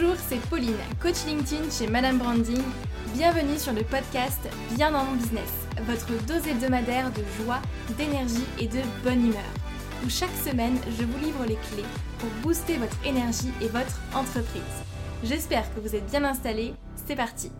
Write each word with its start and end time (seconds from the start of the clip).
Bonjour, 0.00 0.16
c'est 0.28 0.40
Pauline, 0.48 0.76
coach 1.00 1.24
LinkedIn 1.26 1.70
chez 1.70 1.88
Madame 1.88 2.18
Branding. 2.18 2.62
Bienvenue 3.14 3.58
sur 3.58 3.72
le 3.72 3.82
podcast 3.82 4.38
Bien 4.76 4.92
dans 4.92 5.02
mon 5.02 5.14
business, 5.14 5.50
votre 5.86 6.06
dose 6.24 6.46
hebdomadaire 6.46 7.10
de 7.10 7.22
joie, 7.36 7.60
d'énergie 7.96 8.44
et 8.60 8.68
de 8.68 8.78
bonne 9.02 9.26
humeur. 9.26 9.42
Où 10.04 10.08
chaque 10.08 10.34
semaine, 10.36 10.78
je 10.96 11.04
vous 11.04 11.18
livre 11.18 11.44
les 11.46 11.56
clés 11.56 11.84
pour 12.18 12.28
booster 12.42 12.76
votre 12.76 12.96
énergie 13.04 13.50
et 13.60 13.66
votre 13.66 14.00
entreprise. 14.14 14.62
J'espère 15.24 15.74
que 15.74 15.80
vous 15.80 15.96
êtes 15.96 16.06
bien 16.06 16.22
installés. 16.22 16.74
C'est 17.06 17.16
parti. 17.16 17.50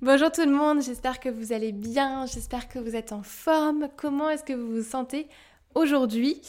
Bonjour 0.00 0.32
tout 0.32 0.46
le 0.46 0.52
monde, 0.52 0.82
j'espère 0.82 1.20
que 1.20 1.28
vous 1.28 1.52
allez 1.52 1.72
bien, 1.72 2.24
j'espère 2.24 2.68
que 2.68 2.78
vous 2.78 2.96
êtes 2.96 3.12
en 3.12 3.22
forme. 3.22 3.88
Comment 3.98 4.30
est-ce 4.30 4.44
que 4.44 4.54
vous 4.54 4.76
vous 4.76 4.82
sentez 4.82 5.28
aujourd'hui? 5.74 6.40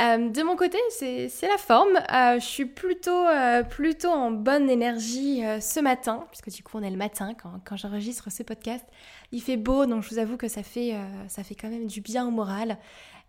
Euh, 0.00 0.30
de 0.30 0.42
mon 0.42 0.56
côté, 0.56 0.78
c'est 0.88 1.28
la 1.42 1.58
forme. 1.58 1.96
Euh, 1.96 2.40
je 2.40 2.44
suis 2.44 2.64
plutôt, 2.64 3.26
euh, 3.26 3.62
plutôt 3.62 4.08
en 4.08 4.30
bonne 4.30 4.70
énergie 4.70 5.42
ce 5.60 5.80
matin, 5.80 6.26
puisque 6.30 6.50
du 6.50 6.62
coup 6.62 6.78
on 6.78 6.82
est 6.82 6.90
le 6.90 6.96
matin 6.96 7.34
quand, 7.34 7.60
quand 7.64 7.76
j'enregistre 7.76 8.30
ce 8.30 8.42
podcast. 8.42 8.84
Il 9.32 9.42
fait 9.42 9.56
beau, 9.56 9.86
donc 9.86 10.02
je 10.02 10.10
vous 10.10 10.18
avoue 10.18 10.36
que 10.36 10.48
ça 10.48 10.62
fait, 10.62 10.94
ça 11.28 11.44
fait 11.44 11.54
quand 11.54 11.68
même 11.68 11.86
du 11.86 12.00
bien 12.00 12.26
au 12.26 12.30
moral. 12.30 12.78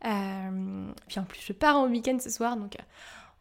puis 0.01 1.19
en 1.19 1.23
plus, 1.23 1.41
je 1.45 1.53
pars 1.53 1.77
en 1.77 1.87
week-end 1.87 2.17
ce 2.19 2.29
soir, 2.29 2.55
donc 2.55 2.77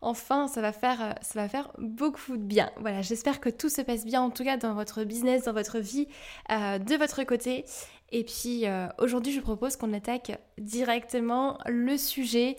enfin, 0.02 0.48
ça 0.48 0.60
va, 0.60 0.72
faire, 0.72 1.14
ça 1.20 1.40
va 1.40 1.48
faire 1.48 1.70
beaucoup 1.78 2.36
de 2.36 2.42
bien. 2.42 2.70
Voilà, 2.80 3.00
j'espère 3.02 3.40
que 3.40 3.48
tout 3.48 3.68
se 3.68 3.82
passe 3.82 4.04
bien, 4.04 4.22
en 4.22 4.30
tout 4.30 4.44
cas 4.44 4.56
dans 4.56 4.74
votre 4.74 5.04
business, 5.04 5.44
dans 5.44 5.52
votre 5.52 5.78
vie, 5.78 6.08
de 6.48 6.96
votre 6.96 7.22
côté. 7.24 7.64
Et 8.12 8.24
puis 8.24 8.64
aujourd'hui, 8.98 9.32
je 9.32 9.40
propose 9.40 9.76
qu'on 9.76 9.92
attaque 9.92 10.38
directement 10.58 11.58
le 11.66 11.96
sujet. 11.96 12.56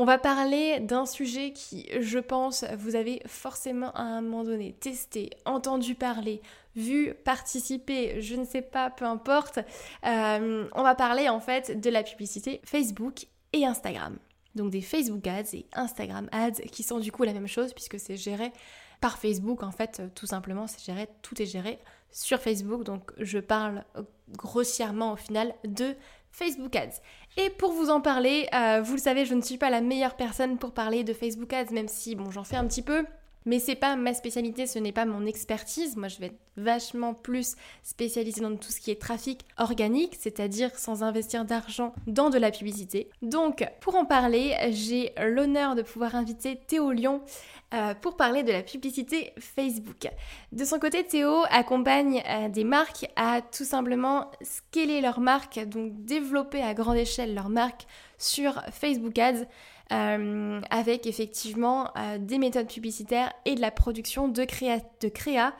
On 0.00 0.04
va 0.04 0.16
parler 0.16 0.78
d'un 0.78 1.06
sujet 1.06 1.50
qui, 1.50 1.88
je 1.98 2.20
pense, 2.20 2.64
vous 2.78 2.94
avez 2.94 3.20
forcément 3.26 3.90
à 3.94 4.02
un 4.02 4.20
moment 4.20 4.44
donné 4.44 4.72
testé, 4.72 5.30
entendu 5.44 5.96
parler, 5.96 6.40
vu, 6.76 7.14
participé, 7.24 8.22
je 8.22 8.36
ne 8.36 8.44
sais 8.44 8.62
pas, 8.62 8.90
peu 8.90 9.04
importe. 9.04 9.58
Euh, 10.06 10.68
on 10.72 10.82
va 10.84 10.94
parler 10.94 11.28
en 11.28 11.40
fait 11.40 11.80
de 11.80 11.90
la 11.90 12.04
publicité 12.04 12.60
Facebook 12.62 13.26
et 13.52 13.66
Instagram. 13.66 14.16
Donc 14.54 14.70
des 14.70 14.82
Facebook 14.82 15.26
Ads 15.26 15.54
et 15.54 15.66
Instagram 15.72 16.28
Ads 16.30 16.62
qui 16.70 16.84
sont 16.84 17.00
du 17.00 17.10
coup 17.10 17.24
la 17.24 17.32
même 17.32 17.48
chose 17.48 17.72
puisque 17.74 17.98
c'est 17.98 18.16
géré 18.16 18.52
par 19.00 19.18
Facebook 19.18 19.64
en 19.64 19.72
fait, 19.72 20.00
tout 20.14 20.26
simplement, 20.26 20.68
c'est 20.68 20.84
géré, 20.84 21.08
tout 21.22 21.42
est 21.42 21.46
géré 21.46 21.80
sur 22.12 22.38
Facebook. 22.38 22.84
Donc 22.84 23.10
je 23.18 23.40
parle 23.40 23.82
grossièrement 24.30 25.14
au 25.14 25.16
final 25.16 25.52
de 25.64 25.96
Facebook 26.30 26.76
Ads. 26.76 27.00
Et 27.40 27.50
pour 27.50 27.70
vous 27.72 27.88
en 27.88 28.00
parler, 28.00 28.48
euh, 28.52 28.82
vous 28.82 28.94
le 28.94 29.00
savez, 29.00 29.24
je 29.24 29.32
ne 29.32 29.40
suis 29.40 29.58
pas 29.58 29.70
la 29.70 29.80
meilleure 29.80 30.16
personne 30.16 30.58
pour 30.58 30.72
parler 30.72 31.04
de 31.04 31.12
Facebook 31.12 31.52
Ads, 31.52 31.72
même 31.72 31.86
si 31.86 32.16
bon, 32.16 32.32
j'en 32.32 32.42
fais 32.42 32.56
un 32.56 32.66
petit 32.66 32.82
peu. 32.82 33.06
Mais 33.46 33.58
c'est 33.58 33.74
pas 33.74 33.96
ma 33.96 34.14
spécialité, 34.14 34.66
ce 34.66 34.78
n'est 34.78 34.92
pas 34.92 35.04
mon 35.04 35.26
expertise. 35.26 35.96
Moi, 35.96 36.08
je 36.08 36.18
vais 36.18 36.26
être 36.26 36.40
vachement 36.56 37.14
plus 37.14 37.56
spécialisée 37.82 38.40
dans 38.40 38.56
tout 38.56 38.72
ce 38.72 38.80
qui 38.80 38.90
est 38.90 39.00
trafic 39.00 39.44
organique, 39.56 40.16
c'est-à-dire 40.18 40.76
sans 40.76 41.02
investir 41.02 41.44
d'argent 41.44 41.94
dans 42.06 42.30
de 42.30 42.38
la 42.38 42.50
publicité. 42.50 43.08
Donc, 43.22 43.64
pour 43.80 43.94
en 43.94 44.04
parler, 44.04 44.54
j'ai 44.70 45.12
l'honneur 45.18 45.74
de 45.76 45.82
pouvoir 45.82 46.14
inviter 46.14 46.56
Théo 46.56 46.92
Lyon 46.92 47.22
euh, 47.74 47.94
pour 47.94 48.16
parler 48.16 48.42
de 48.42 48.52
la 48.52 48.62
publicité 48.62 49.32
Facebook. 49.38 50.08
De 50.52 50.64
son 50.64 50.78
côté, 50.78 51.04
Théo 51.04 51.44
accompagne 51.50 52.22
euh, 52.26 52.48
des 52.48 52.64
marques 52.64 53.06
à 53.14 53.40
tout 53.42 53.64
simplement 53.64 54.30
scaler 54.42 55.00
leur 55.00 55.20
marque, 55.20 55.58
donc 55.66 55.92
développer 56.04 56.62
à 56.62 56.74
grande 56.74 56.96
échelle 56.96 57.34
leur 57.34 57.50
marque 57.50 57.86
sur 58.16 58.62
Facebook 58.72 59.18
Ads. 59.18 59.44
Euh, 59.90 60.60
avec 60.68 61.06
effectivement 61.06 61.90
des 62.18 62.36
méthodes 62.36 62.68
publicitaires 62.68 63.32
et 63.46 63.54
de 63.54 63.62
la 63.62 63.70
production 63.70 64.28
de 64.28 64.44
créa, 64.44 64.80
de 65.00 65.08
créa 65.08 65.54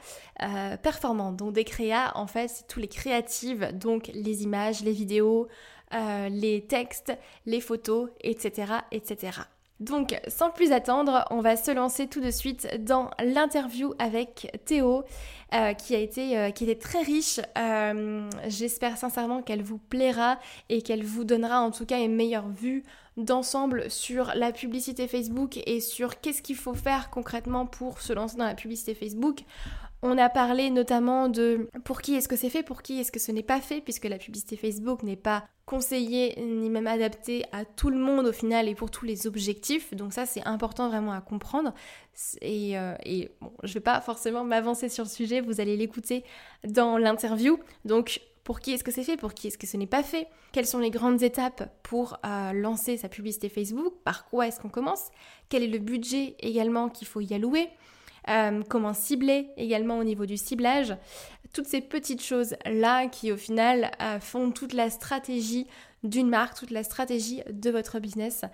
performantes. 0.83 1.37
Donc 1.37 1.55
des 1.55 1.65
créas, 1.65 2.13
en 2.15 2.27
fait, 2.27 2.49
c'est 2.49 2.69
tous 2.69 2.79
les 2.79 2.89
créatives, 2.89 3.71
donc 3.73 4.11
les 4.13 4.43
images, 4.43 4.83
les 4.83 4.93
vidéos, 4.93 5.49
les 6.31 6.67
textes, 6.69 7.17
les 7.47 7.63
photos, 7.63 8.11
etc., 8.23 8.75
etc. 8.93 9.41
Donc, 9.81 10.21
sans 10.27 10.51
plus 10.51 10.73
attendre, 10.73 11.25
on 11.31 11.41
va 11.41 11.57
se 11.57 11.71
lancer 11.71 12.09
tout 12.09 12.21
de 12.21 12.33
suite 12.33 12.85
dans 12.85 13.11
l'interview 13.23 13.95
avec 14.01 14.51
Théo, 14.65 15.05
euh, 15.55 15.73
qui 15.73 15.95
a 15.95 15.99
été, 15.99 16.37
euh, 16.37 16.51
qui 16.51 16.65
était 16.65 16.79
très 16.79 17.03
riche. 17.03 17.41
Euh, 17.57 18.29
j'espère 18.49 18.97
sincèrement 18.97 19.41
qu'elle 19.41 19.63
vous 19.63 19.79
plaira 19.79 20.39
et 20.69 20.83
qu'elle 20.83 21.05
vous 21.05 21.23
donnera 21.23 21.61
en 21.61 21.71
tout 21.71 21.87
cas 21.87 22.01
une 22.01 22.17
meilleure 22.17 22.49
vue 22.49 22.83
d'ensemble 23.19 23.91
sur 23.91 24.33
la 24.35 24.53
publicité 24.53 25.09
Facebook 25.09 25.59
et 25.67 25.81
sur 25.81 26.21
qu'est-ce 26.21 26.41
qu'il 26.41 26.57
faut 26.57 26.75
faire 26.75 27.11
concrètement 27.11 27.67
pour 27.67 28.01
se 28.01 28.13
lancer 28.13 28.37
dans 28.37 28.47
la 28.47 28.55
publicité 28.55 28.95
Facebook. 28.95 29.41
On 30.01 30.17
a 30.17 30.29
parlé 30.29 30.71
notamment 30.71 31.29
de 31.29 31.69
pour 31.83 32.01
qui 32.01 32.15
est-ce 32.15 32.29
que 32.29 32.37
c'est 32.37 32.51
fait, 32.51 32.63
pour 32.63 32.83
qui 32.83 33.01
est-ce 33.01 33.11
que 33.11 33.19
ce 33.19 33.33
n'est 33.33 33.43
pas 33.43 33.61
fait, 33.61 33.81
puisque 33.81 34.05
la 34.05 34.17
publicité 34.17 34.57
Facebook 34.57 35.03
n'est 35.03 35.17
pas 35.17 35.45
conseillée 35.67 36.41
ni 36.41 36.71
même 36.71 36.87
adaptée 36.87 37.45
à 37.51 37.65
tout 37.65 37.91
le 37.91 37.99
monde 37.99 38.27
au 38.27 38.33
final 38.33 38.69
et 38.69 38.77
pour 38.77 38.93
tous 38.93 39.05
les 39.05 39.27
objectifs. 39.27 39.93
Donc 39.95 40.13
ça 40.13 40.25
c'est 40.25 40.47
important 40.47 40.89
vraiment 40.89 41.13
à 41.13 41.21
comprendre. 41.21 41.75
Et, 42.41 42.79
euh, 42.79 42.95
je 43.05 43.27
ne 43.69 43.75
vais 43.75 43.81
pas 43.81 44.01
forcément 44.01 44.45
m'avancer 44.45 44.89
sur 44.89 45.03
le 45.03 45.11
sujet, 45.11 45.41
vous 45.41 45.61
allez 45.61 45.77
l'écouter 45.77 46.23
dans 46.65 46.97
l'interview. 46.97 47.59
Donc 47.85 48.21
pour 48.49 48.61
qui 48.61 48.73
est-ce 48.73 48.83
que 48.83 48.91
c'est 48.91 49.05
fait, 49.05 49.19
pour 49.19 49.35
qui 49.35 49.49
est-ce 49.49 49.59
que 49.59 49.67
ce 49.67 49.77
n'est 49.77 49.87
pas 49.87 50.03
fait, 50.03 50.27
quelles 50.53 50.65
sont 50.65 50.79
les 50.79 50.89
grandes 50.89 51.23
étapes 51.23 51.71
pour 51.83 52.17
euh, 52.25 52.55
lancer 52.55 52.97
sa 52.97 53.11
publicité 53.11 53.51
Facebook, 53.51 53.93
par 54.05 54.25
quoi 54.25 54.49
est-ce 54.49 54.59
qu'on 54.59 54.71
commence, 54.71 55.11
quel 55.51 55.63
est 55.63 55.69
le 55.69 55.79
budget 55.79 56.35
également 56.41 56.89
qu'il 56.89 57.07
faut 57.07 57.21
y 57.21 57.35
allouer, 57.35 57.69
euh, 58.31 58.63
comment 58.67 58.95
cibler 58.95 59.51
également 59.59 59.99
au 59.99 60.03
niveau 60.03 60.25
du 60.25 60.39
ciblage? 60.39 60.97
Toutes 61.53 61.67
ces 61.67 61.83
petites 61.83 62.23
choses-là 62.23 63.09
qui 63.09 63.33
au 63.33 63.37
final 63.37 63.91
euh, 64.01 64.19
font 64.19 64.51
toute 64.51 64.73
la 64.73 64.89
stratégie 64.89 65.67
d'une 66.03 66.31
marque, 66.31 66.59
toute 66.59 66.71
la 66.71 66.85
stratégie 66.85 67.43
de 67.51 67.71
votre 67.71 67.99
business 68.01 68.47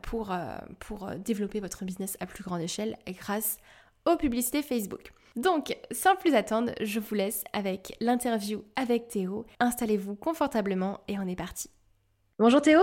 pour, 0.00 0.34
pour 0.78 1.10
développer 1.16 1.60
votre 1.60 1.84
business 1.84 2.16
à 2.20 2.24
plus 2.24 2.42
grande 2.42 2.62
échelle 2.62 2.96
grâce 3.06 3.58
aux 4.06 4.16
publicités 4.16 4.62
Facebook. 4.62 5.12
Donc, 5.36 5.76
sans 5.92 6.16
plus 6.16 6.34
attendre, 6.34 6.72
je 6.80 7.00
vous 7.00 7.14
laisse 7.14 7.44
avec 7.52 7.96
l'interview 8.00 8.64
avec 8.76 9.08
Théo. 9.08 9.46
Installez-vous 9.60 10.16
confortablement 10.16 11.00
et 11.08 11.18
on 11.18 11.26
est 11.28 11.36
parti. 11.36 11.70
Bonjour 12.38 12.60
Théo. 12.60 12.80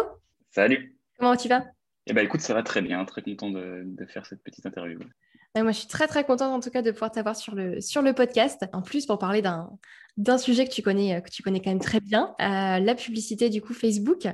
Salut. 0.52 0.98
Comment 1.20 1.36
tu 1.36 1.50
vas? 1.50 1.66
Eh 2.06 2.14
bien 2.14 2.24
écoute, 2.24 2.42
ça 2.42 2.54
va 2.54 2.64
très 2.64 2.82
bien, 2.82 3.04
très 3.06 3.22
content 3.22 3.50
de, 3.50 3.84
de 3.86 4.06
faire 4.06 4.26
cette 4.26 4.42
petite 4.42 4.66
interview. 4.66 5.00
Moi, 5.56 5.72
je 5.72 5.80
suis 5.80 5.88
très 5.88 6.08
très 6.08 6.24
contente 6.24 6.54
en 6.54 6.60
tout 6.60 6.70
cas 6.70 6.82
de 6.84 6.92
pouvoir 6.92 7.12
t'avoir 7.12 7.36
sur 7.36 7.56
le, 7.56 7.82
sur 7.82 8.02
le 8.02 8.14
podcast. 8.14 8.64
En 8.74 8.82
plus, 8.82 9.08
pour 9.08 9.18
parler 9.18 9.42
d'un, 9.42 9.72
d'un 10.16 10.38
sujet 10.38 10.66
que 10.66 10.72
tu 10.72 10.84
connais, 10.84 11.22
que 11.22 11.30
tu 11.30 11.42
connais 11.42 11.60
quand 11.60 11.72
même 11.72 11.80
très 11.80 12.00
bien, 12.00 12.36
euh, 12.40 12.80
la 12.80 12.96
publicité 12.96 13.50
du 13.50 13.62
coup 13.62 13.74
Facebook 13.74 14.28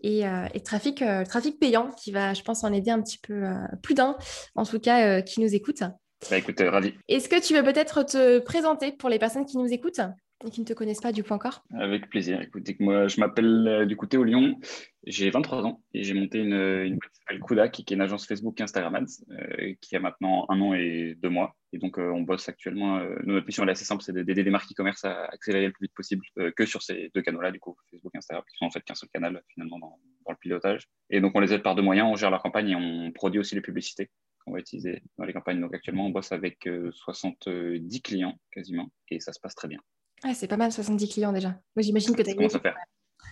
et, 0.00 0.26
euh, 0.26 0.46
et 0.54 0.60
trafic, 0.60 1.02
euh, 1.02 1.24
trafic 1.24 1.60
payant 1.60 1.90
qui 1.90 2.10
va, 2.12 2.32
je 2.32 2.42
pense, 2.42 2.64
en 2.64 2.72
aider 2.72 2.90
un 2.90 3.02
petit 3.02 3.18
peu 3.18 3.44
plus 3.82 3.94
d'un, 3.94 4.16
en 4.54 4.64
tout 4.64 4.80
cas, 4.80 5.20
qui 5.20 5.40
nous 5.40 5.54
écoute. 5.54 5.82
Bah 6.28 6.38
écoute, 6.38 6.60
ravi. 6.60 6.94
Est-ce 7.08 7.28
que 7.28 7.40
tu 7.40 7.54
veux 7.54 7.62
peut-être 7.62 8.02
te 8.02 8.38
présenter 8.40 8.92
pour 8.92 9.08
les 9.08 9.18
personnes 9.18 9.46
qui 9.46 9.56
nous 9.56 9.72
écoutent 9.72 10.00
et 10.46 10.50
qui 10.50 10.60
ne 10.60 10.66
te 10.66 10.72
connaissent 10.72 11.00
pas 11.00 11.12
du 11.12 11.24
coup 11.24 11.32
encore? 11.32 11.64
Avec 11.74 12.08
plaisir. 12.08 12.40
Écoutez, 12.42 12.76
moi, 12.78 13.08
je 13.08 13.20
m'appelle 13.20 13.66
euh, 13.66 13.86
du 13.86 13.96
coup 13.96 14.06
Théo 14.06 14.24
Lyon, 14.24 14.58
j'ai 15.06 15.30
23 15.30 15.64
ans 15.64 15.82
et 15.94 16.02
j'ai 16.02 16.14
monté 16.14 16.38
une, 16.38 16.52
une 16.52 16.98
boîte 16.98 17.10
qui 17.12 17.20
s'appelle 17.20 17.40
Kuda, 17.40 17.68
qui, 17.68 17.82
est 17.82 17.94
une 17.94 18.00
agence 18.00 18.26
Facebook 18.26 18.60
et 18.60 18.62
Instagram 18.62 18.94
Ads, 18.94 19.24
euh, 19.30 19.74
qui 19.80 19.96
a 19.96 20.00
maintenant 20.00 20.46
un 20.50 20.60
an 20.60 20.74
et 20.74 21.16
deux 21.22 21.30
mois. 21.30 21.56
Et 21.72 21.78
donc, 21.78 21.98
euh, 21.98 22.10
on 22.10 22.22
bosse 22.22 22.48
actuellement. 22.48 23.00
notre 23.24 23.46
mission 23.46 23.66
est 23.66 23.70
assez 23.70 23.84
simple, 23.84 24.02
c'est 24.02 24.12
d'aider 24.12 24.44
des 24.44 24.50
marques 24.50 24.70
e-commerce 24.70 25.04
à 25.04 25.24
accélérer 25.26 25.66
le 25.66 25.72
plus 25.72 25.86
vite 25.86 25.94
possible 25.94 26.24
que 26.56 26.66
sur 26.66 26.82
ces 26.82 27.10
deux 27.14 27.22
canaux-là, 27.22 27.50
du 27.50 27.60
coup, 27.60 27.76
Facebook 27.90 28.12
et 28.14 28.18
Instagram, 28.18 28.44
qui 28.50 28.56
sont 28.58 28.66
en 28.66 28.70
fait 28.70 28.82
qu'un 28.82 28.94
seul 28.94 29.08
canal 29.12 29.42
finalement 29.48 29.78
dans, 29.78 29.98
dans, 30.26 30.32
le 30.32 30.36
pilotage. 30.40 30.88
Et 31.08 31.20
donc, 31.20 31.32
on 31.34 31.40
les 31.40 31.52
aide 31.54 31.62
par 31.62 31.74
deux 31.74 31.82
moyens, 31.82 32.08
on 32.10 32.16
gère 32.16 32.30
leur 32.30 32.42
campagne 32.42 32.70
et 32.70 32.76
on 32.76 33.10
produit 33.12 33.40
aussi 33.40 33.54
les 33.54 33.60
publicités 33.60 34.10
qu'on 34.44 34.52
va 34.52 34.58
utiliser 34.58 35.02
dans 35.18 35.24
les 35.24 35.32
campagnes. 35.32 35.60
Donc, 35.60 35.74
actuellement, 35.74 36.06
on 36.06 36.10
bosse 36.10 36.32
avec 36.32 36.68
70 36.92 38.02
clients 38.02 38.38
quasiment 38.52 38.90
et 39.08 39.20
ça 39.20 39.32
se 39.32 39.40
passe 39.40 39.54
très 39.54 39.68
bien. 39.68 39.80
Ah, 40.22 40.34
c'est 40.34 40.48
pas 40.48 40.56
mal, 40.56 40.70
70 40.70 41.08
clients 41.08 41.32
déjà. 41.32 41.48
Moi, 41.48 41.82
j'imagine 41.82 42.14
que 42.14 42.22
tu 42.22 42.30
as 42.30 42.32
une 42.34 42.42
équipe. 42.42 42.68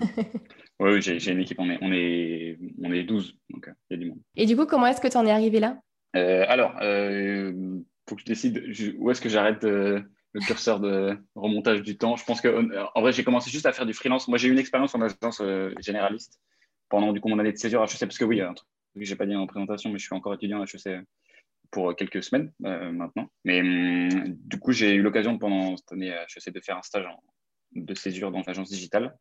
oui, 0.80 1.02
j'ai 1.02 1.30
une 1.30 1.40
équipe. 1.40 1.58
On 1.58 1.70
est, 1.70 1.78
on 1.82 1.92
est, 1.92 2.58
on 2.82 2.92
est 2.92 3.04
12, 3.04 3.34
donc 3.50 3.68
euh, 3.68 3.72
il 3.90 3.94
y 3.94 3.96
a 3.96 4.02
du 4.02 4.10
monde. 4.10 4.20
Et 4.36 4.46
du 4.46 4.56
coup, 4.56 4.66
comment 4.66 4.86
est-ce 4.86 5.00
que 5.00 5.08
tu 5.08 5.16
en 5.16 5.26
es 5.26 5.30
arrivé 5.30 5.60
là? 5.60 5.78
Euh, 6.16 6.44
Alors, 6.48 6.72
il 6.80 6.86
euh, 6.86 7.80
faut 8.08 8.14
que 8.14 8.22
je 8.22 8.26
décide 8.26 8.94
où 8.98 9.10
est-ce 9.10 9.20
que 9.20 9.28
j'arrête 9.28 9.64
le 9.64 10.40
curseur 10.46 10.80
de 10.80 11.18
remontage 11.34 11.82
du 11.82 11.98
temps? 11.98 12.16
Je 12.16 12.24
pense 12.24 12.40
que, 12.40 12.48
en 12.94 13.00
vrai, 13.00 13.12
j'ai 13.12 13.24
commencé 13.24 13.50
juste 13.50 13.66
à 13.66 13.72
faire 13.72 13.86
du 13.86 13.92
freelance. 13.92 14.28
Moi, 14.28 14.38
j'ai 14.38 14.48
eu 14.48 14.52
une 14.52 14.58
expérience 14.58 14.94
en 14.94 15.02
agence 15.02 15.42
généraliste 15.80 16.40
pendant 16.88 17.12
du 17.12 17.20
coup 17.20 17.28
mon 17.28 17.38
année 17.38 17.52
de 17.52 17.58
césure 17.58 17.82
à 17.82 17.84
HEC, 17.84 18.00
parce 18.00 18.16
que 18.16 18.24
oui, 18.24 18.40
un 18.40 18.54
que 18.94 19.04
j'ai 19.04 19.16
pas 19.16 19.26
dit 19.26 19.34
en 19.34 19.46
présentation, 19.46 19.90
mais 19.90 19.98
je 19.98 20.04
suis 20.04 20.14
encore 20.14 20.34
étudiant 20.34 20.62
à 20.62 20.64
HEC 20.64 21.04
pour 21.70 21.94
quelques 21.96 22.22
semaines 22.22 22.52
euh, 22.64 22.90
maintenant. 22.90 23.28
Mais 23.44 23.60
hum, 23.60 24.08
du 24.26 24.58
coup, 24.58 24.72
j'ai 24.72 24.94
eu 24.94 25.02
l'occasion 25.02 25.38
pendant 25.38 25.76
cette 25.76 25.92
année 25.92 26.12
à 26.12 26.24
HEC 26.24 26.52
de 26.52 26.60
faire 26.60 26.76
un 26.76 26.82
stage 26.82 27.06
de 27.72 27.94
césure 27.94 28.30
dans 28.30 28.42
l'agence 28.46 28.70
digitale, 28.70 29.16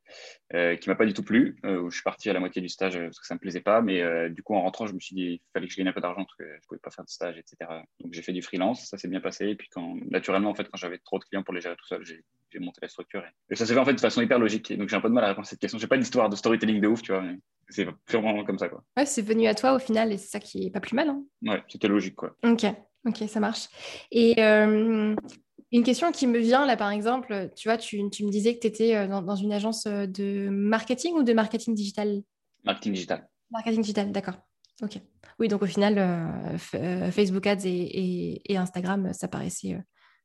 euh, 0.54 0.76
qui 0.76 0.90
m'a 0.90 0.96
pas 0.96 1.06
du 1.06 1.14
tout 1.14 1.24
plu, 1.24 1.58
euh, 1.66 1.82
où 1.82 1.90
je 1.90 1.96
suis 1.98 2.04
parti 2.04 2.30
à 2.30 2.34
la 2.34 2.40
moitié 2.40 2.62
du 2.62 2.70
stage 2.70 2.96
euh, 2.96 3.06
parce 3.06 3.20
que 3.20 3.28
ça 3.28 3.34
me 3.36 3.40
plaisait 3.40 3.62
pas. 3.62 3.82
Mais 3.82 4.02
euh, 4.02 4.30
du 4.30 4.44
coup, 4.44 4.56
en 4.56 4.62
rentrant, 4.62 4.88
je 4.88 4.94
me 4.94 5.00
suis 5.00 5.16
dit 5.16 5.22
il 5.24 5.42
fallait 5.54 5.68
que 5.68 5.74
je 5.74 5.78
gagne 5.78 5.88
un 5.90 5.94
peu 5.94 6.02
d'argent 6.02 6.24
parce 6.24 6.36
que 6.36 6.44
je 6.46 6.68
pouvais 6.68 6.80
pas 6.80 6.92
faire 6.92 7.06
de 7.06 7.10
stage, 7.10 7.38
etc. 7.38 7.58
Donc 8.00 8.14
j'ai 8.14 8.22
fait 8.22 8.34
du 8.34 8.42
freelance, 8.42 8.88
ça 8.88 8.98
s'est 8.98 9.08
bien 9.08 9.22
passé. 9.22 9.48
Et 9.48 9.56
puis 9.56 9.68
quand, 9.72 9.96
naturellement, 10.10 10.50
en 10.50 10.56
fait, 10.56 10.66
quand 10.70 10.78
j'avais 10.78 11.00
trop 11.00 11.20
de 11.20 11.24
clients 11.26 11.44
pour 11.44 11.54
les 11.54 11.62
gérer 11.62 11.76
tout 11.76 11.88
seul, 11.88 12.06
j'ai 12.06 12.24
j'ai 12.50 12.60
monté 12.60 12.80
la 12.82 12.88
structure. 12.88 13.24
Et, 13.26 13.54
et 13.54 13.56
ça 13.56 13.66
s'est 13.66 13.74
fait 13.74 13.80
en 13.80 13.86
fait 13.86 13.94
de 13.94 14.00
façon 14.00 14.22
hyper 14.22 14.40
logique. 14.40 14.72
Et 14.72 14.78
donc 14.78 14.90
j'ai 14.90 14.96
un 14.96 15.02
peu 15.02 15.10
de 15.10 15.14
mal 15.14 15.24
à 15.24 15.28
répondre 15.28 15.46
à 15.46 15.50
cette 15.50 15.60
question. 15.60 15.78
J'ai 15.78 15.88
pas 15.88 15.98
d'histoire 15.98 16.30
de 16.30 16.36
storytelling 16.36 16.80
de 16.82 16.88
ouf, 16.88 17.02
tu 17.02 17.12
vois. 17.12 17.22
mais 17.22 17.38
C'est 17.70 17.86
purement 18.06 18.44
comme 18.46 18.58
ça, 18.58 18.70
quoi. 18.70 18.84
Ouais, 18.96 19.06
c'est 19.06 19.22
venu 19.22 19.48
à 19.48 19.56
toi 19.56 19.74
au 19.74 19.80
final 19.80 20.12
et 20.12 20.18
c'est 20.18 20.30
ça 20.30 20.40
qui 20.40 20.68
est 20.68 20.72
pas 20.72 20.80
plus 20.80 20.96
mal. 20.96 21.10
Hein. 21.10 21.24
Ouais, 21.44 21.62
c'était 21.68 21.88
logique, 21.90 22.16
quoi. 22.16 22.36
Ok, 22.44 22.66
ok, 23.06 23.18
ça 23.28 23.40
marche. 23.40 23.68
Et 24.12 24.42
euh, 24.42 25.14
une 25.72 25.84
question 25.84 26.12
qui 26.12 26.28
me 26.28 26.40
vient 26.40 26.66
là, 26.66 26.78
par 26.78 26.92
exemple, 26.92 27.50
tu 27.56 27.68
vois, 27.68 27.78
tu, 27.78 28.10
tu 28.10 28.26
me 28.26 28.30
disais 28.32 28.56
que 28.56 28.60
tu 28.62 28.68
étais 28.68 29.08
dans, 29.08 29.22
dans 29.22 29.36
une 29.36 29.52
agence 29.52 29.86
euh, 29.86 30.06
de 30.08 30.50
marketing 30.50 31.14
ou 31.16 31.24
de 31.24 31.34
marketing 31.34 31.76
digital? 31.76 32.22
Marketing 32.64 32.94
digital. 32.94 33.28
Marketing 33.52 33.82
digital, 33.82 34.12
d'accord. 34.12 34.36
Ok. 34.82 35.00
Oui, 35.40 35.48
donc 35.48 35.62
au 35.62 35.66
final, 35.66 35.98
euh, 35.98 36.58
euh, 36.76 37.12
Facebook 37.12 37.46
Ads 37.48 37.66
et, 37.66 37.70
et- 37.70 38.54
et 38.54 38.58
Instagram, 38.58 39.12
ça 39.14 39.28
paraissait, 39.28 39.74
euh, 39.74 39.80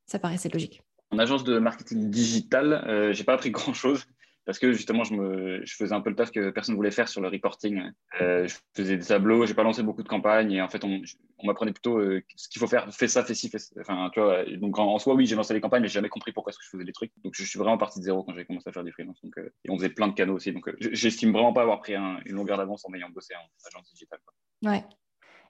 ça 0.06 0.18
paraissait 0.18 0.48
logique. 0.48 0.82
En 1.10 1.18
agence 1.18 1.44
de 1.44 1.58
marketing 1.58 2.08
digital, 2.10 2.72
euh, 2.86 3.12
j'ai 3.12 3.24
pas 3.24 3.34
appris 3.34 3.50
grand 3.50 3.74
chose 3.74 4.06
parce 4.44 4.58
que 4.58 4.72
justement, 4.72 5.04
je, 5.04 5.14
me, 5.14 5.64
je 5.64 5.76
faisais 5.76 5.92
un 5.94 6.00
peu 6.00 6.10
le 6.10 6.16
taf 6.16 6.30
que 6.30 6.50
personne 6.50 6.74
voulait 6.74 6.90
faire 6.90 7.08
sur 7.08 7.20
le 7.20 7.28
reporting. 7.28 7.82
Euh, 8.20 8.46
je 8.48 8.56
faisais 8.76 8.96
des 8.96 9.04
tableaux, 9.04 9.46
j'ai 9.46 9.54
pas 9.54 9.62
lancé 9.62 9.82
beaucoup 9.82 10.02
de 10.02 10.08
campagnes 10.08 10.52
et 10.52 10.60
en 10.62 10.68
fait, 10.68 10.82
on, 10.84 11.00
on 11.38 11.46
m'apprenait 11.46 11.72
plutôt 11.72 11.98
euh, 11.98 12.22
ce 12.36 12.48
qu'il 12.48 12.60
faut 12.60 12.66
faire, 12.66 12.92
fais 12.92 13.08
ça, 13.08 13.24
fais 13.24 13.34
ci, 13.34 13.48
fais 13.48 13.58
ça. 13.58 13.74
Enfin, 13.80 14.10
tu 14.12 14.20
vois, 14.20 14.44
donc 14.56 14.78
en, 14.78 14.86
en 14.94 14.98
soi, 14.98 15.14
oui, 15.14 15.26
j'ai 15.26 15.36
lancé 15.36 15.54
les 15.54 15.60
campagnes, 15.60 15.82
mais 15.82 15.88
j'ai 15.88 15.94
jamais 15.94 16.08
compris 16.08 16.32
pourquoi 16.32 16.50
est-ce 16.50 16.58
que 16.58 16.64
je 16.64 16.70
faisais 16.70 16.84
les 16.84 16.92
trucs. 16.92 17.12
Donc, 17.24 17.34
je 17.36 17.44
suis 17.44 17.58
vraiment 17.58 17.78
parti 17.78 17.98
de 18.00 18.04
zéro 18.04 18.24
quand 18.24 18.34
j'ai 18.34 18.44
commencé 18.44 18.68
à 18.68 18.72
faire 18.72 18.84
du 18.84 18.92
freelance. 18.92 19.20
Donc, 19.22 19.36
euh, 19.38 19.52
et 19.64 19.70
on 19.70 19.76
faisait 19.76 19.90
plein 19.90 20.08
de 20.08 20.14
canaux 20.14 20.34
aussi. 20.34 20.52
Donc, 20.52 20.70
j'estime 20.80 21.32
vraiment 21.32 21.52
pas 21.52 21.62
avoir 21.62 21.80
pris 21.80 21.94
un- 21.94 22.18
une 22.26 22.34
longueur 22.34 22.58
d'avance 22.58 22.84
en 22.84 22.92
ayant 22.94 23.10
bossé 23.10 23.34
en 23.34 23.66
agence 23.68 23.90
digitale. 23.92 24.18
quoi. 24.24 24.70
Ouais. 24.72 24.84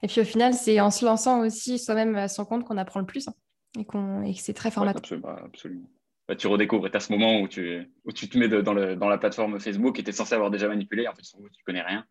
Et 0.03 0.09
puis 0.09 0.21
au 0.21 0.25
final, 0.25 0.53
c'est 0.53 0.81
en 0.81 0.91
se 0.91 1.05
lançant 1.05 1.41
aussi 1.41 1.79
soi-même 1.79 2.17
à 2.17 2.27
son 2.29 2.44
compte 2.44 2.65
qu'on 2.65 2.77
apprend 2.77 2.99
le 3.00 3.06
plus 3.06 3.29
hein, 3.29 3.35
et, 3.79 3.85
qu'on, 3.85 4.23
et 4.25 4.35
que 4.35 4.41
c'est 4.41 4.53
très 4.53 4.69
Ouais, 4.71 4.75
formateur. 4.75 4.99
absolument. 5.00 5.29
bah, 5.29 5.43
absolument. 5.44 5.89
Bah, 6.28 6.36
tu 6.36 6.46
redécouvres 6.46 6.86
et 6.86 6.90
tu 6.90 6.96
as 6.96 7.00
ce 7.00 7.12
moment 7.12 7.40
où 7.40 7.48
tu, 7.48 7.90
où 8.04 8.12
tu 8.12 8.28
te 8.28 8.38
mets 8.38 8.48
de- 8.48 8.60
dans, 8.60 8.74
le, 8.74 8.94
dans 8.96 9.08
la 9.08 9.19
plateforme 9.19 9.58
Facebook 9.58 9.98
et 9.98 10.04
tu 10.04 10.10
es 10.10 10.12
censé 10.12 10.34
avoir 10.34 10.50
déjà 10.50 10.69
manipulé. 10.69 11.08
En 11.08 11.14
fait, 11.14 11.24
sur 11.24 11.38
tu 11.38 11.64
connais 11.64 11.82
rien. 11.82 12.06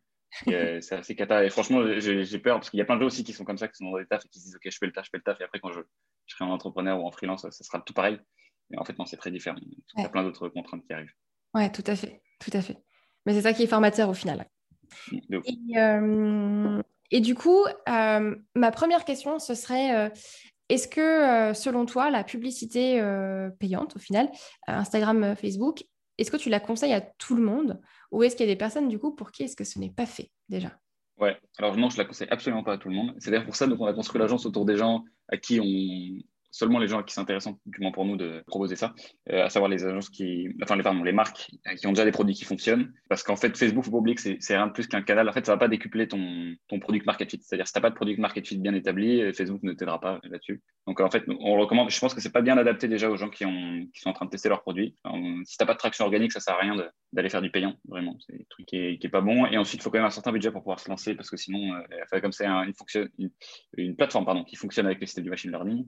Euh, 0.49 0.79
c'est 0.81 0.95
assez 0.95 1.15
cata. 1.15 1.43
Et 1.45 1.49
franchement, 1.49 1.81
j'ai 1.99 2.39
peur 2.39 2.57
parce 2.57 2.69
qu'il 2.69 2.77
y 2.77 2.81
a 2.81 2.85
plein 2.85 2.95
de 2.95 3.01
gens 3.01 3.07
aussi 3.07 3.23
qui 3.23 3.33
sont 3.33 3.45
comme 3.45 3.57
ça, 3.57 3.67
qui 3.67 3.75
sont 3.77 3.89
dans 3.89 3.97
des 3.97 4.05
tafs 4.05 4.25
et 4.25 4.29
qui 4.29 4.39
se 4.39 4.45
disent 4.45 4.55
Ok, 4.55 4.63
je 4.69 4.77
fais 4.77 4.85
le 4.85 4.91
taf, 4.91 5.05
je 5.05 5.09
fais 5.11 5.17
le 5.17 5.23
taf. 5.23 5.39
Et 5.39 5.43
après, 5.45 5.59
quand 5.59 5.71
je, 5.71 5.79
je 6.25 6.35
serai 6.35 6.45
en 6.45 6.51
entrepreneur 6.51 7.01
ou 7.01 7.07
en 7.07 7.11
freelance, 7.11 7.41
ça 7.49 7.63
sera 7.63 7.79
tout 7.81 7.93
pareil. 7.93 8.19
Mais 8.69 8.77
en 8.77 8.83
fait, 8.85 8.97
non, 8.99 9.05
c'est 9.05 9.17
très 9.17 9.31
différent. 9.31 9.57
Il 9.61 10.01
y 10.01 10.05
a 10.05 10.09
plein 10.09 10.23
d'autres 10.23 10.47
contraintes 10.49 10.85
qui 10.85 10.93
arrivent. 10.93 11.13
Ouais, 11.53 11.69
tout 11.71 11.83
à 11.87 11.95
fait, 11.95 12.21
tout 12.39 12.51
à 12.53 12.61
fait. 12.61 12.77
Mais 13.25 13.33
c'est 13.33 13.41
ça 13.41 13.53
qui 13.53 13.63
est 13.63 13.67
formateur 13.67 14.09
au 14.09 14.13
final. 14.13 14.45
Et, 15.11 15.77
euh, 15.77 16.81
et 17.11 17.19
du 17.21 17.35
coup, 17.35 17.63
euh, 17.89 18.35
ma 18.55 18.71
première 18.71 19.03
question, 19.05 19.39
ce 19.39 19.53
serait, 19.55 19.95
euh, 19.95 20.09
est-ce 20.71 20.87
que 20.87 21.01
euh, 21.01 21.53
selon 21.53 21.85
toi, 21.85 22.09
la 22.09 22.23
publicité 22.23 23.01
euh, 23.01 23.49
payante, 23.49 23.97
au 23.97 23.99
final, 23.99 24.27
euh, 24.69 24.73
Instagram, 24.73 25.35
Facebook, 25.35 25.83
est-ce 26.17 26.31
que 26.31 26.37
tu 26.37 26.49
la 26.49 26.61
conseilles 26.61 26.93
à 26.93 27.01
tout 27.01 27.35
le 27.35 27.43
monde 27.43 27.81
ou 28.09 28.23
est-ce 28.23 28.37
qu'il 28.37 28.45
y 28.45 28.49
a 28.49 28.53
des 28.53 28.57
personnes, 28.57 28.87
du 28.87 28.97
coup, 28.97 29.13
pour 29.13 29.31
qui 29.31 29.43
est-ce 29.43 29.57
que 29.57 29.65
ce 29.65 29.79
n'est 29.79 29.89
pas 29.89 30.05
fait 30.05 30.31
déjà? 30.47 30.71
Ouais, 31.17 31.37
alors 31.57 31.75
non, 31.75 31.89
je 31.89 31.97
la 31.97 32.05
conseille 32.05 32.29
absolument 32.31 32.63
pas 32.63 32.73
à 32.73 32.77
tout 32.77 32.87
le 32.87 32.95
monde. 32.95 33.13
C'est 33.19 33.31
d'ailleurs 33.31 33.45
pour 33.45 33.55
ça 33.55 33.67
donc 33.67 33.81
on 33.81 33.85
a 33.85 33.93
construit 33.93 34.19
l'agence 34.19 34.45
autour 34.45 34.63
des 34.63 34.77
gens 34.77 35.03
à 35.27 35.35
qui 35.35 35.59
on 35.59 36.23
seulement 36.51 36.79
les 36.79 36.87
gens 36.87 37.01
qui 37.01 37.13
c'est 37.13 37.21
intéressant, 37.21 37.59
du 37.65 37.81
moins 37.81 37.91
pour 37.91 38.05
nous, 38.05 38.17
de 38.17 38.43
proposer 38.45 38.75
ça, 38.75 38.93
euh, 39.29 39.45
à 39.45 39.49
savoir 39.49 39.69
les 39.69 39.85
agences 39.85 40.09
qui, 40.09 40.49
enfin 40.61 40.75
les 40.75 40.83
les 41.03 41.11
marques 41.13 41.49
euh, 41.67 41.75
qui 41.75 41.87
ont 41.87 41.91
déjà 41.91 42.05
des 42.05 42.11
produits 42.11 42.35
qui 42.35 42.43
fonctionnent. 42.43 42.93
Parce 43.09 43.23
qu'en 43.23 43.35
fait, 43.35 43.57
Facebook, 43.57 43.87
oublier 43.87 44.15
que 44.15 44.21
c'est 44.21 44.55
rien 44.55 44.67
de 44.67 44.73
plus 44.73 44.87
qu'un 44.87 45.01
canal. 45.01 45.27
En 45.29 45.33
fait, 45.33 45.45
ça 45.45 45.53
va 45.53 45.57
pas 45.57 45.67
décupler 45.67 46.07
ton 46.07 46.55
ton 46.67 46.79
product 46.79 47.05
market 47.05 47.29
fit. 47.29 47.39
C'est-à-dire 47.41 47.67
si 47.67 47.73
t'as 47.73 47.81
pas 47.81 47.89
de 47.89 47.95
product 47.95 48.19
market 48.19 48.47
fit 48.47 48.57
bien 48.57 48.73
établi, 48.73 49.21
euh, 49.21 49.33
Facebook 49.33 49.63
ne 49.63 49.73
t'aidera 49.73 49.99
pas 49.99 50.19
là-dessus. 50.23 50.61
Donc 50.87 50.99
en 50.99 51.09
fait, 51.09 51.23
on 51.27 51.57
recommande. 51.57 51.89
Je 51.89 51.99
pense 51.99 52.13
que 52.13 52.21
c'est 52.21 52.31
pas 52.31 52.41
bien 52.41 52.57
adapté 52.57 52.87
déjà 52.87 53.09
aux 53.09 53.17
gens 53.17 53.29
qui 53.29 53.45
ont 53.45 53.87
qui 53.93 54.01
sont 54.01 54.09
en 54.09 54.13
train 54.13 54.25
de 54.25 54.31
tester 54.31 54.49
leurs 54.49 54.61
produits. 54.61 54.95
Enfin, 55.03 55.41
si 55.45 55.57
t'as 55.57 55.65
pas 55.65 55.73
de 55.73 55.79
traction 55.79 56.05
organique, 56.05 56.31
ça 56.31 56.39
sert 56.39 56.55
à 56.55 56.59
rien 56.59 56.75
d'aller 57.13 57.29
faire 57.29 57.41
du 57.41 57.51
payant. 57.51 57.75
Vraiment, 57.87 58.17
c'est 58.19 58.35
un 58.35 58.43
truc 58.49 58.65
qui 58.65 58.77
est, 58.77 59.09
pas 59.09 59.21
bon. 59.21 59.45
Et 59.47 59.57
ensuite, 59.57 59.81
il 59.81 59.83
faut 59.83 59.89
quand 59.89 59.97
même 59.99 60.07
un 60.07 60.11
certain 60.11 60.31
budget 60.31 60.51
pour 60.51 60.61
pouvoir 60.61 60.79
se 60.79 60.89
lancer 60.89 61.15
parce 61.15 61.29
que 61.29 61.37
sinon, 61.37 61.73
euh, 61.73 62.19
comme 62.19 62.31
c'est 62.31 62.45
un- 62.45 62.65
une, 63.77 63.95
plateforme 63.95 64.25
pardon 64.25 64.43
qui 64.43 64.55
fonctionne 64.55 64.85
avec 64.85 64.99
le 64.99 65.05
système 65.05 65.23
du 65.23 65.29
machine 65.29 65.51
learning, 65.51 65.85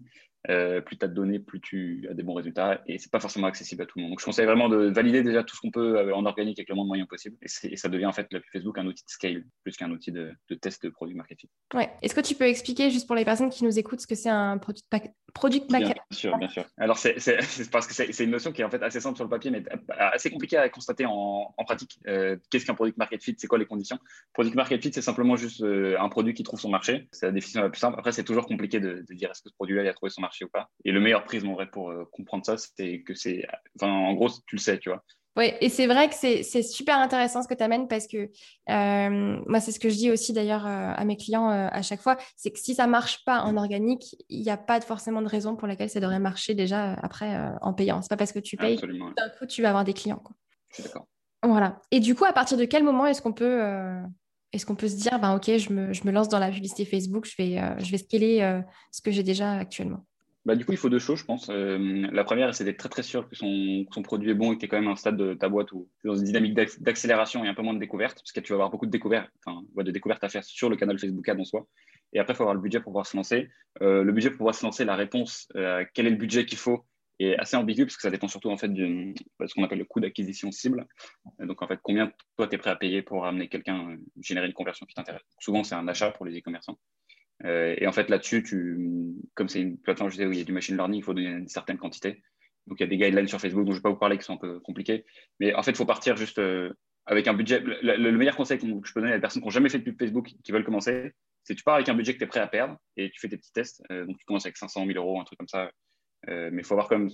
euh, 0.49 0.81
plus 0.81 0.97
tu 0.97 1.05
as 1.05 1.07
de 1.07 1.13
données, 1.13 1.39
plus 1.39 1.61
tu 1.61 2.07
as 2.09 2.13
des 2.13 2.23
bons 2.23 2.33
résultats 2.33 2.81
et 2.87 2.97
c'est 2.97 3.11
pas 3.11 3.19
forcément 3.19 3.47
accessible 3.47 3.81
à 3.83 3.85
tout 3.85 3.97
le 3.97 4.03
monde. 4.03 4.11
Donc 4.11 4.19
je 4.19 4.25
conseille 4.25 4.45
vraiment 4.45 4.69
de 4.69 4.77
valider 4.87 5.23
déjà 5.23 5.43
tout 5.43 5.55
ce 5.55 5.61
qu'on 5.61 5.71
peut 5.71 5.97
euh, 5.97 6.15
en 6.15 6.25
organique 6.25 6.59
avec 6.59 6.69
le 6.69 6.75
moins 6.75 6.83
de 6.83 6.89
moyens 6.89 7.07
possible 7.07 7.37
et, 7.41 7.77
ça 7.77 7.89
devient 7.89 8.05
en 8.05 8.13
fait 8.13 8.27
le 8.31 8.41
Facebook 8.51 8.77
un 8.77 8.85
outil 8.85 9.03
de 9.03 9.09
scale 9.09 9.45
plus 9.63 9.77
qu'un 9.77 9.91
outil 9.91 10.11
de, 10.11 10.31
de 10.49 10.55
test 10.55 10.83
de 10.83 10.89
produit 10.89 11.15
marketing. 11.15 11.49
Ouais. 11.73 11.89
Est-ce 12.01 12.15
que 12.15 12.21
tu 12.21 12.35
peux 12.35 12.45
expliquer, 12.45 12.89
juste 12.89 13.07
pour 13.07 13.15
les 13.15 13.25
personnes 13.25 13.49
qui 13.49 13.63
nous 13.63 13.79
écoutent, 13.79 14.01
ce 14.01 14.07
que 14.07 14.15
c'est 14.15 14.29
un 14.29 14.57
product, 14.57 14.85
pack- 14.89 15.13
product 15.33 15.67
Bien 15.69 15.79
market? 15.79 15.97
sûr, 16.11 16.37
bien 16.37 16.49
sûr. 16.49 16.65
Alors 16.77 16.97
c'est 16.97 17.15
parce 17.71 17.87
que 17.87 17.93
c'est 17.93 18.23
une 18.23 18.29
notion 18.31 18.51
qui 18.51 18.61
est 18.61 18.65
en 18.65 18.69
fait 18.69 18.81
assez 18.83 18.99
simple 18.99 19.15
sur 19.15 19.25
le 19.25 19.29
papier 19.29 19.51
mais 19.51 19.63
assez 19.97 20.29
compliquée 20.29 20.57
à 20.57 20.69
constater 20.69 21.05
en, 21.05 21.53
en 21.57 21.63
pratique. 21.65 21.99
Euh, 22.07 22.37
Qu'est-ce 22.49 22.65
qu'un 22.65 22.75
product 22.75 22.97
market 22.97 23.23
fit? 23.23 23.35
C'est 23.37 23.47
quoi 23.47 23.57
les 23.57 23.65
conditions? 23.65 23.97
Product 24.33 24.55
market 24.55 24.81
fit, 24.81 24.91
c'est 24.93 25.01
simplement 25.01 25.35
juste 25.35 25.61
euh, 25.61 25.97
un 25.99 26.09
produit 26.09 26.33
qui 26.33 26.43
trouve 26.43 26.59
son 26.59 26.69
marché. 26.69 27.07
C'est 27.11 27.25
la 27.25 27.31
définition 27.31 27.61
la 27.61 27.69
plus 27.69 27.79
simple. 27.79 27.97
Après, 27.99 28.11
c'est 28.11 28.23
toujours 28.23 28.45
compliqué 28.45 28.79
de, 28.79 29.03
de 29.07 29.13
dire 29.13 29.31
est-ce 29.31 29.41
que 29.41 29.49
ce 29.49 29.55
produit-là 29.55 29.89
a 29.89 29.93
trouvé 29.93 30.09
son 30.09 30.21
marché 30.21 30.45
ou 30.45 30.49
pas. 30.49 30.69
Et 30.85 30.91
le 30.91 30.99
meilleur 30.99 31.23
prisme 31.23 31.49
en 31.49 31.53
vrai 31.53 31.67
pour 31.69 31.89
euh, 31.91 32.05
comprendre 32.11 32.45
ça, 32.45 32.55
c'est 32.57 33.01
que 33.01 33.13
c'est, 33.13 33.45
enfin, 33.79 33.91
en 33.91 34.13
gros, 34.13 34.29
tu 34.45 34.55
le 34.55 34.61
sais, 34.61 34.77
tu 34.79 34.89
vois. 34.89 35.03
Oui, 35.35 35.51
et 35.61 35.69
c'est 35.69 35.87
vrai 35.87 36.09
que 36.09 36.15
c'est 36.15 36.61
super 36.61 36.99
intéressant 36.99 37.41
ce 37.41 37.47
que 37.47 37.55
tu 37.55 37.63
amènes 37.63 37.87
parce 37.87 38.05
que 38.05 38.29
euh, 38.69 39.41
moi, 39.47 39.59
c'est 39.59 39.71
ce 39.71 39.79
que 39.79 39.89
je 39.89 39.95
dis 39.95 40.11
aussi 40.11 40.31
d'ailleurs 40.31 40.67
euh, 40.67 40.93
à 40.95 41.05
mes 41.05 41.17
clients 41.17 41.49
euh, 41.49 41.69
à 41.71 41.81
chaque 41.81 42.01
fois, 42.01 42.17
c'est 42.35 42.51
que 42.51 42.59
si 42.59 42.75
ça 42.75 42.85
marche 42.85 43.25
pas 43.25 43.41
en 43.41 43.57
organique, 43.57 44.15
il 44.29 44.41
n'y 44.41 44.51
a 44.51 44.57
pas 44.57 44.79
forcément 44.81 45.23
de 45.23 45.27
raison 45.27 45.55
pour 45.55 45.67
laquelle 45.67 45.89
ça 45.89 45.99
devrait 45.99 46.19
marcher 46.19 46.53
déjà 46.53 46.93
après 47.01 47.35
en 47.61 47.73
payant. 47.73 48.01
C'est 48.03 48.09
pas 48.09 48.17
parce 48.17 48.31
que 48.31 48.39
tu 48.39 48.57
payes 48.57 48.77
d'un 48.77 49.29
coup 49.39 49.47
tu 49.47 49.63
vas 49.63 49.69
avoir 49.69 49.83
des 49.83 49.93
clients. 49.93 50.21
quoi. 50.23 50.35
je 50.69 50.75
suis 50.75 50.83
d'accord. 50.83 51.07
Voilà. 51.41 51.81
Et 51.89 51.99
du 51.99 52.13
coup, 52.13 52.25
à 52.25 52.33
partir 52.33 52.57
de 52.57 52.65
quel 52.65 52.83
moment 52.83 53.07
est-ce 53.07 53.21
qu'on 53.21 53.33
peut, 53.33 53.61
est-ce 54.51 54.65
qu'on 54.67 54.75
peut 54.75 54.87
se 54.87 54.95
dire, 54.95 55.19
ben 55.19 55.35
ok, 55.35 55.57
je 55.57 55.73
me, 55.73 55.93
je 55.93 56.05
me 56.05 56.11
lance 56.11 56.29
dans 56.29 56.39
la 56.39 56.51
publicité 56.51 56.85
Facebook, 56.85 57.25
je 57.25 57.35
vais, 57.37 57.59
je 57.83 57.91
vais 57.91 57.97
scaler 57.97 58.61
ce 58.91 59.01
que 59.01 59.09
j'ai 59.09 59.23
déjà 59.23 59.53
actuellement? 59.53 60.05
Bah, 60.45 60.55
du 60.57 60.65
coup, 60.65 60.73
il 60.73 60.77
faut 60.77 60.89
deux 60.89 60.99
choses, 60.99 61.19
je 61.19 61.23
pense. 61.25 61.49
Euh, 61.49 62.05
la 62.11 62.23
première, 62.25 62.53
c'est 62.53 62.65
d'être 62.65 62.77
très 62.77 62.89
très 62.89 63.03
sûr 63.03 63.29
que 63.29 63.35
son, 63.35 63.85
produit 64.03 64.31
est 64.31 64.33
bon 64.33 64.51
et 64.51 64.55
que 64.55 64.59
tu 64.59 64.65
es 64.65 64.67
quand 64.67 64.77
même 64.77 64.89
à 64.89 64.91
un 64.91 64.95
stade 64.97 65.15
de 65.15 65.35
ta 65.35 65.47
boîte 65.47 65.71
où 65.71 65.89
tu 66.01 66.07
es 66.07 66.09
dans 66.09 66.17
une 66.17 66.25
dynamique 66.25 66.53
d'ac- 66.53 66.81
d'accélération 66.81 67.45
et 67.45 67.47
un 67.47 67.53
peu 67.53 67.61
moins 67.61 67.73
de 67.73 67.79
découverte, 67.79 68.15
parce 68.15 68.33
que 68.33 68.41
tu 68.41 68.51
vas 68.51 68.55
avoir 68.55 68.69
beaucoup 68.69 68.85
de 68.85 68.91
découvertes, 68.91 69.31
de 69.47 69.91
découvertes 69.91 70.23
à 70.23 70.29
faire 70.29 70.43
sur 70.43 70.69
le 70.69 70.75
canal 70.75 70.99
Facebook 70.99 71.27
Ad 71.29 71.39
en 71.39 71.45
soi. 71.45 71.65
Et 72.11 72.19
après, 72.19 72.33
il 72.33 72.35
faut 72.35 72.43
avoir 72.43 72.55
le 72.55 72.61
budget 72.61 72.79
pour 72.79 72.91
pouvoir 72.91 73.05
se 73.05 73.15
lancer. 73.15 73.49
Euh, 73.81 74.03
le 74.03 74.11
budget 74.11 74.29
pour 74.31 74.39
pouvoir 74.39 74.55
se 74.55 74.65
lancer, 74.65 74.83
la 74.83 74.97
réponse, 74.97 75.47
euh, 75.55 75.85
quel 75.93 76.07
est 76.07 76.11
le 76.11 76.17
budget 76.17 76.45
qu'il 76.45 76.57
faut, 76.57 76.85
est 77.19 77.37
assez 77.37 77.55
ambigu, 77.55 77.85
parce 77.85 77.95
que 77.95 78.01
ça 78.01 78.09
dépend 78.11 78.27
surtout 78.27 78.49
en 78.49 78.57
fait 78.57 78.67
de 78.73 79.13
ce 79.45 79.53
qu'on 79.53 79.63
appelle 79.63 79.79
le 79.79 79.85
coût 79.85 80.01
d'acquisition 80.01 80.51
cible. 80.51 80.85
Euh, 81.39 81.45
Donc 81.45 81.61
en 81.61 81.67
fait, 81.67 81.79
combien 81.81 82.11
toi 82.35 82.47
tu 82.47 82.55
es 82.55 82.57
prêt 82.57 82.71
à 82.71 82.75
payer 82.75 83.01
pour 83.01 83.25
amener 83.25 83.47
quelqu'un 83.47 83.95
générer 84.21 84.47
une 84.47 84.53
conversion 84.53 84.85
qui 84.85 84.93
t'intéresse? 84.93 85.21
Souvent, 85.39 85.63
c'est 85.63 85.75
un 85.75 85.87
achat 85.87 86.11
pour 86.11 86.25
les 86.25 86.37
e-commerçants. 86.37 86.77
Euh, 87.45 87.75
et 87.77 87.87
en 87.87 87.91
fait, 87.91 88.09
là-dessus, 88.09 88.41
tu, 88.43 88.77
comme 89.35 89.49
c'est 89.49 89.61
une 89.61 89.77
plateforme 89.77 90.09
je 90.09 90.15
disais, 90.15 90.25
où 90.27 90.31
il 90.31 90.37
y 90.37 90.41
a 90.41 90.45
du 90.45 90.53
machine 90.53 90.75
learning, 90.75 90.99
il 90.99 91.03
faut 91.03 91.13
donner 91.13 91.27
une 91.29 91.47
certaine 91.47 91.77
quantité. 91.77 92.21
Donc, 92.67 92.79
il 92.79 92.83
y 92.83 92.85
a 92.85 92.87
des 92.87 92.97
guidelines 92.97 93.27
sur 93.27 93.39
Facebook 93.41 93.65
dont 93.65 93.71
je 93.73 93.77
ne 93.77 93.79
vais 93.79 93.83
pas 93.83 93.89
vous 93.89 93.97
parler 93.99 94.17
qui 94.17 94.23
sont 94.23 94.35
un 94.35 94.37
peu 94.37 94.59
compliqués. 94.61 95.05
Mais 95.39 95.53
en 95.53 95.61
fait, 95.63 95.71
il 95.71 95.77
faut 95.77 95.85
partir 95.85 96.15
juste 96.15 96.39
euh, 96.39 96.71
avec 97.05 97.27
un 97.27 97.33
budget. 97.33 97.59
Le, 97.59 97.77
le- 97.81 97.97
le 98.11 98.17
meilleur 98.17 98.37
conseil 98.37 98.57
que 98.57 98.65
je 98.65 98.93
peux 98.93 99.01
donner 99.01 99.11
à 99.11 99.15
des 99.17 99.21
personnes 99.21 99.41
qui 99.41 99.47
n'ont 99.47 99.51
jamais 99.51 99.67
fait 99.69 99.79
de 99.79 99.83
pub 99.83 99.99
Facebook, 99.99 100.29
qui 100.43 100.51
veulent 100.53 100.63
commencer, 100.63 101.11
c'est 101.43 101.53
que 101.53 101.57
tu 101.59 101.63
pars 101.65 101.75
avec 101.75 101.89
un 101.89 101.93
budget 101.95 102.13
que 102.13 102.19
tu 102.19 102.23
es 102.23 102.27
prêt 102.27 102.39
à 102.39 102.47
perdre 102.47 102.77
et 102.95 103.09
tu 103.11 103.19
fais 103.19 103.27
tes 103.27 103.35
petits 103.35 103.51
tests. 103.51 103.83
Euh, 103.91 104.05
donc, 104.05 104.17
tu 104.17 104.25
commences 104.25 104.45
avec 104.45 104.55
500 104.55 104.85
000 104.85 104.97
euros, 104.97 105.19
un 105.19 105.25
truc 105.25 105.37
comme 105.37 105.47
ça. 105.49 105.69
Mais 106.25 106.51
il 106.59 106.63
faut 106.63 106.73
avoir 106.75 106.87
quand 106.87 106.97
même 106.97 107.09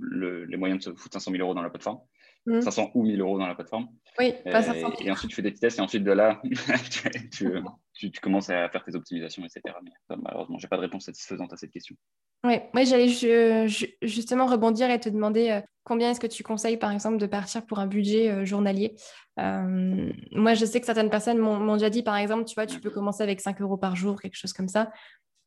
le- 0.00 0.46
les 0.46 0.56
moyens 0.56 0.78
de 0.78 0.84
se 0.84 0.96
foutre 0.98 1.12
500 1.12 1.32
000 1.32 1.42
euros 1.42 1.52
dans 1.52 1.60
la 1.60 1.68
plateforme. 1.68 1.98
Mhm. 2.46 2.62
500 2.62 2.90
ou 2.94 3.02
1000 3.02 3.20
euros 3.20 3.38
dans 3.38 3.46
la 3.46 3.54
plateforme. 3.54 3.88
Oui, 4.18 4.32
pas 4.44 4.60
Euh, 4.60 4.62
500 4.62 4.92
et 5.00 5.10
ensuite, 5.10 5.28
tu 5.30 5.36
fais 5.36 5.42
des 5.42 5.50
petits 5.50 5.60
tests 5.60 5.78
et 5.78 5.82
ensuite 5.82 6.02
de 6.04 6.12
là, 6.12 6.40
tu, 6.90 7.28
tu, 7.30 7.46
tu- 7.94 8.10
tu 8.10 8.20
commences 8.20 8.50
à 8.50 8.68
faire 8.68 8.84
tes 8.84 8.94
optimisations, 8.94 9.44
etc. 9.44 9.62
Mais 9.82 10.16
malheureusement, 10.22 10.58
j'ai 10.58 10.68
pas 10.68 10.76
de 10.76 10.82
réponse 10.82 11.04
satisfaisante 11.04 11.52
à 11.52 11.56
cette 11.56 11.70
question. 11.70 11.96
Oui, 12.44 12.56
ouais, 12.74 12.84
j'allais 12.84 13.08
ju- 13.08 13.68
ju- 13.68 13.94
justement 14.02 14.44
rebondir 14.46 14.90
et 14.90 15.00
te 15.00 15.08
demander 15.08 15.50
euh, 15.50 15.60
combien 15.82 16.10
est-ce 16.10 16.20
que 16.20 16.26
tu 16.26 16.42
conseilles, 16.42 16.76
par 16.76 16.90
exemple, 16.90 17.16
de 17.16 17.26
partir 17.26 17.64
pour 17.64 17.78
un 17.78 17.86
budget 17.86 18.30
euh, 18.30 18.44
journalier? 18.44 18.94
Euh, 19.38 20.12
moi, 20.32 20.52
je 20.52 20.66
sais 20.66 20.78
que 20.78 20.84
certaines 20.86 21.08
personnes 21.08 21.38
m'ont 21.38 21.74
déjà 21.74 21.88
dit, 21.88 22.02
par 22.02 22.16
exemple, 22.16 22.44
tu 22.44 22.54
vois, 22.54 22.66
tu 22.66 22.80
peux 22.80 22.90
commencer 22.90 23.22
avec 23.22 23.40
5 23.40 23.60
euros 23.62 23.78
par 23.78 23.96
jour, 23.96 24.20
quelque 24.20 24.36
chose 24.36 24.52
comme 24.52 24.68
ça. 24.68 24.92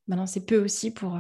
Maintenant, 0.08 0.26
c'est 0.26 0.46
peu 0.46 0.58
aussi 0.64 0.92
pour... 0.92 1.20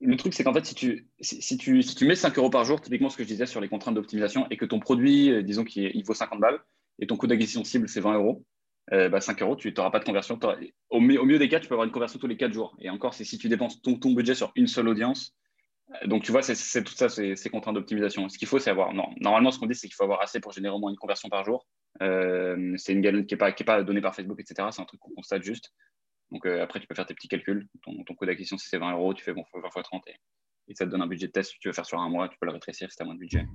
Le 0.00 0.16
truc, 0.16 0.34
c'est 0.34 0.44
qu'en 0.44 0.52
fait, 0.52 0.66
si 0.66 0.74
tu, 0.74 1.08
si, 1.20 1.40
si 1.40 1.56
tu, 1.56 1.82
si 1.82 1.94
tu 1.94 2.06
mets 2.06 2.14
5 2.16 2.36
euros 2.36 2.50
par 2.50 2.64
jour, 2.64 2.80
typiquement 2.82 3.08
ce 3.08 3.16
que 3.16 3.22
je 3.22 3.28
disais 3.28 3.46
sur 3.46 3.62
les 3.62 3.68
contraintes 3.70 3.94
d'optimisation, 3.94 4.46
et 4.50 4.58
que 4.58 4.66
ton 4.66 4.78
produit, 4.78 5.42
disons 5.42 5.64
qu'il 5.64 5.90
il 5.94 6.04
vaut 6.04 6.12
50 6.12 6.38
balles, 6.38 6.58
et 6.98 7.06
ton 7.06 7.16
coût 7.16 7.26
d'acquisition 7.26 7.64
cible, 7.64 7.88
c'est 7.88 8.00
20 8.00 8.14
euros, 8.14 8.44
euh, 8.92 9.08
bah 9.08 9.20
5 9.20 9.42
euros, 9.42 9.56
tu 9.56 9.72
n'auras 9.72 9.90
pas 9.90 9.98
de 9.98 10.04
conversion. 10.04 10.38
Au, 10.90 11.00
mieux- 11.00 11.20
au 11.20 11.24
mieux 11.24 11.38
des 11.38 11.48
cas, 11.48 11.60
tu 11.60 11.68
peux 11.68 11.74
avoir 11.74 11.86
une 11.86 11.92
conversion 11.92 12.18
tous 12.18 12.26
les 12.26 12.36
4 12.36 12.52
jours. 12.52 12.76
Et 12.80 12.90
encore, 12.90 13.14
si 13.14 13.38
tu 13.38 13.48
dépenses 13.48 13.82
ton, 13.82 13.96
budget 14.12 14.34
sur 14.34 14.52
une 14.54 14.66
seule 14.66 14.88
audience, 14.88 15.34
Donc, 16.06 16.24
tu 16.24 16.32
vois, 16.32 16.42
c'est 16.42 16.84
tout 16.84 16.94
ça, 16.94 17.08
c'est 17.08 17.50
contraintes 17.50 17.74
d'optimisation. 17.74 18.28
Ce 18.28 18.38
qu'il 18.38 18.48
faut, 18.48 18.58
c'est 18.58 18.70
avoir. 18.70 18.92
Non, 18.92 19.08
normalement, 19.20 19.50
ce 19.50 19.58
qu'on 19.58 19.66
dit, 19.66 19.74
c'est 19.74 19.86
qu'il 19.86 19.94
faut 19.94 20.04
avoir 20.04 20.20
assez 20.20 20.40
pour 20.40 20.52
générer 20.52 20.74
au 20.74 20.78
moins 20.78 20.90
une 20.90 20.96
conversion 20.96 21.28
par 21.28 21.44
jour. 21.44 21.66
Euh, 22.02 22.74
c'est 22.76 22.92
une 22.92 23.00
galette 23.00 23.26
qui 23.26 23.34
n'est 23.34 23.38
pas, 23.38 23.52
pas 23.52 23.82
donnée 23.82 24.00
par 24.00 24.14
Facebook, 24.14 24.38
etc. 24.40 24.68
C'est 24.72 24.82
un 24.82 24.84
truc 24.84 25.00
qu'on 25.00 25.14
constate 25.14 25.42
juste. 25.42 25.72
Donc, 26.32 26.44
euh, 26.46 26.62
après, 26.62 26.80
tu 26.80 26.86
peux 26.86 26.94
faire 26.94 27.06
tes 27.06 27.14
petits 27.14 27.28
calculs. 27.28 27.68
Ton, 27.82 28.02
coût 28.14 28.26
d'acquisition, 28.26 28.58
si 28.58 28.68
c'est 28.68 28.78
20 28.78 28.92
euros, 28.92 29.14
tu 29.14 29.22
fais 29.22 29.32
bon, 29.32 29.44
20 29.54 29.70
fois 29.70 29.82
30 29.82 30.02
et, 30.08 30.16
et, 30.68 30.74
ça 30.74 30.84
te 30.86 30.90
donne 30.90 31.02
un 31.02 31.06
budget 31.06 31.28
de 31.28 31.32
test. 31.32 31.52
Si 31.52 31.58
tu 31.58 31.68
veux 31.68 31.74
faire 31.74 31.86
sur 31.86 32.00
un 32.00 32.08
mois, 32.08 32.28
tu 32.28 32.36
peux 32.40 32.46
le 32.46 32.52
rétrécir 32.52 32.90
si 32.90 32.96
tu 32.96 33.02
as 33.02 33.06
moins 33.06 33.14
de 33.14 33.20
budget. 33.20 33.46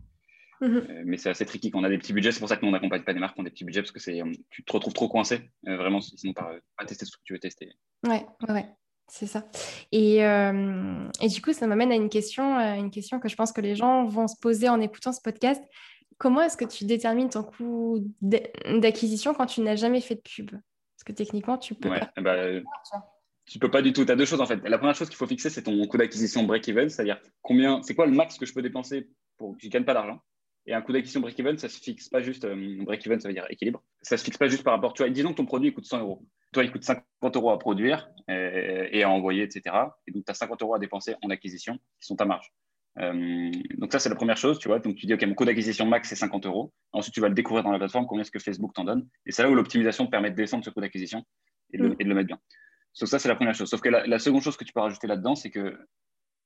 Mhm. 0.62 0.88
Euh, 0.89 1.01
mais 1.06 1.18
c'est 1.18 1.30
assez 1.30 1.46
tricky 1.46 1.72
quand 1.72 1.80
on 1.80 1.84
a 1.84 1.89
des 1.89 1.98
petits 1.98 2.13
budgets. 2.13 2.32
C'est 2.32 2.39
pour 2.39 2.48
ça 2.48 2.56
que 2.56 2.62
nous, 2.62 2.70
on 2.70 2.72
n'accompagne 2.72 3.03
pas 3.03 3.13
des 3.13 3.20
marques 3.20 3.34
qui 3.34 3.41
ont 3.41 3.44
des 3.44 3.50
petits 3.50 3.65
budgets 3.65 3.82
parce 3.82 3.91
que 3.91 4.00
tu 4.50 4.63
te 4.63 4.72
retrouves 4.72 4.94
trop 4.94 5.10
coincé, 5.10 5.51
vraiment, 5.63 6.00
sinon 6.00 6.34
pas, 6.34 6.53
pas 6.77 6.86
tester 6.86 7.06
ce 7.06 7.18
que 7.18 7.24
tu 7.24 7.34
veux 7.34 7.39
tester. 7.39 7.70
Ouais, 8.08 8.25
ouais, 8.48 8.65
c'est 9.08 9.25
ça. 9.25 9.44
Et, 9.91 10.24
euh, 10.24 11.10
et, 11.20 11.27
du 11.27 11.41
coup, 11.41 11.51
ça 11.51 11.65
m'amène 11.65 11.91
à 11.91 11.96
une 11.96 12.10
question, 12.10 12.60
euh, 12.60 12.75
une 12.75 12.91
question 12.91 13.20
que 13.20 13.27
je 13.27 13.36
pense 13.36 13.51
que 13.51 13.62
les 13.62 13.75
gens 13.75 14.06
vont 14.06 14.27
se 14.27 14.39
poser 14.39 14.70
en 14.70 14.80
écoutant 14.80 15.12
ce 15.12 15.22
podcast. 15.22 15.63
Comment 16.20 16.41
est-ce 16.41 16.58
que 16.58 16.65
tu 16.65 16.86
détermines 16.86 17.30
ton 17.30 17.44
coût 17.44 18.00
d'acquisition 18.22 19.34
quand 19.34 19.48
tu 19.48 19.62
n'as 19.62 19.75
jamais 19.75 20.01
fait 20.01 20.15
de 20.15 20.22
pub? 20.22 20.51
Parce 20.51 21.03
que 21.03 21.13
techniquement, 21.13 21.58
tu 21.58 21.74
peux 21.74 21.89
pas. 21.89 22.12
Bah, 22.22 22.36
tu 23.48 23.58
peux 23.58 23.72
pas 23.72 23.82
du 23.82 23.91
tout. 23.91 24.06
Tu 24.06 24.12
as 24.12 24.15
deux 24.15 24.25
choses 24.25 24.39
en 24.39 24.46
fait. 24.46 24.62
La 24.70 24.77
première 24.77 24.94
chose 24.94 25.10
qu'il 25.10 25.18
faut 25.18 25.25
fixer, 25.25 25.50
c'est 25.50 25.63
ton 25.63 25.88
coût 25.88 25.98
d'acquisition 25.98 26.44
break-even, 26.44 26.89
c'est-à-dire 26.89 27.20
combien, 27.41 27.82
c'est 27.82 27.96
quoi 27.96 28.06
le 28.06 28.12
max 28.12 28.38
que 28.38 28.46
je 28.46 28.53
peux 28.53 28.62
dépenser 28.62 29.10
pour 29.38 29.53
que 29.53 29.62
je 29.62 29.68
ne 29.68 29.72
gagne 29.72 29.84
pas 29.84 29.96
d'argent? 29.96 30.20
Et 30.68 30.74
un 30.74 30.82
coût 30.82 30.94
d'acquisition 30.94 31.22
break-even, 31.22 31.58
ça 31.58 31.70
se 31.70 31.80
fixe 31.80 32.10
pas 32.10 32.22
juste, 32.22 32.46
euh, 32.46 32.84
break-even, 32.84 33.20
ça 33.20 33.27
veut 33.27 33.34
dire 33.34 33.46
équilibre. 33.50 33.84
Ça 34.01 34.18
se 34.18 34.24
fixe 34.24 34.38
pas 34.38 34.48
juste 34.48 34.63
par 34.63 34.74
rapport, 34.74 34.94
tu 34.94 35.03
vois, 35.03 35.10
disons 35.10 35.32
que 35.32 35.38
ton 35.38 35.46
produit 35.46 35.74
coûte 35.74 35.86
100 35.86 36.00
euros 36.00 36.24
toi, 36.51 36.63
il 36.63 36.72
coûte 36.72 36.84
50 36.84 37.36
euros 37.36 37.51
à 37.51 37.60
produire 37.60 38.10
et, 38.27 39.03
à 39.03 39.10
envoyer, 39.10 39.44
etc. 39.44 39.75
Et 40.08 40.12
donc, 40.12 40.25
tu 40.25 40.32
as 40.32 40.34
50 40.34 40.62
euros 40.62 40.75
à 40.75 40.80
dépenser 40.80 41.15
en 41.22 41.30
acquisition 41.30 41.77
qui 42.00 42.08
sont 42.08 42.15
ta 42.15 42.25
marge. 42.25 42.51
Euh, 43.00 43.51
donc 43.77 43.94
ça, 43.94 44.00
c'est 44.00 44.10
la 44.10 44.15
première 44.15 44.36
chose, 44.36 44.60
tu 44.60 44.68
vois. 44.68 44.80
Donc 44.80 44.96
tu 44.96 45.06
dis, 45.06 45.13
OK, 45.13 45.24
mon 45.24 45.34
coût 45.34 45.46
d'acquisition 45.46 45.86
max, 45.86 46.10
c'est 46.10 46.15
50 46.15 46.46
euros. 46.46 46.74
Ensuite, 46.91 47.13
tu 47.13 47.22
vas 47.22 47.30
le 47.30 47.36
découvrir 47.36 47.63
dans 47.63 47.72
la 47.72 47.77
plateforme, 47.77 48.06
combien 48.06 48.22
est-ce 48.22 48.32
que 48.32 48.39
Facebook 48.39 48.74
t'en 48.74 48.84
donne. 48.84 49.08
Et 49.25 49.32
c'est 49.32 49.44
là 49.44 49.50
où 49.50 49.56
l'optimisation 49.56 50.06
te 50.06 50.12
permet 50.12 50.30
de 50.30 50.36
descendre 50.36 50.65
ce 50.65 50.70
coût 50.70 50.82
d'acquisition 50.82 51.24
et, 51.72 51.77
de 51.77 51.84
le 51.84 52.15
mettre 52.15 52.27
bien. 52.27 52.39
Sauf 52.91 53.08
ça, 53.10 53.18
c'est 53.18 53.30
la 53.30 53.36
première 53.36 53.56
chose. 53.56 53.70
Sauf 53.70 53.80
que 53.80 53.88
la, 53.88 54.20
seconde 54.20 54.41
chose 54.41 54.58
que 54.58 54.65
tu 54.65 54.74
peux 54.74 54.82
rajouter 54.82 55.08
là-dedans, 55.08 55.36
c'est 55.36 55.50
que 55.50 55.77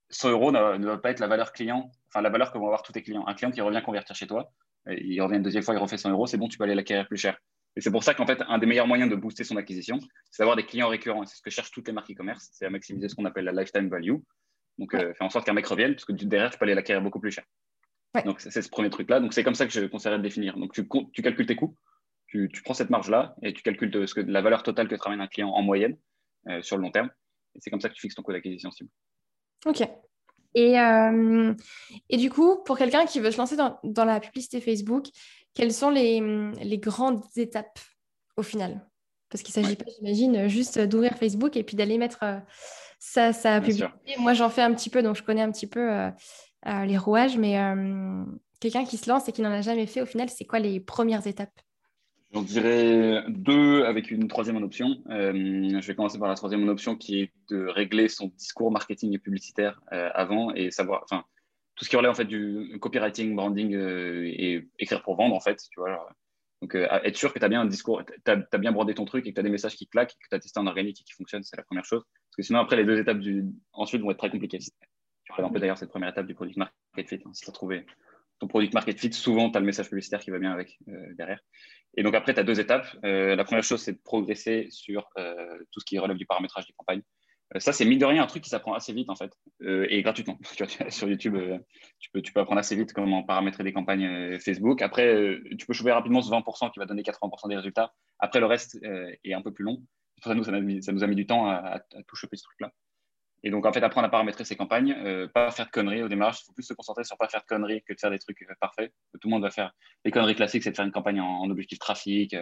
100 0.09 0.31
euros 0.31 0.51
ne 0.51 0.85
va 0.85 0.97
pas 0.97 1.12
être 1.12 1.19
la 1.19 1.27
valeur 1.27 1.51
client, 1.51 1.91
enfin 2.09 2.21
la 2.21 2.29
valeur 2.29 2.51
que 2.51 2.57
vont 2.57 2.65
avoir 2.65 2.83
tous 2.83 2.91
tes 2.91 3.01
clients. 3.01 3.25
Un 3.27 3.33
client 3.33 3.51
qui 3.51 3.62
revient 3.62 3.81
convertir 3.83 4.15
chez 4.15 4.27
toi, 4.27 4.51
il 4.88 5.19
revient 5.21 5.38
une 5.38 5.43
deuxième 5.43 5.63
fois, 5.63 5.74
il 5.74 5.79
refait 5.79 5.97
100 5.97 6.12
euros, 6.12 6.27
c'est 6.27 6.38
bon, 6.38 6.47
tu 6.47 6.57
peux 6.57 6.63
aller 6.63 6.75
l'acquérir 6.75 7.07
plus 7.07 7.17
cher. 7.17 7.38
Et 7.75 7.81
c'est 7.81 7.91
pour 7.91 8.03
ça 8.03 8.13
qu'en 8.13 8.25
fait, 8.25 8.41
un 8.47 8.57
des 8.57 8.65
meilleurs 8.65 8.88
moyens 8.88 9.09
de 9.09 9.15
booster 9.15 9.43
son 9.43 9.57
acquisition, 9.57 10.00
c'est 10.31 10.43
d'avoir 10.43 10.55
des 10.55 10.65
clients 10.65 10.88
récurrents. 10.88 11.25
C'est 11.25 11.38
ce 11.38 11.41
que 11.41 11.50
cherchent 11.50 11.71
toutes 11.71 11.88
les 11.88 11.93
marques 11.93 12.09
e-commerce, 12.09 12.50
c'est 12.53 12.65
à 12.65 12.69
maximiser 12.69 13.09
ce 13.09 13.15
qu'on 13.15 13.25
appelle 13.25 13.45
la 13.45 13.51
lifetime 13.51 13.89
value. 13.89 14.15
Donc, 14.77 14.93
euh, 14.93 15.13
faire 15.13 15.27
en 15.27 15.29
sorte 15.29 15.45
qu'un 15.45 15.53
mec 15.53 15.65
revienne, 15.67 15.93
parce 15.93 16.05
que 16.05 16.13
derrière, 16.13 16.51
tu 16.51 16.57
peux 16.57 16.65
aller 16.65 16.75
l'acquérir 16.75 17.01
beaucoup 17.01 17.19
plus 17.19 17.31
cher. 17.31 17.43
Donc, 18.25 18.39
c'est 18.39 18.62
ce 18.62 18.69
premier 18.69 18.89
truc-là. 18.89 19.19
Donc, 19.19 19.33
c'est 19.33 19.43
comme 19.43 19.55
ça 19.55 19.65
que 19.65 19.74
je 19.74 19.85
conseillerais 19.88 20.19
de 20.19 20.24
définir. 20.24 20.57
Donc, 20.57 20.74
tu, 20.74 20.88
tu 21.12 21.21
calcules 21.21 21.45
tes 21.45 21.57
coûts, 21.57 21.75
tu, 22.27 22.50
prends 22.63 22.74
cette 22.74 22.89
marge-là 22.89 23.35
et 23.41 23.53
tu 23.53 23.62
calcules 23.62 24.07
ce 24.07 24.13
que, 24.13 24.21
la 24.21 24.41
valeur 24.41 24.63
totale 24.63 24.88
que 24.88 24.95
te 24.95 25.01
ramène 25.01 25.21
un 25.21 25.27
client 25.27 25.50
en 25.50 25.62
moyenne 25.62 25.97
euh, 26.50 26.62
sur 26.62 26.77
le 26.77 26.83
long 26.83 26.91
terme. 26.91 27.09
Et 27.55 27.59
c'est 27.62 27.69
comme 27.69 27.81
ça 27.81 27.89
que 27.89 27.93
tu 27.93 28.01
fixes 28.01 28.15
ton 28.15 28.24
coût 28.24 28.31
d'acquisition 28.31 28.71
cible. 28.71 28.89
OK. 29.65 29.88
Et, 30.53 30.79
euh, 30.79 31.53
et, 32.10 32.17
du 32.17 32.29
coup, 32.29 32.63
pour 32.63 32.77
quelqu'un 32.77 33.05
qui 33.05 33.19
veut 33.19 33.31
se 33.31 33.38
lancer 33.38 33.57
dans, 33.57 33.77
dans, 33.84 34.05
la 34.05 34.19
publicité 34.22 34.62
Facebook, 34.62 35.07
quelles 35.53 35.74
sont 35.74 35.89
les, 35.89 36.22
les 36.63 36.77
grandes 36.77 37.22
étapes 37.36 37.79
au 38.38 38.43
final? 38.43 38.88
Parce 39.29 39.43
qu'il 39.43 39.60
ne 39.60 39.65
s'agit 39.65 39.75
pas, 39.75 39.86
j'imagine, 39.98 40.48
juste 40.48 40.79
d'ouvrir 40.79 41.17
Facebook 41.17 41.57
et 41.57 41.63
puis 41.63 41.75
d'aller 41.75 41.98
mettre 41.98 42.19
euh, 42.24 42.39
ça, 43.00 43.34
ça 43.34 43.60
publicité. 43.60 43.89
Moi, 44.19 44.34
j'en 44.34 44.50
fais 44.50 44.62
un 44.62 44.74
petit 44.74 44.89
peu, 44.89 45.03
donc 45.03 45.17
je 45.17 45.24
connais 45.24 45.41
un 45.41 45.51
petit 45.51 45.67
peu 45.67 45.91
euh, 45.91 46.86
les 46.86 46.98
rouages, 46.98 47.38
mais 47.38 47.57
quelqu'un 48.62 48.86
qui 48.86 48.98
se 48.98 49.10
lance 49.10 49.27
et 49.27 49.34
qui 49.34 49.41
n'en 49.41 49.51
a 49.51 49.62
jamais 49.62 49.88
fait, 49.88 50.01
au 50.01 50.05
final, 50.05 50.29
c'est 50.29 50.45
quoi 50.45 50.60
les 50.60 50.79
premières 50.79 51.27
étapes? 51.27 51.60
J'en 52.35 52.43
dirais 52.43 53.23
deux 53.29 53.85
avec 53.85 54.11
une 54.11 54.27
troisième 54.27 54.57
en 54.57 54.61
option. 54.61 55.01
je 55.07 55.87
vais 55.87 55.95
commencer 55.95 56.19
par 56.19 56.27
la 56.27 56.35
troisième 56.35 56.63
en 56.63 56.67
option 56.67 56.95
qui 56.95 57.21
est 57.21 57.31
de 57.49 57.65
régler 57.65 58.09
son 58.09 58.27
discours 58.27 58.71
marketing 58.71 59.13
et 59.13 59.19
publicitaire 59.19 59.81
avant 59.89 60.53
et 60.53 60.69
savoir, 60.69 61.01
enfin, 61.03 61.23
tout 61.75 61.83
ce 61.83 61.89
qui 61.89 61.95
relève 61.95 62.11
en 62.11 62.15
fait 62.15 62.25
du 62.25 62.77
copywriting, 62.79 63.35
branding 63.35 63.75
euh, 63.75 64.25
et 64.25 64.67
écrire 64.79 65.03
pour 65.03 65.15
vendre 65.15 65.35
en 65.35 65.39
fait, 65.39 65.61
tu 65.69 65.79
vois. 65.79 66.07
donc 66.61 66.75
euh, 66.75 66.87
être 67.03 67.17
sûr 67.17 67.33
que 67.33 67.39
tu 67.39 67.45
as 67.45 67.49
bien 67.49 67.61
un 67.61 67.65
discours, 67.65 68.03
tu 68.05 68.31
as, 68.31 68.57
bien 68.57 68.71
brandé 68.71 68.93
ton 68.93 69.05
truc 69.05 69.25
et 69.27 69.29
que 69.29 69.35
tu 69.35 69.39
as 69.39 69.43
des 69.43 69.49
messages 69.49 69.75
qui 69.75 69.87
claquent, 69.87 70.13
que 70.13 70.29
tu 70.29 70.35
as 70.35 70.39
testé 70.39 70.59
en 70.59 70.67
organique 70.67 71.01
et 71.01 71.03
qui 71.03 71.13
fonctionnent, 71.13 71.43
c'est 71.43 71.57
la 71.57 71.63
première 71.63 71.85
chose. 71.85 72.03
Parce 72.03 72.35
que 72.37 72.43
sinon 72.43 72.59
après 72.59 72.77
les 72.77 72.85
deux 72.85 72.97
étapes 72.97 73.19
du 73.19 73.45
ensuite 73.73 74.01
vont 74.01 74.11
être 74.11 74.17
très 74.17 74.29
compliquées. 74.29 74.59
Tu 74.59 75.31
regardes 75.31 75.51
un 75.51 75.53
peu 75.53 75.59
d'ailleurs 75.59 75.77
cette 75.77 75.89
première 75.89 76.09
étape 76.09 76.27
du 76.27 76.33
product 76.33 76.57
market 76.57 77.09
fit. 77.09 77.19
Hein, 77.25 77.31
si 77.33 77.43
tu 77.43 77.49
as 77.49 77.53
trouvé 77.53 77.85
ton 78.39 78.47
product 78.47 78.73
market 78.73 78.99
fit, 78.99 79.13
souvent 79.13 79.49
tu 79.49 79.57
as 79.57 79.59
le 79.59 79.65
message 79.65 79.89
publicitaire 79.89 80.19
qui 80.19 80.31
va 80.31 80.39
bien 80.39 80.51
avec 80.51 80.77
euh, 80.87 81.13
derrière. 81.17 81.39
Et 81.97 82.03
donc 82.03 82.15
après 82.15 82.33
tu 82.33 82.39
as 82.39 82.43
deux 82.43 82.59
étapes. 82.59 82.87
la 83.03 83.43
première 83.43 83.63
chose 83.63 83.81
c'est 83.81 83.93
de 83.93 84.01
progresser 84.03 84.67
sur 84.69 85.07
tout 85.71 85.79
ce 85.79 85.85
qui 85.85 85.97
relève 85.97 86.17
du 86.17 86.25
paramétrage 86.25 86.67
des 86.67 86.73
campagnes. 86.73 87.01
Euh, 87.53 87.59
ça, 87.59 87.71
c'est 87.71 87.85
mine 87.85 87.99
de 87.99 88.05
rien 88.05 88.23
un 88.23 88.27
truc 88.27 88.43
qui 88.43 88.49
s'apprend 88.49 88.73
assez 88.73 88.93
vite 88.93 89.09
en 89.09 89.15
fait, 89.15 89.31
euh, 89.61 89.85
et 89.89 90.01
gratuitement. 90.01 90.37
sur 90.89 91.07
YouTube, 91.07 91.35
euh, 91.35 91.59
tu, 91.99 92.09
peux, 92.11 92.21
tu 92.21 92.31
apprendre 92.35 92.59
assez 92.59 92.75
vite 92.75 92.93
comment 92.93 93.23
paramétrer 93.23 93.63
des 93.63 93.73
campagnes 93.73 94.39
Facebook. 94.39 94.81
Après, 94.81 95.39
tu 95.57 95.65
peux 95.65 95.73
choper 95.73 95.91
rapidement 95.91 96.21
ce 96.21 96.31
20% 96.31 96.71
qui 96.71 96.79
va 96.79 96.85
donner 96.85 97.03
80% 97.03 97.49
des 97.49 97.55
résultats. 97.55 97.93
Après, 98.19 98.39
le 98.39 98.45
reste 98.45 98.79
est 99.23 99.33
un 99.33 99.41
peu 99.41 99.53
plus 99.53 99.63
long. 99.63 99.83
Ça, 100.23 100.33
nous, 100.33 100.43
ça, 100.43 100.51
a 100.51 101.07
mis 101.07 101.15
du 101.15 101.27
temps 101.27 101.47
à, 101.49 101.55
à 101.55 101.79
tout 102.07 102.15
choper 102.15 102.37
ce 102.37 102.43
truc-là. 102.43 102.71
Et 103.45 103.51
donc, 103.51 103.63
en 103.67 103.71
fait, 103.71 103.83
apprendre 103.83 104.07
à 104.07 104.09
paramétrer 104.09 104.43
ses 104.43 104.55
campagnes, 104.55 104.95
euh, 105.05 105.27
pas 105.27 105.51
faire 105.51 105.67
de 105.67 105.71
conneries 105.71 106.01
au 106.01 106.09
démarrage. 106.09 106.39
Il 106.41 106.45
faut 106.47 106.53
plus 106.53 106.63
se 106.63 106.73
concentrer 106.73 107.03
sur 107.03 107.15
pas 107.15 107.27
faire 107.27 107.41
de 107.41 107.45
conneries 107.45 107.83
que 107.83 107.93
de 107.93 107.99
faire 107.99 108.09
des 108.09 108.17
trucs 108.17 108.41
euh, 108.41 108.55
parfaits. 108.59 108.91
Tout 109.21 109.27
le 109.27 109.29
monde 109.29 109.43
va 109.43 109.51
faire. 109.51 109.71
Les 110.03 110.09
conneries 110.09 110.33
classiques, 110.33 110.63
c'est 110.63 110.71
de 110.71 110.75
faire 110.75 110.85
une 110.85 110.91
campagne 110.91 111.21
en, 111.21 111.47
objectif 111.51 111.77
trafic. 111.77 112.35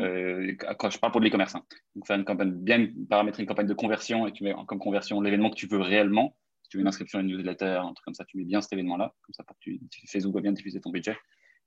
Euh, 0.00 0.52
je 0.58 0.98
parle 0.98 1.12
pour 1.12 1.20
de 1.20 1.26
l'e-commerce, 1.26 1.54
hein. 1.54 1.62
donc 1.94 2.08
faire 2.08 2.16
une 2.16 2.24
campagne, 2.24 2.50
bien 2.50 2.88
paramétrer 3.08 3.44
une 3.44 3.48
campagne 3.48 3.68
de 3.68 3.74
conversion 3.74 4.26
et 4.26 4.32
tu 4.32 4.42
mets 4.42 4.52
comme 4.66 4.80
conversion 4.80 5.20
l'événement 5.20 5.50
que 5.50 5.54
tu 5.54 5.68
veux 5.68 5.80
réellement. 5.80 6.36
Si 6.64 6.70
tu 6.70 6.78
veux 6.78 6.80
une 6.80 6.88
inscription 6.88 7.20
à 7.20 7.22
une 7.22 7.28
newsletter, 7.28 7.78
un 7.80 7.94
truc 7.94 8.04
comme 8.04 8.14
ça, 8.14 8.24
tu 8.24 8.36
mets 8.36 8.44
bien 8.44 8.60
cet 8.60 8.72
événement-là, 8.72 9.14
comme 9.22 9.34
ça 9.34 9.44
pour 9.44 9.56
que 9.58 9.62
tu, 9.62 9.80
Facebook 10.08 10.34
va 10.34 10.40
bien 10.40 10.52
diffuser 10.52 10.80
ton 10.80 10.90
budget. 10.90 11.16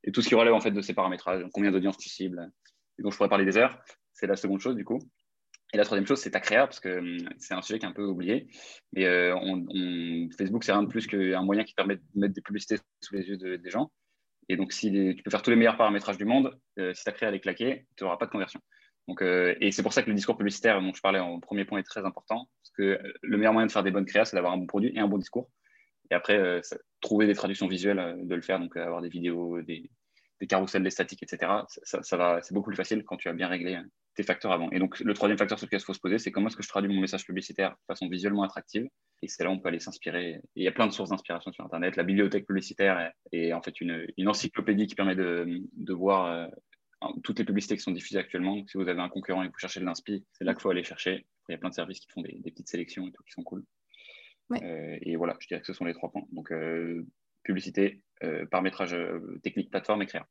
Et 0.03 0.12
tout 0.12 0.21
ce 0.21 0.27
qui 0.27 0.36
relève 0.36 0.53
en 0.53 0.60
fait 0.60 0.71
de 0.71 0.81
ces 0.81 0.93
paramétrages, 0.93 1.45
combien 1.53 1.71
d'audience 1.71 1.98
tu 1.98 2.10
cibles. 2.10 2.51
Et 3.00 3.03
donc, 3.03 3.13
je 3.13 3.17
pourrais 3.17 3.29
parler 3.29 3.45
des 3.45 3.55
heures. 3.55 3.81
C'est 4.12 4.27
la 4.27 4.36
seconde 4.36 4.60
chose 4.60 4.75
du 4.75 4.83
coup. 4.83 5.00
Et 5.74 5.78
la 5.78 5.86
troisième 5.86 6.06
chose, 6.06 6.20
c'est 6.20 6.32
ta 6.32 6.42
créa, 6.42 6.68
parce 6.68 6.80
que 6.80 7.00
hum, 7.00 7.30
c'est 7.38 7.54
un 7.54 7.62
sujet 7.62 7.80
qui 7.80 7.86
est 7.86 7.90
un 7.90 7.94
peu 7.94 8.04
oublié. 8.04 8.48
Mais 8.94 9.06
euh, 9.06 9.34
Facebook, 10.38 10.63
c'est 10.63 10.74
rien 10.74 10.84
de 10.84 10.90
plus 10.90 11.08
qu'un 11.08 11.44
moyen 11.44 11.63
qui 11.63 11.74
permet 11.74 11.96
de 11.96 12.01
mettre 12.16 12.34
des 12.34 12.42
publicités 12.42 12.78
sous 13.01 13.16
les 13.16 13.28
yeux 13.28 13.38
des 13.38 13.70
gens. 13.70 13.92
Et 14.50 14.58
donc, 14.58 14.74
si 14.74 14.92
tu 14.92 15.24
peux 15.24 15.32
faire 15.32 15.42
tous 15.42 15.50
les 15.50 15.56
meilleurs 15.56 15.78
paramétrages 15.78 16.18
du 16.18 16.25
monde, 16.25 16.60
euh, 16.78 16.94
si 16.94 17.04
ta 17.06 17.13
créa 17.13 17.34
est 17.34 17.40
claquée, 17.40 17.86
tu 17.96 18.04
n'auras 18.04 18.18
pas 18.18 18.25
de 18.25 18.32
conversion. 18.32 18.60
Donc, 19.08 19.22
euh, 19.22 19.56
et 19.62 19.72
c'est 19.72 19.84
pour 19.84 19.94
ça 19.94 20.04
que 20.04 20.10
le 20.10 20.16
discours 20.16 20.38
publicitaire 20.38 20.82
dont 20.82 20.94
je 20.94 21.01
parlais 21.01 21.20
en 21.20 21.40
premier 21.40 21.63
point 21.63 21.80
est 21.80 21.84
très 21.84 22.06
important, 22.06 22.50
parce 22.62 22.72
que 22.78 23.00
le 23.22 23.38
meilleur 23.38 23.54
moyen 23.54 23.68
de 23.68 23.72
faire 23.72 23.84
des 23.84 23.92
bonnes 23.92 24.06
créas, 24.06 24.25
c'est 24.25 24.36
d'avoir 24.36 24.54
un 24.54 24.58
bon 24.58 24.68
produit 24.68 24.92
et 24.94 25.00
un 25.00 25.08
bon 25.08 25.18
discours. 25.18 25.50
Et 26.10 26.13
après, 26.13 26.62
trouver 27.00 27.25
des 27.28 27.34
traductions 27.34 27.68
visuelles 27.68 28.18
de 28.24 28.36
le 28.36 28.42
faire, 28.42 28.60
donc 28.60 28.75
avoir 28.75 29.01
des 29.01 29.08
vidéos, 29.08 29.62
des, 29.62 29.90
des 30.42 30.48
carousels, 30.48 30.84
des 30.84 30.90
statiques, 30.90 31.24
etc. 31.24 31.50
Ça, 31.84 32.01
c'est 32.42 32.54
beaucoup 32.54 32.70
plus 32.70 32.75
facile 32.75 33.06
quand 33.06 33.16
tu 33.16 33.30
as 33.30 33.34
bien 33.34 33.48
réglé 33.48 33.80
tes 34.15 34.24
facteurs 34.24 34.51
avant. 34.51 34.70
Et 34.72 34.80
donc, 34.80 35.00
le 35.00 35.13
troisième 35.13 35.38
facteur 35.38 35.58
sur 35.58 35.68
lequel 35.68 35.80
il 35.80 35.84
faut 35.84 35.94
se 35.94 36.00
poser, 36.00 36.18
c'est 36.18 36.32
comment 36.32 36.48
est-ce 36.48 36.58
que 36.58 36.63
je 36.63 36.68
traduis 36.68 36.94
mon 36.94 37.00
message 37.00 37.25
publicitaire 37.25 37.72
de 37.72 37.86
façon 37.88 38.08
visuellement 38.10 38.44
attractive? 38.44 38.88
Et 39.22 39.27
c'est 39.27 39.44
là 39.44 39.50
où 39.50 39.53
on 39.53 39.60
peut 39.60 39.70
aller 39.70 39.80
s'inspirer. 39.80 40.41
il 40.56 40.63
y 40.63 40.68
a 40.68 40.72
plein 40.72 40.88
de 40.88 40.91
sources 40.91 41.12
d'inspiration 41.12 41.51
sur 41.51 41.63
Internet. 41.63 41.96
La 41.96 42.03
bibliothèque 42.03 42.46
publicitaire 42.46 43.12
est, 43.32 43.53
en 43.53 43.62
fait 43.62 43.80
une, 43.80 44.08
encyclopédie 44.27 44.88
qui 44.88 44.96
permet 44.96 45.15
de, 45.15 45.94
voir 45.94 46.25
euh, 46.25 46.48
toutes 47.24 47.39
les 47.39 47.46
publicités 47.46 47.75
qui 47.75 47.84
sont 47.84 47.91
diffusées 47.91 48.20
actuellement. 48.20 48.58
Donc, 48.58 48.70
si 48.70 48.77
vous 48.77 48.88
avez 48.88 49.00
un 49.00 49.10
concurrent 49.10 49.44
et 49.44 49.48
que 49.48 49.53
vous 49.53 49.60
cherchez 49.60 49.80
de 49.80 49.86
l'inspi, 49.86 50.25
c'est 50.34 50.44
là 50.44 50.53
qu'il 50.53 50.62
faut 50.62 50.70
aller 50.70 50.84
chercher. 50.84 51.25
il 51.48 51.53
y 51.53 51.56
a 51.56 51.58
plein 51.58 51.70
de 51.70 51.75
services 51.75 52.00
qui 52.00 52.08
font 52.12 52.22
des, 52.22 52.41
petites 52.44 52.70
sélections 52.70 53.08
et 53.08 53.12
tout 53.12 53.24
qui 53.24 53.32
sont 53.32 53.44
cool. 53.44 53.63
Euh, 54.51 54.98
et 55.01 55.15
voilà, 55.15 55.38
je 55.39 55.48
dirais 55.48 55.62
que 55.62 55.68
ce 55.68 55.74
sont 55.74 55.86
les 55.86 55.94
trois 55.94 56.12
points. 56.12 56.25
Donc, 56.32 56.51
euh, 56.51 57.06
publicité, 57.44 58.01
paramétrage 58.51 58.96
technique, 59.41 59.72
plateforme 59.72 60.01
et 60.03 60.06
créa. 60.06 60.27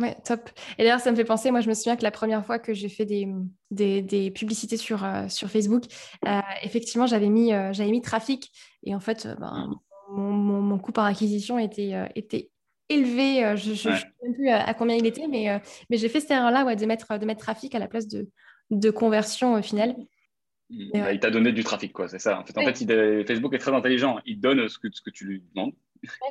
Ouais, 0.00 0.16
top. 0.24 0.48
Et 0.78 0.82
d'ailleurs, 0.82 1.00
ça 1.00 1.10
me 1.10 1.16
fait 1.16 1.24
penser, 1.24 1.50
moi, 1.50 1.60
je 1.60 1.68
me 1.68 1.74
souviens 1.74 1.94
que 1.94 2.02
la 2.02 2.10
première 2.10 2.44
fois 2.44 2.58
que 2.58 2.72
j'ai 2.72 2.88
fait 2.88 3.04
des, 3.04 3.28
des, 3.70 4.30
publicités 4.30 4.78
sur, 4.78 5.04
euh, 5.04 5.28
sur 5.28 5.48
Facebook, 5.50 5.84
euh, 6.26 6.40
effectivement, 6.62 7.06
j'avais 7.06 7.28
mis, 7.28 7.52
euh, 7.52 7.72
j'avais 7.74 7.90
mis 7.90 8.00
trafic. 8.00 8.50
Et 8.84 8.94
en 8.94 9.00
fait, 9.00 9.28
ben, 9.38 9.78
mon, 10.08 10.32
mon, 10.32 10.78
coût 10.78 10.92
par 10.92 11.04
acquisition 11.04 11.58
était, 11.58 11.92
était 12.14 12.50
élevé. 12.88 13.56
Je 13.58 13.70
ne 13.70 13.74
sais 13.74 13.90
même 14.22 14.34
plus 14.34 14.48
à, 14.48 14.72
combien 14.72 14.96
il 14.96 15.04
était, 15.04 15.28
mais, 15.28 15.60
mais 15.90 15.98
j'ai 15.98 16.08
fait 16.08 16.20
cette 16.20 16.30
erreur-là 16.30 16.64
ouais, 16.64 16.76
de, 16.76 16.86
mettre, 16.86 17.18
de 17.18 17.26
mettre 17.26 17.42
trafic 17.42 17.74
à 17.74 17.78
la 17.78 17.86
place 17.86 18.08
de, 18.08 18.28
de 18.70 18.90
conversion 18.90 19.52
au 19.54 19.62
final. 19.62 19.94
Bah, 20.94 21.12
il 21.12 21.20
t'a 21.20 21.30
donné 21.30 21.52
du 21.52 21.62
trafic, 21.62 21.92
quoi, 21.92 22.08
c'est 22.08 22.20
ça. 22.20 22.40
En 22.40 22.44
fait, 22.44 22.56
en 22.56 22.62
fait 22.62 23.26
Facebook 23.26 23.52
est 23.52 23.58
très 23.58 23.74
intelligent. 23.74 24.18
Il 24.24 24.40
donne 24.40 24.66
ce 24.68 24.78
que, 24.78 24.88
ce 24.90 25.02
que 25.02 25.10
tu 25.10 25.26
lui 25.26 25.44
demandes. 25.54 25.74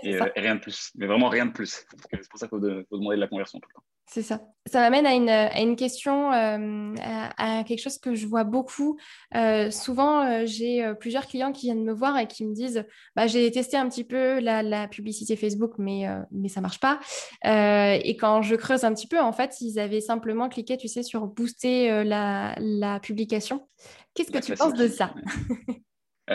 Euh, 0.06 0.30
et, 0.36 0.40
rien 0.40 0.56
de 0.56 0.62
plus. 0.62 0.92
Mais 0.96 1.06
vraiment 1.08 1.30
rien 1.30 1.46
de 1.46 1.52
plus. 1.52 1.86
C'est 2.12 2.30
pour 2.30 2.40
ça 2.40 2.48
qu'il 2.48 2.58
faut, 2.58 2.60
demander 2.60 3.16
de 3.16 3.22
la 3.22 3.28
conversion 3.28 3.60
tout 3.60 3.70
le 3.70 3.76
temps. 3.76 3.84
C'est 4.12 4.24
ça. 4.24 4.42
Ça 4.66 4.80
m'amène 4.80 5.06
à 5.06 5.14
une, 5.14 5.30
à 5.30 5.62
une 5.62 5.76
question, 5.76 6.34
euh, 6.34 6.96
à, 7.38 7.64
quelque 7.64 7.80
chose 7.80 8.00
que 8.00 8.16
je 8.16 8.26
vois 8.26 8.44
beaucoup. 8.44 8.98
Euh, 9.36 9.70
souvent, 9.70 10.26
euh, 10.26 10.48
j'ai 10.48 10.94
plusieurs 11.00 11.28
clients 11.28 11.52
qui 11.52 11.68
viennent 11.68 11.84
me 11.84 11.94
voir 11.94 12.18
et 12.18 12.26
qui 12.26 12.44
me 12.44 12.56
disent 12.56 12.84
bah, 13.16 13.28
J'ai 13.28 13.52
testé 13.52 13.78
un 13.78 13.88
petit 13.88 14.04
peu 14.04 14.40
la, 14.40 14.64
la 14.64 14.88
publicité 14.88 15.36
Facebook, 15.36 15.74
mais, 15.78 16.08
mais 16.32 16.50
ça 16.50 16.60
ne 16.60 16.64
marche 16.64 16.80
pas. 16.80 17.00
et 17.46 18.18
quand 18.18 18.42
je 18.42 18.56
creuse 18.56 18.84
un 18.84 18.94
petit 18.96 19.08
peu, 19.08 19.20
en 19.20 19.32
fait, 19.32 19.62
ils 19.62 19.78
avaient 19.78 20.02
simplement 20.02 20.50
cliqué, 20.50 20.76
tu 20.78 20.88
sais, 20.88 21.04
sur 21.04 21.28
booster 21.28 22.04
la, 22.04 22.56
la 22.58 23.00
publication. 23.00 23.68
Qu'est-ce 24.16 24.32
que 24.32 24.40
tu 24.40 24.56
penses 24.56 24.74
de 24.74 24.88
ça? 24.88 25.14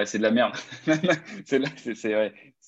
C'est 0.05 0.19
de 0.19 0.23
la 0.23 0.31
merde. 0.31 0.55
c'est 1.45 1.61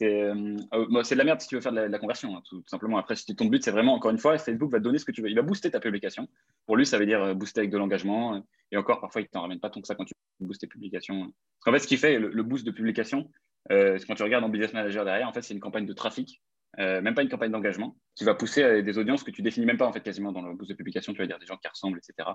euh, 0.02 0.56
euh, 0.72 1.02
c'est 1.02 1.14
de 1.14 1.18
la 1.18 1.24
merde 1.24 1.40
si 1.40 1.48
tu 1.48 1.54
veux 1.54 1.60
faire 1.60 1.72
de 1.72 1.80
la, 1.80 1.98
conversion, 1.98 2.36
hein, 2.36 2.42
tout, 2.48 2.62
simplement. 2.66 2.98
Après, 2.98 3.16
si 3.16 3.34
ton 3.34 3.46
but, 3.46 3.62
c'est 3.62 3.70
vraiment, 3.70 3.94
encore 3.94 4.10
une 4.10 4.18
fois, 4.18 4.36
Facebook 4.38 4.70
va 4.70 4.78
te 4.78 4.84
donner 4.84 4.98
ce 4.98 5.04
que 5.04 5.12
tu 5.12 5.22
veux. 5.22 5.30
Il 5.30 5.36
va 5.36 5.42
booster 5.42 5.70
ta 5.70 5.80
publication. 5.80 6.28
Pour 6.66 6.76
lui, 6.76 6.86
ça 6.86 6.98
veut 6.98 7.06
dire 7.06 7.22
euh, 7.22 7.34
booster 7.34 7.60
avec 7.60 7.70
de 7.70 7.78
l'engagement. 7.78 8.42
Et 8.70 8.76
encore, 8.76 9.00
parfois, 9.00 9.22
il 9.22 9.24
ne 9.24 9.28
t'en 9.28 9.42
ramène 9.42 9.60
pas 9.60 9.70
tant 9.70 9.80
que 9.80 9.86
ça 9.86 9.94
quand 9.94 10.04
tu 10.04 10.14
boostes 10.40 10.60
tes 10.60 10.66
publications. 10.66 11.20
Parce 11.20 11.64
qu'en 11.64 11.72
fait, 11.72 11.78
ce 11.78 11.86
qui 11.86 11.96
fait 11.96 12.18
le, 12.18 12.42
boost 12.42 12.66
de 12.66 12.70
publication, 12.70 13.30
euh, 13.70 13.98
quand 14.06 14.14
tu 14.14 14.22
regardes 14.22 14.44
en 14.44 14.48
Business 14.48 14.72
Manager 14.72 15.04
derrière, 15.04 15.28
en 15.28 15.32
fait, 15.32 15.42
c'est 15.42 15.54
une 15.54 15.60
campagne 15.60 15.86
de 15.86 15.94
trafic. 15.94 16.42
même 16.78 17.14
pas 17.14 17.22
une 17.22 17.30
campagne 17.30 17.50
d'engagement, 17.50 17.96
qui 18.14 18.24
va 18.24 18.34
pousser 18.34 18.62
à 18.62 18.82
des 18.82 18.98
audiences 18.98 19.22
que 19.22 19.30
tu 19.30 19.40
définis 19.40 19.64
même 19.64 19.78
pas 19.78 19.86
en 19.86 19.92
fait 19.92 20.02
quasiment 20.02 20.30
dans 20.30 20.42
le 20.42 20.54
boost 20.54 20.70
de 20.70 20.76
publication. 20.76 21.14
Tu 21.14 21.18
vas 21.18 21.26
dire 21.26 21.38
des 21.38 21.46
gens 21.46 21.56
qui 21.56 21.68
ressemblent, 21.68 21.98
etc. 21.98 22.28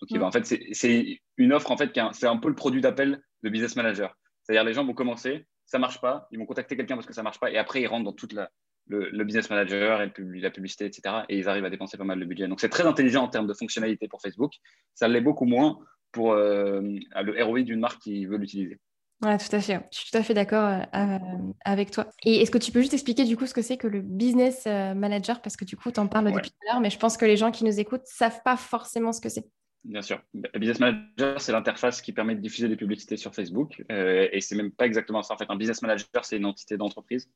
Donc, 0.00 0.10
il 0.10 0.18
va, 0.18 0.26
en 0.26 0.30
fait, 0.30 0.44
c'est 0.44 1.20
une 1.38 1.52
offre 1.54 1.70
en 1.70 1.78
fait, 1.78 1.98
c'est 2.12 2.26
un 2.26 2.36
peu 2.36 2.48
le 2.48 2.54
produit 2.54 2.82
d'appel 2.82 3.22
de 3.42 3.48
Business 3.48 3.74
Manager. 3.74 4.14
C'est-à-dire 4.46 4.62
les 4.62 4.74
gens 4.74 4.84
vont 4.84 4.94
commencer, 4.94 5.44
ça 5.64 5.80
marche 5.80 6.00
pas, 6.00 6.28
ils 6.30 6.38
vont 6.38 6.46
contacter 6.46 6.76
quelqu'un 6.76 6.94
parce 6.94 7.06
que 7.06 7.12
ça 7.12 7.24
marche 7.24 7.40
pas, 7.40 7.50
et 7.50 7.58
après 7.58 7.82
ils 7.82 7.88
rentrent 7.88 8.04
dans 8.04 8.12
toute 8.12 8.32
la, 8.32 8.48
le, 8.86 9.24
business 9.24 9.50
manager 9.50 10.00
et 10.00 10.12
la 10.40 10.50
publicité, 10.50 10.86
etc. 10.86 11.16
Et 11.28 11.38
ils 11.38 11.48
arrivent 11.48 11.64
à 11.64 11.70
dépenser 11.70 11.96
pas 11.98 12.04
mal 12.04 12.20
de 12.20 12.24
budget. 12.24 12.46
Donc 12.46 12.60
c'est 12.60 12.68
très 12.68 12.86
intelligent 12.86 13.24
en 13.24 13.28
termes 13.28 13.48
de 13.48 13.54
fonctionnalité 13.54 14.06
pour 14.06 14.20
Facebook. 14.20 14.52
Ça 14.94 15.08
l'est 15.08 15.20
beaucoup 15.20 15.46
moins 15.46 15.78
pour 16.12 16.32
euh, 16.32 16.80
le 16.80 17.44
ROI 17.44 17.62
d'une 17.62 17.80
marque 17.80 18.00
qui 18.02 18.24
veut 18.26 18.36
l'utiliser. 18.36 18.78
Ouais, 19.24 19.36
tout 19.38 19.54
à 19.56 19.60
fait. 19.60 19.80
Je 19.90 19.98
suis 19.98 20.10
tout 20.10 20.18
à 20.18 20.22
fait 20.22 20.34
d'accord 20.34 20.64
euh, 20.64 20.82
euh, 20.94 21.18
avec 21.64 21.90
toi. 21.90 22.06
Et 22.24 22.42
est-ce 22.42 22.52
que 22.52 22.58
tu 22.58 22.70
peux 22.70 22.80
juste 22.80 22.94
expliquer 22.94 23.24
du 23.24 23.36
coup 23.36 23.46
ce 23.46 23.54
que 23.54 23.62
c'est 23.62 23.78
que 23.78 23.88
le 23.88 24.00
business 24.00 24.66
manager? 24.66 25.40
Parce 25.40 25.56
que 25.56 25.64
du 25.64 25.76
coup, 25.76 25.90
tu 25.90 25.98
en 25.98 26.06
parles 26.06 26.26
depuis 26.26 26.50
tout 26.50 26.56
à 26.68 26.72
l'heure, 26.72 26.80
mais 26.80 26.90
je 26.90 26.98
pense 26.98 27.16
que 27.16 27.24
les 27.24 27.36
gens 27.36 27.50
qui 27.50 27.64
nous 27.64 27.80
écoutent 27.80 28.02
ne 28.02 28.06
savent 28.06 28.42
pas 28.44 28.56
forcément 28.56 29.12
ce 29.12 29.20
que 29.20 29.28
c'est. 29.28 29.46
Bien 29.86 30.02
sûr. 30.02 30.20
Business 30.54 30.80
Manager, 30.80 31.40
c'est 31.40 31.52
l'interface 31.52 32.02
qui 32.02 32.12
permet 32.12 32.34
de 32.34 32.40
diffuser 32.40 32.68
des 32.68 32.76
publicités 32.76 33.16
sur 33.16 33.32
Facebook. 33.32 33.84
Euh, 33.92 34.28
et 34.32 34.40
c'est 34.40 34.56
même 34.56 34.72
pas 34.72 34.84
exactement 34.84 35.22
ça. 35.22 35.34
En 35.34 35.38
fait, 35.38 35.46
un 35.48 35.54
Business 35.54 35.80
Manager, 35.80 36.24
c'est 36.24 36.38
une 36.38 36.44
entité 36.44 36.76
d'entreprise. 36.76 37.30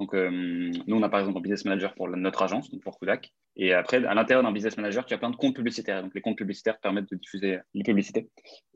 Donc, 0.00 0.12
euh, 0.12 0.28
nous, 0.28 0.96
on 0.96 1.02
a 1.02 1.08
par 1.08 1.20
exemple 1.20 1.38
un 1.38 1.40
Business 1.40 1.64
Manager 1.64 1.94
pour 1.94 2.08
notre 2.08 2.42
agence, 2.42 2.70
donc 2.70 2.82
pour 2.82 2.98
Kodak. 2.98 3.32
Et 3.56 3.72
après, 3.72 4.04
à 4.04 4.12
l'intérieur 4.12 4.42
d'un 4.42 4.52
Business 4.52 4.76
Manager, 4.76 5.06
tu 5.06 5.14
as 5.14 5.18
plein 5.18 5.30
de 5.30 5.36
comptes 5.36 5.56
publicitaires. 5.56 6.02
Donc, 6.02 6.14
les 6.14 6.20
comptes 6.20 6.36
publicitaires 6.36 6.78
permettent 6.78 7.08
de 7.08 7.16
diffuser 7.16 7.60
les 7.72 7.84
publicités. 7.84 8.28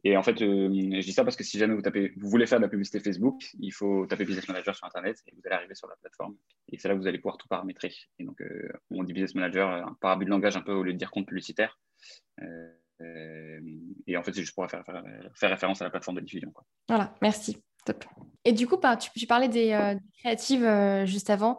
Et 0.05 0.17
en 0.17 0.23
fait, 0.23 0.41
euh, 0.41 0.69
je 0.71 1.05
dis 1.05 1.13
ça 1.13 1.25
parce 1.25 1.37
que 1.37 1.45
si 1.45 1.59
jamais 1.59 1.75
vous, 1.75 1.83
tapez, 1.83 2.15
vous 2.17 2.31
voulez 2.31 2.47
faire 2.47 2.61
de 2.61 2.65
la 2.65 2.71
publicité 2.71 2.99
Facebook, 2.99 3.43
il 3.61 3.73
faut 3.73 4.07
taper 4.07 4.25
Business 4.25 4.49
Manager 4.49 4.75
sur 4.75 4.87
Internet 4.87 5.19
et 5.27 5.33
vous 5.35 5.43
allez 5.45 5.57
arriver 5.57 5.75
sur 5.75 5.89
la 5.89 5.97
plateforme. 5.97 6.35
Et 6.73 6.79
c'est 6.79 6.89
là 6.89 6.95
que 6.95 7.01
vous 7.01 7.07
allez 7.07 7.19
pouvoir 7.19 7.37
tout 7.37 7.49
paramétrer. 7.49 7.93
Et 8.21 8.25
donc, 8.25 8.43
on 8.91 9.03
dit 9.03 9.13
Business 9.13 9.35
Manager, 9.35 9.69
un 9.69 9.97
parabole 10.01 10.25
de 10.25 10.31
langage 10.31 10.57
un 10.57 10.63
peu 10.63 10.73
au 10.73 10.83
lieu 10.83 10.95
de 10.95 10.99
dire 10.99 11.11
compte 11.11 11.27
publicitaire. 11.27 11.79
Euh, 12.43 12.73
et 13.01 14.17
en 14.17 14.23
fait, 14.23 14.33
c'est 14.33 14.41
juste 14.41 14.55
pour 14.55 14.69
faire, 14.69 14.85
faire, 14.85 15.51
référence 15.51 15.81
à 15.81 15.85
la 15.85 15.91
plateforme 15.91 16.17
de 16.17 16.25
diffusion. 16.25 16.51
Quoi. 16.51 16.65
Voilà, 16.89 17.15
merci. 17.23 17.59
Top. 17.85 18.05
Et 18.45 18.53
du 18.53 18.67
coup, 18.67 18.77
tu, 19.17 19.27
parlais 19.27 19.49
des, 19.49 19.73
euh, 19.73 19.95
créatives 20.19 20.65
euh, 20.65 21.07
juste 21.07 21.31
avant. 21.31 21.59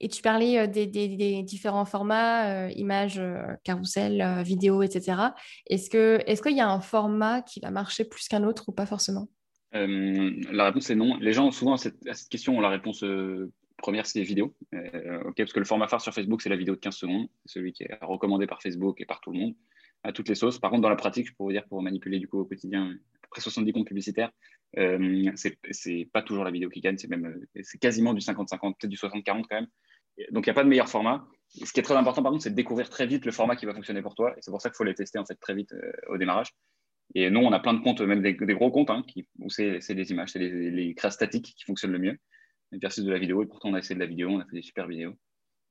Et 0.00 0.08
tu 0.08 0.22
parlais 0.22 0.66
des, 0.66 0.86
des, 0.86 1.42
différents 1.42 1.84
formats, 1.84 2.70
images, 2.70 3.20
carrousel, 3.64 4.42
vidéo, 4.42 4.82
etc. 4.82 5.20
Est-ce 5.66 5.90
qu'il 5.90 6.24
est 6.26 6.42
qu'il 6.42 6.56
y 6.56 6.60
a 6.60 6.70
un 6.70 6.80
format 6.80 7.42
qui 7.42 7.60
va 7.60 7.70
marcher 7.70 8.06
plus 8.06 8.26
qu'un 8.26 8.44
autre 8.44 8.70
ou 8.70 8.72
pas 8.72 8.86
forcément? 8.86 9.28
La 9.72 10.64
réponse 10.64 10.88
est 10.88 10.94
non. 10.94 11.18
Les 11.18 11.34
gens, 11.34 11.50
souvent, 11.50 11.74
à 11.74 11.76
cette, 11.76 11.98
question, 12.30 12.56
ont 12.56 12.62
la 12.62 12.70
réponse 12.70 13.04
première, 13.76 14.06
c'est 14.06 14.20
les 14.20 14.24
vidéos. 14.24 14.54
parce 14.72 15.52
que 15.52 15.58
le 15.58 15.66
format 15.66 15.86
phare 15.86 16.00
sur 16.00 16.14
Facebook, 16.14 16.40
c'est 16.40 16.48
la 16.48 16.56
vidéo 16.56 16.76
de 16.76 16.80
15 16.80 16.96
secondes. 16.96 17.28
C'est 17.44 17.58
celui 17.58 17.74
qui 17.74 17.82
est 17.82 17.98
recommandé 18.00 18.46
par 18.46 18.62
Facebook 18.62 19.02
et 19.02 19.04
par 19.04 19.20
tout 19.20 19.32
le 19.32 19.38
monde 19.38 19.54
à 20.02 20.12
toutes 20.12 20.28
les 20.28 20.34
sauces. 20.34 20.58
Par 20.58 20.70
contre, 20.70 20.82
dans 20.82 20.88
la 20.88 20.96
pratique, 20.96 21.28
je 21.28 21.34
pourrais 21.34 21.48
vous 21.48 21.52
dire 21.52 21.68
pour 21.68 21.82
manipuler 21.82 22.18
du 22.18 22.28
coup 22.28 22.40
au 22.40 22.44
quotidien 22.44 22.94
près 23.30 23.40
70 23.40 23.72
comptes 23.72 23.86
publicitaires, 23.86 24.30
euh, 24.78 25.30
c'est 25.70 26.08
pas 26.12 26.22
toujours 26.22 26.44
la 26.44 26.50
vidéo 26.50 26.68
qui 26.68 26.80
gagne, 26.80 26.98
c'est 26.98 27.08
même 27.08 27.26
euh, 27.26 27.62
c'est 27.62 27.78
quasiment 27.78 28.12
du 28.12 28.20
50-50, 28.20 28.74
peut-être 28.78 28.88
du 28.88 28.96
60-40 28.96 29.22
quand 29.24 29.46
même. 29.52 29.66
Donc 30.32 30.46
il 30.46 30.48
n'y 30.48 30.50
a 30.50 30.54
pas 30.54 30.64
de 30.64 30.68
meilleur 30.68 30.88
format. 30.88 31.26
Ce 31.48 31.72
qui 31.72 31.80
est 31.80 31.82
très 31.82 31.94
important 31.94 32.22
par 32.22 32.32
contre, 32.32 32.44
c'est 32.44 32.50
de 32.50 32.56
découvrir 32.56 32.90
très 32.90 33.06
vite 33.06 33.24
le 33.24 33.32
format 33.32 33.56
qui 33.56 33.66
va 33.66 33.74
fonctionner 33.74 34.02
pour 34.02 34.14
toi. 34.14 34.32
Et 34.36 34.42
c'est 34.42 34.50
pour 34.50 34.60
ça 34.60 34.68
qu'il 34.68 34.76
faut 34.76 34.84
les 34.84 34.94
tester 34.94 35.18
en 35.18 35.24
fait 35.24 35.36
très 35.36 35.54
vite 35.54 35.72
euh, 35.72 35.92
au 36.08 36.18
démarrage. 36.18 36.48
Et 37.14 37.28
nous, 37.28 37.40
on 37.40 37.52
a 37.52 37.58
plein 37.58 37.74
de 37.74 37.80
comptes, 37.80 38.00
même 38.02 38.22
des, 38.22 38.34
gros 38.34 38.70
comptes, 38.70 38.90
hein, 38.90 39.02
qui, 39.08 39.26
où 39.40 39.50
c'est 39.50 39.80
des 39.94 40.10
images, 40.12 40.30
c'est 40.30 40.38
les, 40.38 40.70
les 40.70 40.94
statiques 41.10 41.54
qui 41.56 41.64
fonctionnent 41.64 41.90
le 41.90 41.98
mieux 41.98 42.16
versus 42.70 43.04
de 43.04 43.10
la 43.10 43.18
vidéo. 43.18 43.42
Et 43.42 43.46
pourtant, 43.46 43.70
on 43.70 43.74
a 43.74 43.80
essayé 43.80 43.96
de 43.96 44.00
la 44.00 44.06
vidéo, 44.06 44.28
on 44.28 44.38
a 44.38 44.44
fait 44.44 44.54
des 44.54 44.62
super 44.62 44.86
vidéos. 44.86 45.16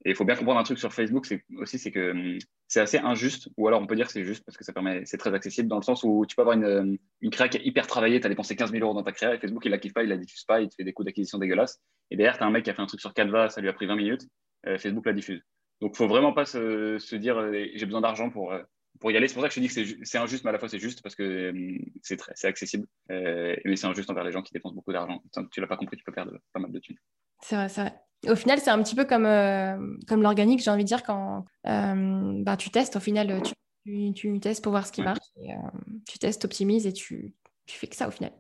Et 0.06 0.12
il 0.12 0.16
faut 0.16 0.24
bien 0.24 0.36
comprendre 0.36 0.60
un 0.60 0.64
truc 0.64 0.80
sur 0.80 0.94
Facebook, 0.94 1.26
c'est 1.26 1.44
aussi 1.58 1.78
c'est 1.78 1.92
que 1.92 2.12
hum, 2.12 2.38
c'est 2.68 2.80
assez 2.80 2.98
injuste, 3.00 3.50
ou 3.58 3.68
alors 3.68 3.82
on 3.82 3.88
peut 3.88 3.98
dire 3.98 4.10
c'est 4.10 4.24
juste 4.24 4.46
parce 4.46 4.58
que 4.58 4.64
ça 4.64 4.72
permet, 4.72 5.04
c'est 5.06 5.18
très 5.18 5.34
accessible 5.34 5.68
dans 5.68 5.78
le 5.78 5.84
sens 5.84 6.04
où 6.04 6.26
tu 6.26 6.36
peux 6.38 6.42
avoir 6.42 6.56
une, 6.56 6.66
hum, 6.66 6.98
une 7.22 7.32
créa 7.32 7.50
qui 7.50 7.58
est 7.58 7.66
hyper 7.66 7.86
travaillée, 7.86 8.20
tu 8.20 8.26
as 8.26 8.30
dépensé 8.30 8.56
15 8.56 8.72
000 8.72 8.84
euros 8.84 8.94
dans 8.94 9.04
ta 9.04 9.12
créa 9.12 9.36
et 9.36 9.40
Facebook 9.40 9.64
il 9.66 9.72
la 9.72 9.78
kiffe 9.78 9.94
pas, 9.94 10.04
il 10.04 10.10
la 10.10 10.18
diffuse 10.18 10.46
pas, 10.46 10.62
il 10.62 10.70
te 10.70 10.76
fait 10.76 10.86
des 10.86 10.94
coûts 10.94 11.04
d'acquisition 11.04 11.38
dégueulasses. 11.38 11.82
Et 12.12 12.16
derrière, 12.16 12.38
tu 12.38 12.44
as 12.44 12.48
un 12.48 12.52
mec 12.52 12.64
qui 12.64 12.70
a 12.70 12.74
fait 12.74 12.82
un 12.82 12.86
truc 12.88 13.02
sur 13.02 13.14
Canva, 13.14 13.50
ça 13.50 13.62
lui 13.62 13.70
a 13.70 13.74
pris 13.74 13.86
20 13.86 13.96
minutes, 13.96 14.28
euh, 14.68 14.78
Facebook 14.78 15.06
la 15.06 15.14
diffuse. 15.14 15.42
Donc 15.82 15.96
faut 15.96 16.08
vraiment 16.08 16.34
pas 16.34 16.46
se, 16.46 16.98
se 17.00 17.16
dire 17.16 17.38
euh, 17.38 17.66
j'ai 17.74 17.86
besoin 17.86 18.02
d'argent 18.02 18.30
pour, 18.30 18.54
euh, 18.54 18.62
pour 19.02 19.12
y 19.12 19.18
aller. 19.18 19.28
C'est 19.28 19.34
pour 19.34 19.44
ça 19.44 19.50
que 19.50 19.54
je 19.54 19.60
te 19.60 19.66
dis 19.66 19.98
que 20.00 20.06
c'est 20.06 20.18
injuste, 20.18 20.46
mais 20.46 20.50
à 20.50 20.54
la 20.54 20.60
fois 20.60 20.70
c'est 20.70 20.80
juste 20.80 21.02
parce 21.02 21.16
que 21.16 21.50
hum, 21.50 21.80
c'est 22.02 22.22
c'est 22.36 22.48
accessible. 22.48 22.88
mais 23.10 23.76
c'est 23.76 23.88
injuste 23.88 24.10
envers 24.10 24.24
les 24.24 24.32
gens 24.32 24.42
qui 24.42 24.54
dépensent 24.54 24.76
beaucoup 24.76 24.94
d'argent. 24.94 25.22
Tu 25.52 25.60
l'as 25.60 25.68
pas 25.68 25.78
compris, 25.78 25.98
tu 25.98 26.06
peux 26.06 26.14
perdre 26.14 26.40
pas 26.54 26.60
mal 26.62 26.72
de 26.72 26.80
thunes. 26.80 26.98
C'est 27.42 27.56
vrai, 27.56 27.70
c'est 27.70 27.82
vrai. 27.82 28.09
Au 28.28 28.36
final, 28.36 28.60
c'est 28.60 28.70
un 28.70 28.82
petit 28.84 28.96
peu 28.96 29.06
comme, 29.06 29.26
euh, 29.26 29.78
comme 30.08 30.22
l'organique, 30.22 30.62
j'ai 30.62 30.72
envie 30.72 30.84
de 30.84 30.88
dire, 30.88 31.04
quand 31.04 31.46
euh, 31.68 32.34
bah, 32.44 32.58
tu 32.58 32.70
testes, 32.70 32.98
au 32.98 33.00
final, 33.00 33.42
tu, 33.86 34.14
tu, 34.14 34.40
testes 34.40 34.62
pour 34.64 34.72
voir 34.72 34.86
ce 34.86 34.92
qui 34.92 35.02
marche. 35.02 35.20
Et, 35.42 35.54
euh, 35.54 35.56
tu 36.08 36.20
testes, 36.20 36.44
optimises 36.44 36.86
et 36.86 36.94
tu, 36.94 37.34
tu 37.66 37.78
fais 37.78 37.88
que 37.88 37.96
ça 37.96 38.08
au 38.08 38.12
final. 38.12 38.32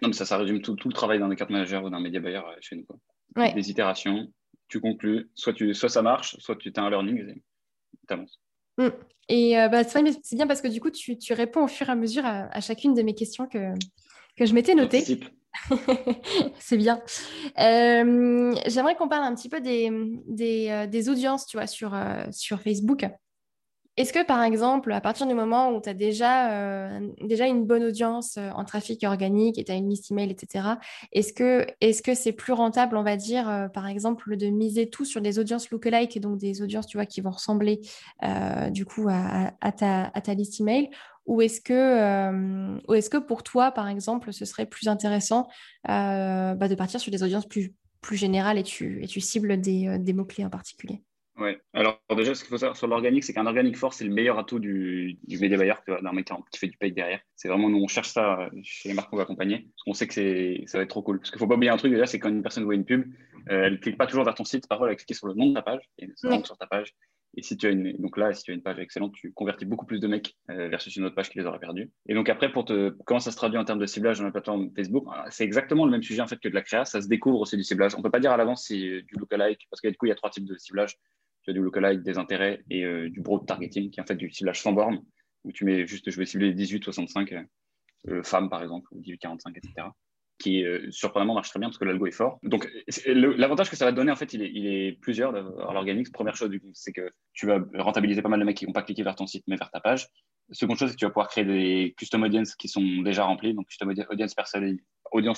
Non, 0.00 0.08
mais 0.08 0.14
ça, 0.14 0.24
ça 0.24 0.38
résume 0.38 0.62
tout, 0.62 0.74
tout 0.74 0.88
le 0.88 0.94
travail 0.94 1.18
d'un 1.18 1.34
carte 1.34 1.50
manager 1.50 1.84
ou 1.84 1.90
d'un 1.90 2.00
média 2.00 2.20
buyer 2.20 2.40
chez 2.60 2.76
nous. 2.76 2.84
Quoi. 2.84 3.52
Des 3.52 3.70
itérations, 3.70 4.32
tu 4.68 4.80
conclus, 4.80 5.30
soit, 5.34 5.52
tu, 5.52 5.74
soit 5.74 5.90
ça 5.90 6.00
marche, 6.00 6.36
soit 6.38 6.56
tu 6.56 6.72
as 6.74 6.80
un 6.80 6.88
learning 6.88 7.18
et 7.28 7.42
tu 8.08 8.14
avances. 8.14 8.40
Mm. 8.78 8.88
Et 9.28 9.54
bah, 9.70 9.84
c'est 9.84 10.02
bien 10.34 10.46
parce 10.46 10.62
que 10.62 10.68
du 10.68 10.80
coup, 10.80 10.90
tu, 10.90 11.18
tu, 11.18 11.34
réponds 11.34 11.64
au 11.64 11.68
fur 11.68 11.88
et 11.88 11.92
à 11.92 11.94
mesure 11.94 12.24
à, 12.24 12.60
chacune 12.60 12.94
de 12.94 13.02
mes 13.02 13.14
questions 13.14 13.46
que, 13.46 13.74
que 14.36 14.46
je 14.46 14.54
m'étais 14.54 14.74
notées. 14.74 15.20
c'est 16.58 16.76
bien. 16.76 17.00
Euh, 17.58 18.54
j'aimerais 18.66 18.94
qu'on 18.96 19.08
parle 19.08 19.24
un 19.24 19.34
petit 19.34 19.48
peu 19.48 19.60
des, 19.60 19.90
euh, 19.90 21.10
audiences, 21.10 21.46
tu 21.46 21.56
vois, 21.56 21.66
sur, 21.66 21.94
euh, 21.94 22.24
sur 22.30 22.60
Facebook. 22.60 23.06
Est-ce 23.96 24.12
que, 24.12 24.24
par 24.24 24.42
exemple, 24.42 24.92
à 24.92 25.00
partir 25.00 25.26
du 25.26 25.34
moment 25.34 25.72
où 25.72 25.80
tu 25.82 25.88
as 25.88 25.94
déjà, 25.94 26.48
une 26.48 27.66
bonne 27.66 27.84
audience 27.84 28.38
en 28.38 28.64
trafic 28.64 29.04
organique 29.04 29.58
et 29.58 29.64
tu 29.64 29.72
as 29.72 29.74
une 29.74 29.90
liste 29.90 30.10
email, 30.10 30.30
etc., 30.30 30.76
est-ce 31.12 31.32
que 32.02 32.14
c'est 32.14 32.32
plus 32.32 32.52
rentable, 32.52 32.96
on 32.96 33.02
va 33.02 33.16
dire, 33.16 33.68
par 33.74 33.88
exemple, 33.88 34.36
de 34.36 34.46
miser 34.46 34.88
tout 34.88 35.04
sur 35.04 35.20
des 35.20 35.38
audiences 35.38 35.70
lookalike 35.70 36.16
et 36.16 36.20
donc 36.20 36.38
des 36.38 36.62
audiences, 36.62 36.86
qui 36.86 37.20
vont 37.20 37.32
ressembler, 37.32 37.80
du 38.70 38.86
coup, 38.86 39.06
à, 39.10 39.52
à, 39.60 39.72
ta, 39.72 40.04
à 40.14 40.20
ta 40.22 40.32
liste 40.32 40.60
email 40.60 40.88
ou 41.26 41.42
est-ce 41.42 41.60
que, 41.60 41.72
euh, 41.72 42.94
est 42.94 43.08
que 43.10 43.18
pour 43.18 43.42
toi, 43.42 43.70
par 43.70 43.88
exemple, 43.88 44.32
ce 44.32 44.44
serait 44.44 44.66
plus 44.66 44.88
intéressant 44.88 45.48
euh, 45.88 46.54
bah, 46.54 46.68
de 46.68 46.74
partir 46.74 47.00
sur 47.00 47.12
des 47.12 47.22
audiences 47.22 47.46
plus, 47.46 47.74
plus 48.00 48.16
générales 48.16 48.58
et 48.58 48.62
tu, 48.62 49.02
et 49.02 49.06
tu 49.06 49.20
cibles 49.20 49.60
des, 49.60 49.86
euh, 49.86 49.98
des 49.98 50.12
mots-clés 50.12 50.44
en 50.44 50.50
particulier? 50.50 51.02
Oui, 51.38 51.52
alors 51.72 52.02
déjà, 52.16 52.34
ce 52.34 52.42
qu'il 52.42 52.50
faut 52.50 52.58
savoir 52.58 52.76
sur 52.76 52.86
l'organique, 52.86 53.24
c'est 53.24 53.32
qu'un 53.32 53.46
organique 53.46 53.76
fort, 53.76 53.94
c'est 53.94 54.04
le 54.04 54.12
meilleur 54.12 54.38
atout 54.38 54.58
du, 54.58 55.18
du 55.26 55.38
média 55.38 55.56
buyer 55.56 55.74
d'un 55.86 56.12
mec 56.12 56.30
qui 56.50 56.58
fait 56.58 56.66
du 56.66 56.76
paid 56.76 56.94
derrière. 56.94 57.20
C'est 57.34 57.48
vraiment, 57.48 57.70
nous, 57.70 57.78
on 57.78 57.88
cherche 57.88 58.10
ça 58.10 58.50
chez 58.62 58.90
les 58.90 58.94
marques 58.94 59.08
qu'on 59.08 59.16
va 59.16 59.22
accompagner, 59.22 59.60
parce 59.60 59.82
qu'on 59.84 59.94
sait 59.94 60.06
que 60.06 60.66
ça 60.66 60.76
va 60.76 60.84
être 60.84 60.90
trop 60.90 61.00
cool. 61.00 61.18
Parce 61.18 61.30
qu'il 61.30 61.38
ne 61.38 61.40
faut 61.40 61.46
pas 61.46 61.54
oublier 61.54 61.70
un 61.70 61.78
truc, 61.78 61.92
déjà, 61.92 62.06
c'est 62.06 62.18
quand 62.18 62.28
une 62.28 62.42
personne 62.42 62.64
voit 62.64 62.74
une 62.74 62.84
pub, 62.84 63.10
elle 63.46 63.72
ne 63.72 63.76
clique 63.78 63.96
pas 63.96 64.06
toujours 64.06 64.24
vers 64.24 64.34
ton 64.34 64.44
site, 64.44 64.68
parfois, 64.68 64.88
elle 64.88 64.92
va 64.92 64.96
cliquer 64.96 65.14
sur 65.14 65.28
le 65.28 65.34
nom 65.34 65.48
de 65.48 65.54
ta 65.54 65.62
page, 65.62 65.80
et 65.98 66.10
c'est 66.14 66.44
sur 66.44 66.58
ta 66.58 66.66
page. 66.66 66.94
Et 67.36 67.42
si 67.42 67.56
tu 67.56 67.66
as 67.66 67.70
une, 67.70 67.92
donc 67.98 68.16
là, 68.16 68.32
si 68.34 68.42
tu 68.42 68.50
as 68.50 68.54
une 68.54 68.62
page 68.62 68.78
excellente, 68.78 69.12
tu 69.14 69.32
convertis 69.32 69.64
beaucoup 69.64 69.86
plus 69.86 70.00
de 70.00 70.08
mecs 70.08 70.36
euh, 70.50 70.68
versus 70.68 70.94
une 70.96 71.04
autre 71.04 71.14
page 71.14 71.30
qui 71.30 71.38
les 71.38 71.46
aurait 71.46 71.60
perdus. 71.60 71.90
Et 72.06 72.14
donc 72.14 72.28
après, 72.28 72.50
pour 72.50 72.64
te, 72.64 72.90
comment 73.04 73.20
ça 73.20 73.30
se 73.30 73.36
traduit 73.36 73.58
en 73.58 73.64
termes 73.64 73.78
de 73.78 73.86
ciblage 73.86 74.18
dans 74.18 74.24
la 74.24 74.32
plateforme 74.32 74.70
Facebook, 74.74 75.06
euh, 75.06 75.22
c'est 75.30 75.44
exactement 75.44 75.84
le 75.84 75.92
même 75.92 76.02
sujet 76.02 76.22
en 76.22 76.26
fait 76.26 76.38
que 76.38 76.48
de 76.48 76.54
la 76.54 76.62
créa. 76.62 76.84
Ça 76.84 77.00
se 77.00 77.08
découvre 77.08 77.40
aussi 77.40 77.56
du 77.56 77.62
ciblage. 77.62 77.94
On 77.96 78.02
peut 78.02 78.10
pas 78.10 78.20
dire 78.20 78.32
à 78.32 78.36
l'avance 78.36 78.64
si 78.66 78.80
du 78.80 79.14
lookalike, 79.16 79.66
parce 79.70 79.80
que 79.80 79.88
du 79.88 79.96
coup, 79.96 80.06
il 80.06 80.10
y 80.10 80.12
a 80.12 80.16
trois 80.16 80.30
types 80.30 80.44
de 80.44 80.56
ciblage. 80.56 80.96
Tu 81.42 81.50
as 81.50 81.52
du 81.52 81.60
lookalike, 81.60 82.02
des 82.02 82.18
intérêts 82.18 82.64
et 82.68 82.84
euh, 82.84 83.08
du 83.08 83.20
broad 83.20 83.46
targeting, 83.46 83.90
qui 83.90 84.00
est 84.00 84.02
en 84.02 84.06
fait 84.06 84.16
du 84.16 84.30
ciblage 84.30 84.60
sans 84.60 84.72
borne, 84.72 85.00
où 85.44 85.52
tu 85.52 85.64
mets 85.64 85.86
juste, 85.86 86.10
je 86.10 86.16
vais 86.18 86.26
cibler 86.26 86.52
18-65 86.52 87.46
femmes 88.22 88.48
par 88.48 88.62
exemple, 88.62 88.88
ou 88.92 89.00
18-45, 89.00 89.56
etc. 89.56 89.88
qui 90.40 90.64
euh, 90.64 90.90
surprenamment 90.90 91.34
marche 91.34 91.50
très 91.50 91.60
bien 91.60 91.68
parce 91.68 91.78
que 91.78 91.84
l'algo 91.84 92.06
est 92.06 92.12
fort. 92.12 92.38
Donc 92.42 92.68
l'avantage 93.06 93.70
que 93.70 93.76
ça 93.76 93.84
va 93.84 93.92
te 93.92 93.96
donner, 93.96 94.10
en 94.10 94.16
fait, 94.16 94.32
il 94.32 94.42
est, 94.42 94.50
il 94.52 94.98
plusieurs 94.98 95.32
d'avoir 95.32 95.72
l'organique. 95.72 96.10
Première 96.12 96.34
chose, 96.34 96.50
c'est 96.72 96.92
que 96.92 97.12
tu 97.32 97.46
vas 97.46 97.60
rentabiliser 97.74 98.22
pas 98.22 98.28
mal 98.28 98.40
de 98.40 98.44
mecs 98.44 98.56
qui 98.56 98.66
vont 98.66 98.72
pas 98.72 98.82
cliquer 98.82 99.02
vers 99.02 99.14
ton 99.14 99.26
site 99.26 99.44
mais 99.46 99.56
vers 99.56 99.70
ta 99.70 99.80
page. 99.80 100.08
Seconde 100.50 100.78
chose, 100.78 100.88
c'est 100.88 100.94
que 100.94 100.98
tu 100.98 101.04
vas 101.04 101.10
pouvoir 101.10 101.28
créer 101.28 101.44
des 101.44 101.94
custom 101.96 102.22
audience 102.24 102.56
qui 102.56 102.68
sont 102.68 103.02
déjà 103.02 103.24
remplis, 103.24 103.54
donc 103.54 103.68
custom 103.68 103.94
audience, 104.10 104.34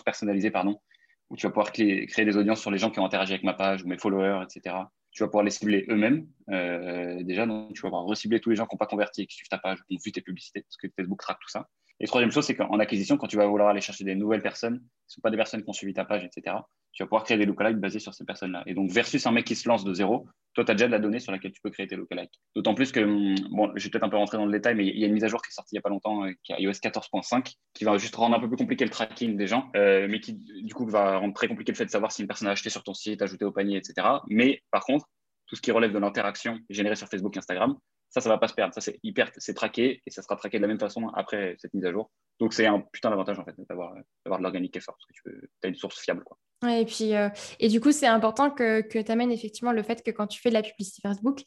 personnalisée, 0.03 0.51
pardon, 0.51 0.81
où 1.29 1.37
tu 1.37 1.47
vas 1.47 1.51
pouvoir 1.51 1.73
créer, 1.73 2.07
des 2.07 2.37
audiences 2.37 2.61
sur 2.61 2.71
les 2.71 2.79
gens 2.79 2.91
qui 2.91 2.99
ont 3.01 3.05
interagi 3.05 3.33
avec 3.33 3.45
ma 3.45 3.53
page 3.53 3.83
ou 3.85 3.89
mes 3.89 3.99
followers, 3.99 4.45
etc. 4.45 4.77
Tu 5.11 5.23
vas 5.23 5.27
pouvoir 5.27 5.45
les 5.45 5.51
cibler 5.51 5.85
eux-mêmes 5.91 6.27
euh, 6.51 7.23
déjà, 7.25 7.45
donc 7.45 7.75
tu 7.75 7.83
vas 7.83 7.89
pouvoir 7.89 8.05
recibler 8.05 8.41
tous 8.41 8.49
les 8.49 8.57
gens 8.57 8.67
qui 8.67 8.75
n'ont 8.75 8.79
pas 8.79 8.87
converti 8.87 9.23
et 9.23 9.27
qui 9.27 9.37
suivent 9.37 9.49
ta 9.49 9.59
page, 9.59 9.81
qui 9.87 9.97
ont 9.97 9.99
vu 10.03 10.13
tes 10.13 10.23
publicités, 10.23 10.63
parce 10.63 10.77
que 10.79 10.87
Facebook 10.97 11.21
traque 11.21 11.41
tout 11.41 11.51
ça. 11.51 11.69
Et 12.01 12.07
troisième 12.07 12.31
chose, 12.31 12.45
c'est 12.45 12.57
qu'en 12.57 12.79
acquisition, 12.79 13.17
quand 13.17 13.27
tu 13.27 13.37
vas 13.37 13.47
vouloir 13.47 13.69
aller 13.69 13.81
chercher 13.81 14.05
des 14.05 14.15
nouvelles 14.15 14.43
personnes, 14.43 14.77
ce 14.77 14.81
ne 14.81 15.15
sont 15.15 15.21
pas 15.21 15.31
des 15.31 15.37
personnes 15.37 15.63
qui 15.63 15.69
ont 15.69 15.75
suivi 15.75 15.93
ta 15.93 16.05
page, 16.05 16.25
etc., 16.25 16.57
tu 16.93 17.03
vas 17.03 17.07
pouvoir 17.07 17.25
créer 17.25 17.39
des 17.39 17.47
lookalikes 17.47 17.79
basés 17.79 18.01
sur 18.01 18.13
ces 18.13 18.25
personnes-là. 18.25 18.63
Et 18.67 18.75
donc, 18.75 18.91
versus 18.91 19.27
un 19.27 19.33
mec 19.33 19.47
qui 19.47 19.57
se 19.57 19.67
lance 19.67 19.83
de 19.83 19.95
zéro, 19.95 20.27
toi, 20.53 20.65
tu 20.65 20.71
as 20.71 20.75
déjà 20.75 20.87
de 20.87 20.93
la 20.93 20.99
donnée 20.99 21.21
sur 21.21 21.33
laquelle 21.33 21.53
tu 21.53 21.61
peux 21.63 21.71
créer 21.71 21.87
tes 21.87 21.97
lookalikes. 21.97 22.39
D'autant 22.55 22.75
plus 22.75 22.93
que, 22.93 23.01
hum, 23.01 23.35
bon, 23.51 23.73
je 23.75 23.85
vais 23.85 23.91
peut-être 23.91 24.05
un 24.05 24.11
peu 24.11 24.19
rentrer 24.19 24.37
dans 24.37 24.45
le 24.45 24.53
détail, 24.53 24.75
mais 24.75 24.87
il 24.87 24.99
y 24.99 25.05
a 25.05 25.07
une 25.07 25.15
mise 25.15 25.25
à 25.25 25.29
jour 25.29 25.41
qui 25.41 25.49
est 25.49 25.55
sortie 25.55 25.75
il 25.75 25.77
n'y 25.77 25.79
a 25.79 25.83
pas 25.83 25.89
longtemps, 25.89 26.25
euh, 26.25 26.33
qui 26.43 26.53
est 26.53 26.61
iOS 26.61 26.73
14.5, 26.73 27.55
qui 27.73 27.85
va 27.85 27.97
juste 27.97 28.15
rendre 28.15 28.37
un 28.37 28.41
peu 28.41 28.49
plus 28.49 28.59
compliqué 28.59 28.85
le 28.85 28.91
tracking 28.91 29.37
des 29.37 29.47
gens, 29.47 29.71
euh, 29.75 30.07
mais 30.09 30.21
qui, 30.21 30.35
du 30.35 30.75
coup, 30.75 30.87
va 30.87 31.17
rendre 31.17 31.33
très 31.33 31.49
compliqué 31.49 31.73
le 31.73 31.77
fait 31.77 31.87
de 31.87 31.91
savoir 31.91 32.13
si 32.13 32.21
une 32.21 32.29
personne 32.29 32.49
a 32.49 32.51
acheté 32.51 32.69
sur 32.69 32.83
ton 32.83 32.93
site, 32.93 33.23
ajouté 33.23 33.47
au 33.47 33.53
panier, 33.53 33.79
etc. 33.79 34.07
Mais 34.29 34.63
par 34.71 34.85
contre, 34.85 35.07
tout 35.47 35.57
ce 35.57 35.63
qui 35.63 35.71
relève 35.71 35.93
de 35.93 35.99
l'interaction 35.99 36.59
générée 36.69 36.97
sur 36.97 37.09
Facebook, 37.09 37.37
Instagram, 37.37 37.77
ça, 38.13 38.21
ça 38.21 38.29
va 38.29 38.37
pas 38.37 38.47
se 38.47 38.55
perdre. 38.55 38.75
Ça, 38.75 38.83
c'est 38.83 39.01
hyper, 39.03 39.31
c'est 39.39 39.55
traqué 39.55 40.03
et 40.07 40.11
ça 40.11 40.23
sera 40.23 40.37
traqué 40.37 40.59
de 40.59 40.63
la 40.63 40.69
même 40.69 40.79
façon 40.79 41.09
après 41.15 41.57
cette 41.59 41.73
mise 41.73 41.87
à 41.87 41.93
jour. 41.93 42.11
Donc, 42.39 42.53
c'est 42.53 42.67
un 42.67 42.81
putain 42.81 43.09
d'avantage 43.09 43.39
en 43.39 43.45
fait 43.45 43.55
d'avoir, 43.69 43.95
d'avoir 44.25 44.39
de 44.39 44.43
l'organique 44.43 44.73
qui 44.73 44.79
est 44.79 44.83
fort 44.83 44.97
parce 45.09 45.21
que 45.23 45.41
tu 45.41 45.51
as 45.65 45.69
une 45.69 45.75
source 45.75 45.99
fiable. 45.99 46.23
Quoi. 46.23 46.39
Ouais, 46.63 46.83
et 46.83 46.85
puis, 46.85 47.15
euh, 47.15 47.31
et 47.59 47.69
du 47.69 47.81
coup, 47.81 47.91
c'est 47.91 48.07
important 48.07 48.51
que, 48.51 48.83
que 48.83 48.99
tu 48.99 49.11
amènes 49.11 49.33
effectivement 49.33 49.73
le 49.73 49.83
fait 49.83 50.03
que 50.03 50.11
quand 50.11 50.27
tu 50.27 50.41
fais 50.41 50.51
de 50.51 50.55
la 50.55 50.63
publicité 50.63 51.01
Facebook, 51.03 51.41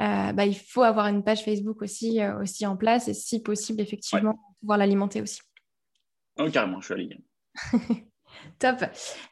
euh, 0.00 0.32
bah, 0.32 0.46
il 0.46 0.56
faut 0.56 0.82
avoir 0.82 1.08
une 1.08 1.24
page 1.24 1.44
Facebook 1.44 1.82
aussi, 1.82 2.20
euh, 2.20 2.40
aussi 2.40 2.64
en 2.66 2.76
place 2.76 3.08
et 3.08 3.14
si 3.14 3.42
possible, 3.42 3.80
effectivement, 3.80 4.38
pouvoir 4.60 4.78
l'alimenter 4.78 5.20
aussi. 5.20 5.40
Oh, 6.38 6.48
carrément, 6.50 6.80
je 6.80 6.86
suis 6.86 6.94
aligné. 6.94 7.18
Top. 8.58 8.82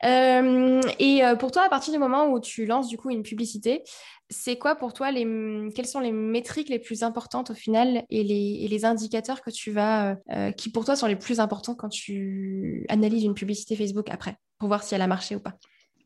Euh, 0.04 0.80
et 0.98 1.24
euh, 1.24 1.36
pour 1.36 1.50
toi, 1.52 1.62
à 1.62 1.68
partir 1.68 1.92
du 1.92 1.98
moment 1.98 2.30
où 2.30 2.40
tu 2.40 2.66
lances 2.66 2.88
du 2.88 2.96
coup 2.96 3.10
une 3.10 3.22
publicité, 3.22 3.82
c'est 4.28 4.58
quoi 4.58 4.76
pour 4.76 4.92
toi 4.92 5.10
les 5.10 5.24
quelles 5.74 5.86
sont 5.86 6.00
les 6.00 6.12
métriques 6.12 6.68
les 6.68 6.78
plus 6.78 7.02
importantes 7.02 7.50
au 7.50 7.54
final 7.54 8.04
et 8.10 8.22
les, 8.22 8.58
et 8.60 8.68
les 8.68 8.84
indicateurs 8.84 9.42
que 9.42 9.50
tu 9.50 9.72
vas 9.72 10.16
euh, 10.32 10.52
qui 10.52 10.70
pour 10.70 10.84
toi 10.84 10.94
sont 10.94 11.06
les 11.06 11.16
plus 11.16 11.40
importants 11.40 11.74
quand 11.74 11.88
tu 11.88 12.86
analyses 12.88 13.24
une 13.24 13.34
publicité 13.34 13.74
Facebook 13.74 14.08
après 14.10 14.36
pour 14.58 14.68
voir 14.68 14.84
si 14.84 14.94
elle 14.94 15.02
a 15.02 15.08
marché 15.08 15.34
ou 15.34 15.40
pas? 15.40 15.54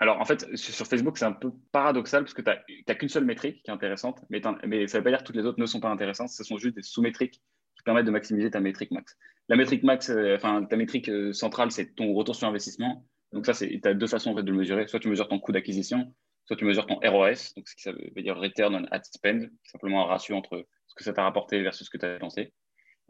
Alors, 0.00 0.20
en 0.20 0.24
fait, 0.24 0.46
sur 0.56 0.86
Facebook, 0.86 1.18
c'est 1.18 1.24
un 1.24 1.32
peu 1.32 1.52
paradoxal 1.72 2.24
parce 2.24 2.34
que 2.34 2.42
tu 2.42 2.50
n'as 2.88 2.94
qu'une 2.94 3.08
seule 3.08 3.24
métrique 3.24 3.62
qui 3.62 3.70
est 3.70 3.74
intéressante, 3.74 4.20
mais, 4.28 4.42
mais 4.66 4.86
ça 4.86 4.98
ne 4.98 5.00
veut 5.00 5.04
pas 5.04 5.10
dire 5.10 5.18
que 5.20 5.24
toutes 5.24 5.36
les 5.36 5.44
autres 5.44 5.60
ne 5.60 5.66
sont 5.66 5.80
pas 5.80 5.88
intéressantes. 5.88 6.30
Ce 6.30 6.44
sont 6.44 6.58
juste 6.58 6.74
des 6.74 6.82
sous-métriques 6.82 7.34
qui 7.76 7.82
permettent 7.84 8.06
de 8.06 8.10
maximiser 8.10 8.50
ta 8.50 8.60
métrique 8.60 8.90
max. 8.90 9.16
La 9.48 9.56
métrique 9.56 9.82
max, 9.82 10.10
euh, 10.10 10.36
enfin, 10.36 10.64
ta 10.64 10.76
métrique 10.76 11.08
euh, 11.08 11.32
centrale, 11.32 11.70
c'est 11.70 11.94
ton 11.94 12.14
retour 12.14 12.34
sur 12.34 12.48
investissement. 12.48 13.06
Donc, 13.32 13.46
ça, 13.46 13.52
tu 13.52 13.80
as 13.84 13.94
deux 13.94 14.06
façons 14.06 14.30
en 14.30 14.36
fait, 14.36 14.42
de 14.42 14.50
le 14.50 14.56
mesurer. 14.56 14.86
Soit 14.86 15.00
tu 15.00 15.08
mesures 15.08 15.28
ton 15.28 15.38
coût 15.38 15.52
d'acquisition, 15.52 16.14
soit 16.46 16.56
tu 16.56 16.64
mesures 16.64 16.86
ton 16.86 16.96
ROS, 16.96 17.52
donc 17.56 17.68
ce 17.68 17.74
qui 17.74 17.90
veut 17.90 18.22
dire 18.22 18.36
Return 18.36 18.74
on 18.74 18.84
Ad 18.90 19.04
Spend, 19.04 19.50
simplement 19.64 20.04
un 20.04 20.06
ratio 20.06 20.36
entre 20.36 20.66
ce 20.86 20.94
que 20.94 21.04
ça 21.04 21.12
t'a 21.12 21.24
rapporté 21.24 21.60
versus 21.62 21.86
ce 21.86 21.90
que 21.90 21.98
tu 21.98 22.06
as 22.06 22.14
dépensé. 22.14 22.52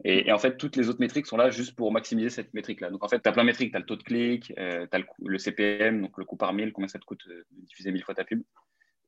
Et, 0.03 0.29
en 0.29 0.37
fait, 0.37 0.57
toutes 0.57 0.75
les 0.75 0.89
autres 0.89 0.99
métriques 0.99 1.25
sont 1.25 1.37
là 1.37 1.49
juste 1.49 1.73
pour 1.73 1.89
maximiser 1.93 2.29
cette 2.29 2.53
métrique-là. 2.53 2.89
Donc, 2.89 3.03
en 3.05 3.07
fait, 3.07 3.21
tu 3.21 3.29
as 3.29 3.31
plein 3.31 3.43
de 3.43 3.47
métriques. 3.47 3.71
Tu 3.71 3.77
as 3.77 3.79
le 3.79 3.85
taux 3.85 3.95
de 3.95 4.03
clic, 4.03 4.51
euh, 4.59 4.85
tu 4.91 4.97
as 4.97 5.01
le, 5.23 5.37
CPM, 5.37 6.01
donc 6.01 6.17
le 6.17 6.25
coût 6.25 6.35
par 6.35 6.51
mille, 6.51 6.73
combien 6.73 6.89
ça 6.89 6.99
te 6.99 7.05
coûte 7.05 7.25
de 7.29 7.45
diffuser 7.51 7.93
mille 7.93 8.03
fois 8.03 8.13
ta 8.13 8.25
pub. 8.25 8.43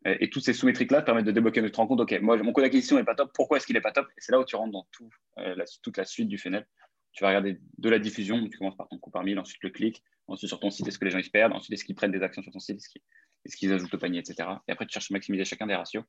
Et 0.05 0.29
toutes 0.29 0.43
ces 0.43 0.53
sous-métriques-là 0.53 1.01
permettent 1.01 1.25
de 1.25 1.31
débloquer, 1.31 1.61
te 1.69 1.75
rendre 1.75 1.89
compte, 1.89 1.99
OK, 1.99 2.17
moi, 2.21 2.37
mon 2.37 2.53
coût 2.53 2.61
d'acquisition 2.61 2.95
n'est 2.95 3.03
pas 3.03 3.15
top, 3.15 3.31
pourquoi 3.33 3.57
est-ce 3.57 3.65
qu'il 3.65 3.73
n'est 3.73 3.81
pas 3.81 3.91
top? 3.91 4.07
Et 4.11 4.21
c'est 4.21 4.31
là 4.31 4.39
où 4.39 4.45
tu 4.45 4.55
rentres 4.55 4.71
dans 4.71 4.87
tout, 4.93 5.09
toute 5.83 5.97
la 5.97 6.05
suite 6.05 6.29
du 6.29 6.37
funnel 6.37 6.65
tu 7.17 7.23
vas 7.23 7.29
regarder 7.29 7.59
de 7.79 7.89
la 7.89 7.97
diffusion, 7.97 8.47
tu 8.47 8.59
commences 8.59 8.77
par 8.77 8.87
ton 8.87 8.99
coût 8.99 9.09
par 9.09 9.23
mille, 9.23 9.39
ensuite 9.39 9.63
le 9.63 9.71
clic, 9.71 10.03
ensuite 10.27 10.49
sur 10.49 10.59
ton 10.59 10.69
site, 10.69 10.87
est-ce 10.87 10.99
que 10.99 11.05
les 11.05 11.09
gens 11.09 11.17
y 11.17 11.27
perdent, 11.27 11.53
ensuite 11.53 11.73
est-ce 11.73 11.83
qu'ils 11.83 11.95
prennent 11.95 12.11
des 12.11 12.21
actions 12.21 12.43
sur 12.43 12.51
ton 12.51 12.59
site, 12.59 12.79
est-ce 13.43 13.57
qu'ils 13.57 13.73
ajoutent 13.73 13.91
au 13.95 13.97
panier, 13.97 14.19
etc. 14.19 14.47
Et 14.67 14.71
après, 14.71 14.85
tu 14.85 14.93
cherches 14.93 15.09
à 15.09 15.15
maximiser 15.15 15.43
chacun 15.43 15.65
des 15.65 15.73
ratios. 15.73 16.03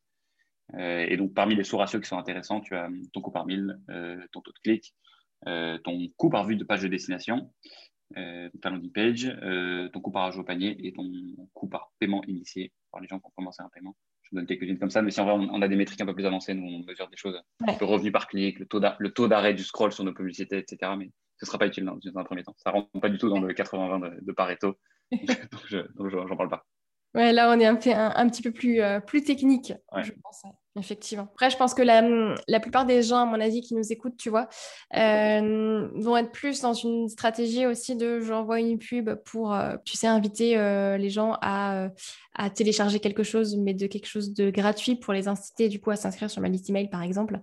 Euh, 0.75 1.07
et 1.09 1.16
donc, 1.16 1.33
parmi 1.33 1.55
les 1.55 1.64
sous-ratios 1.64 2.03
qui 2.03 2.07
sont 2.07 2.18
intéressants, 2.18 2.61
tu 2.61 2.77
as 2.77 2.90
ton 3.14 3.23
coût 3.23 3.31
par 3.31 3.47
mille, 3.47 3.81
euh, 3.88 4.23
ton 4.33 4.42
taux 4.42 4.53
de 4.53 4.59
clic, 4.59 4.94
euh, 5.47 5.79
ton 5.79 5.99
coût 6.18 6.29
par 6.29 6.47
vue 6.47 6.57
de 6.57 6.64
page 6.64 6.83
de 6.83 6.88
destination, 6.88 7.55
ta 8.14 8.68
landing 8.68 8.92
page, 8.92 9.35
ton 9.92 10.01
coût 10.03 10.11
par 10.11 10.25
ajout 10.25 10.40
au 10.40 10.44
panier 10.44 10.77
et 10.87 10.92
ton 10.92 11.11
coût 11.55 11.68
par 11.68 11.90
paiement 11.99 12.23
initié 12.25 12.71
par 12.90 13.01
les 13.01 13.09
gens 13.09 13.18
qui 13.18 13.27
ont 13.27 13.33
commencé 13.35 13.62
un 13.62 13.71
paiement 13.71 13.97
je 14.29 14.37
vous 14.37 14.41
donne 14.41 14.47
quelques-unes 14.47 14.79
comme 14.79 14.91
ça, 14.91 15.01
mais 15.01 15.11
si 15.11 15.21
en 15.21 15.25
vrai 15.25 15.47
on, 15.51 15.62
a 15.62 15.69
des 15.69 15.77
métriques 15.77 16.01
un 16.01 16.07
peu 16.07 16.14
plus 16.14 16.27
avancées, 16.27 16.55
nous 16.55 16.67
on 16.67 16.87
mesure 16.87 17.09
des 17.09 17.17
choses, 17.17 17.41
le 17.61 17.85
revenu 17.87 18.12
par 18.12 18.27
clic, 18.27 18.59
le 18.59 18.67
taux 19.11 19.29
d'arrêt 19.29 19.55
du 19.55 19.64
scroll 19.64 19.93
sur 19.93 20.05
nos 20.05 20.12
publicités, 20.12 20.59
etc. 20.59 20.93
Mais 20.99 21.11
ce 21.37 21.45
ne 21.45 21.47
sera 21.47 21.59
pas 21.59 21.67
utile 21.67 21.85
dans, 21.85 21.99
un 22.14 22.25
premier 22.25 22.43
temps. 22.43 22.55
Ça 22.59 22.71
ne 22.71 22.75
rentre 22.75 23.01
pas 23.01 23.09
du 23.09 23.19
tout 23.19 23.31
dans 23.31 23.41
le 23.41 23.53
80-20 23.55 24.25
de, 24.25 24.33
Pareto, 24.33 24.79
donc 25.12 25.62
je 25.69 26.17
n'en 26.17 26.37
parle 26.37 26.51
pas. 26.51 26.67
Ouais, 27.14 27.33
là, 27.33 27.51
on 27.51 27.59
est 27.59 27.67
un, 27.67 27.79
un, 28.14 28.29
petit 28.29 28.43
peu 28.43 28.53
plus, 28.53 28.81
euh, 28.83 29.01
plus 29.01 29.23
technique, 29.23 29.73
je 30.03 30.12
pense, 30.23 30.43
effectivement. 30.79 31.29
Après, 31.33 31.51
je 31.51 31.57
pense 31.57 31.75
que 31.75 31.83
la, 31.83 32.03
la, 32.47 32.61
plupart 32.61 32.87
des 32.87 33.03
gens, 33.03 33.19
à 33.19 33.25
mon 33.25 33.41
avis, 33.41 33.61
qui 33.61 33.75
nous 33.75 33.93
écoutent, 33.93 34.17
tu 34.17 34.31
vois, 34.31 34.49
euh, 34.97 35.88
vont 35.95 36.17
être 36.17 36.33
plus 36.33 36.61
dans 36.61 36.73
une 36.73 37.09
stratégie 37.09 37.67
aussi 37.67 37.97
de 37.97 38.21
j'envoie 38.21 38.61
une 38.61 38.79
pub 38.79 39.14
pour, 39.25 39.55
euh, 39.55 39.77
tu 39.85 39.97
sais, 39.97 40.07
inviter 40.07 40.57
les 40.99 41.11
gens 41.11 41.37
à, 41.43 41.88
à, 42.35 42.51
télécharger 42.51 43.01
quelque 43.01 43.23
chose, 43.23 43.57
mais 43.57 43.75
de 43.75 43.87
quelque 43.87 44.07
chose 44.07 44.33
de 44.33 44.51
gratuit 44.51 44.97
pour 44.97 45.12
les 45.12 45.29
inciter, 45.29 45.69
du 45.69 45.81
coup, 45.81 45.91
à 45.91 45.97
s'inscrire 45.97 46.31
sur 46.31 46.41
ma 46.41 46.49
liste 46.49 46.71
email, 46.71 46.88
par 46.88 47.03
exemple, 47.03 47.41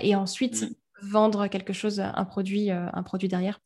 et 0.00 0.14
ensuite 0.14 0.62
mm. 0.62 0.74
vendre 1.02 1.46
quelque 1.48 1.72
chose, 1.72 2.00
un 2.00 2.24
produit, 2.24 2.70
un 2.70 3.02
produit 3.02 3.28
derrière, 3.28 3.60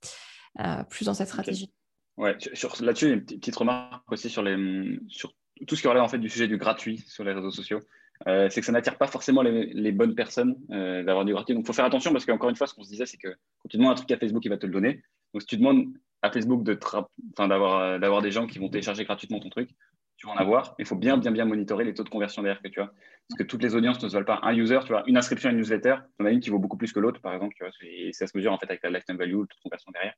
plus 0.89 1.07
dans 1.07 1.15
cette 1.15 1.29
stratégie. 1.29 1.71
Ouais, 2.17 2.37
là-dessus, 2.81 3.13
une 3.13 3.25
petite 3.25 3.57
remarque 3.57 4.11
aussi 4.13 4.31
sur, 4.31 4.43
les, 4.43 4.99
sur 5.09 5.35
tout 5.67 5.75
ce 5.75 5.83
qui 5.83 5.89
relève 5.89 6.03
en 6.03 6.09
fait 6.09 6.19
du 6.19 6.29
sujet 6.29 6.47
du 6.47 6.59
gratuit 6.59 6.99
sur 7.09 7.25
les 7.25 7.33
réseaux 7.33 7.51
sociaux. 7.51 7.81
Euh, 8.27 8.49
c'est 8.49 8.61
que 8.61 8.67
ça 8.67 8.73
n'attire 8.73 8.97
pas 8.97 9.07
forcément 9.07 9.43
les, 9.43 9.93
bonnes 9.93 10.15
personnes 10.15 10.57
euh, 10.71 11.03
d'avoir 11.03 11.25
du 11.25 11.33
gratuit. 11.33 11.55
Donc, 11.55 11.65
il 11.65 11.67
faut 11.67 11.73
faire 11.73 11.85
attention 11.85 12.13
parce 12.13 12.25
qu'encore 12.25 12.49
une 12.49 12.57
fois, 12.57 12.67
ce 12.67 12.75
qu'on 12.75 12.85
se 12.85 12.91
disait, 12.91 13.07
c'est 13.07 13.17
que 13.17 13.29
quand 13.29 13.69
tu 13.69 13.77
demandes 13.77 13.93
un 13.93 13.97
truc 13.97 14.11
à 14.13 14.17
Facebook, 14.17 14.45
il 14.45 14.49
va 14.49 14.57
te 14.57 14.67
le 14.67 14.73
donner. 14.73 15.03
Donc, 15.33 15.43
si 15.43 15.47
tu 15.47 15.57
demandes 15.57 15.87
à 16.23 16.31
Facebook 16.31 16.63
d'avoir, 16.63 17.81
euh, 17.81 17.99
d'avoir 17.99 18.23
des 18.23 18.31
gens 18.31 18.47
qui 18.47 18.59
vont 18.59 18.69
télécharger 18.69 19.05
gratuitement 19.05 19.41
ton 19.41 19.51
truc, 19.51 19.71
tu 20.17 20.27
vas 20.27 20.33
en 20.33 20.37
avoir. 20.37 20.75
Il 20.79 20.87
faut 20.87 20.97
bien, 20.97 21.19
bien, 21.19 21.33
bien 21.33 21.45
monitorer 21.45 21.85
les 21.85 21.93
taux 21.93 22.05
de 22.05 22.09
conversion 22.09 22.43
derrière 22.43 22.63
que 22.63 22.69
tu 22.69 22.81
as. 22.81 22.87
Parce 23.29 23.39
que 23.39 23.43
toutes 23.43 23.63
les 23.63 23.75
audiences 23.75 24.03
ne 24.03 24.09
se 24.09 24.15
valent 24.15 24.25
pas. 24.25 24.41
Un 24.43 24.55
user, 24.55 24.79
tu 24.83 24.93
vois, 24.93 25.03
une 25.07 25.17
inscription 25.17 25.49
à 25.49 25.53
une 25.53 25.59
newsletter, 25.59 25.97
tu 26.17 26.23
en 26.23 26.27
as 26.27 26.31
une 26.31 26.41
qui 26.41 26.51
vaut 26.51 26.59
beaucoup 26.59 26.77
plus 26.77 26.93
que 26.93 27.01
l'autre, 27.01 27.21
par 27.21 27.35
exemple. 27.35 27.55
Tu 27.57 27.65
vois, 27.65 27.73
et 27.83 28.13
ça 28.13 28.27
se 28.27 28.37
mesure 28.37 28.53
en 28.53 28.59
fait 28.59 28.67
avec 28.67 28.83
la 28.83 28.91
lifetime 28.91 29.17
value, 29.17 29.41
le 29.41 29.47
taux 29.47 29.57
de 29.57 29.63
conversion 29.63 29.91
derrière. 29.93 30.15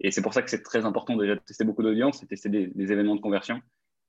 Et 0.00 0.10
c'est 0.10 0.22
pour 0.22 0.32
ça 0.32 0.42
que 0.42 0.50
c'est 0.50 0.62
très 0.62 0.84
important 0.84 1.16
déjà 1.16 1.34
de 1.34 1.40
tester 1.40 1.64
beaucoup 1.64 1.82
d'audience 1.82 2.22
et 2.22 2.26
tester 2.26 2.48
des, 2.48 2.92
événements 2.92 3.16
de 3.16 3.20
conversion. 3.20 3.60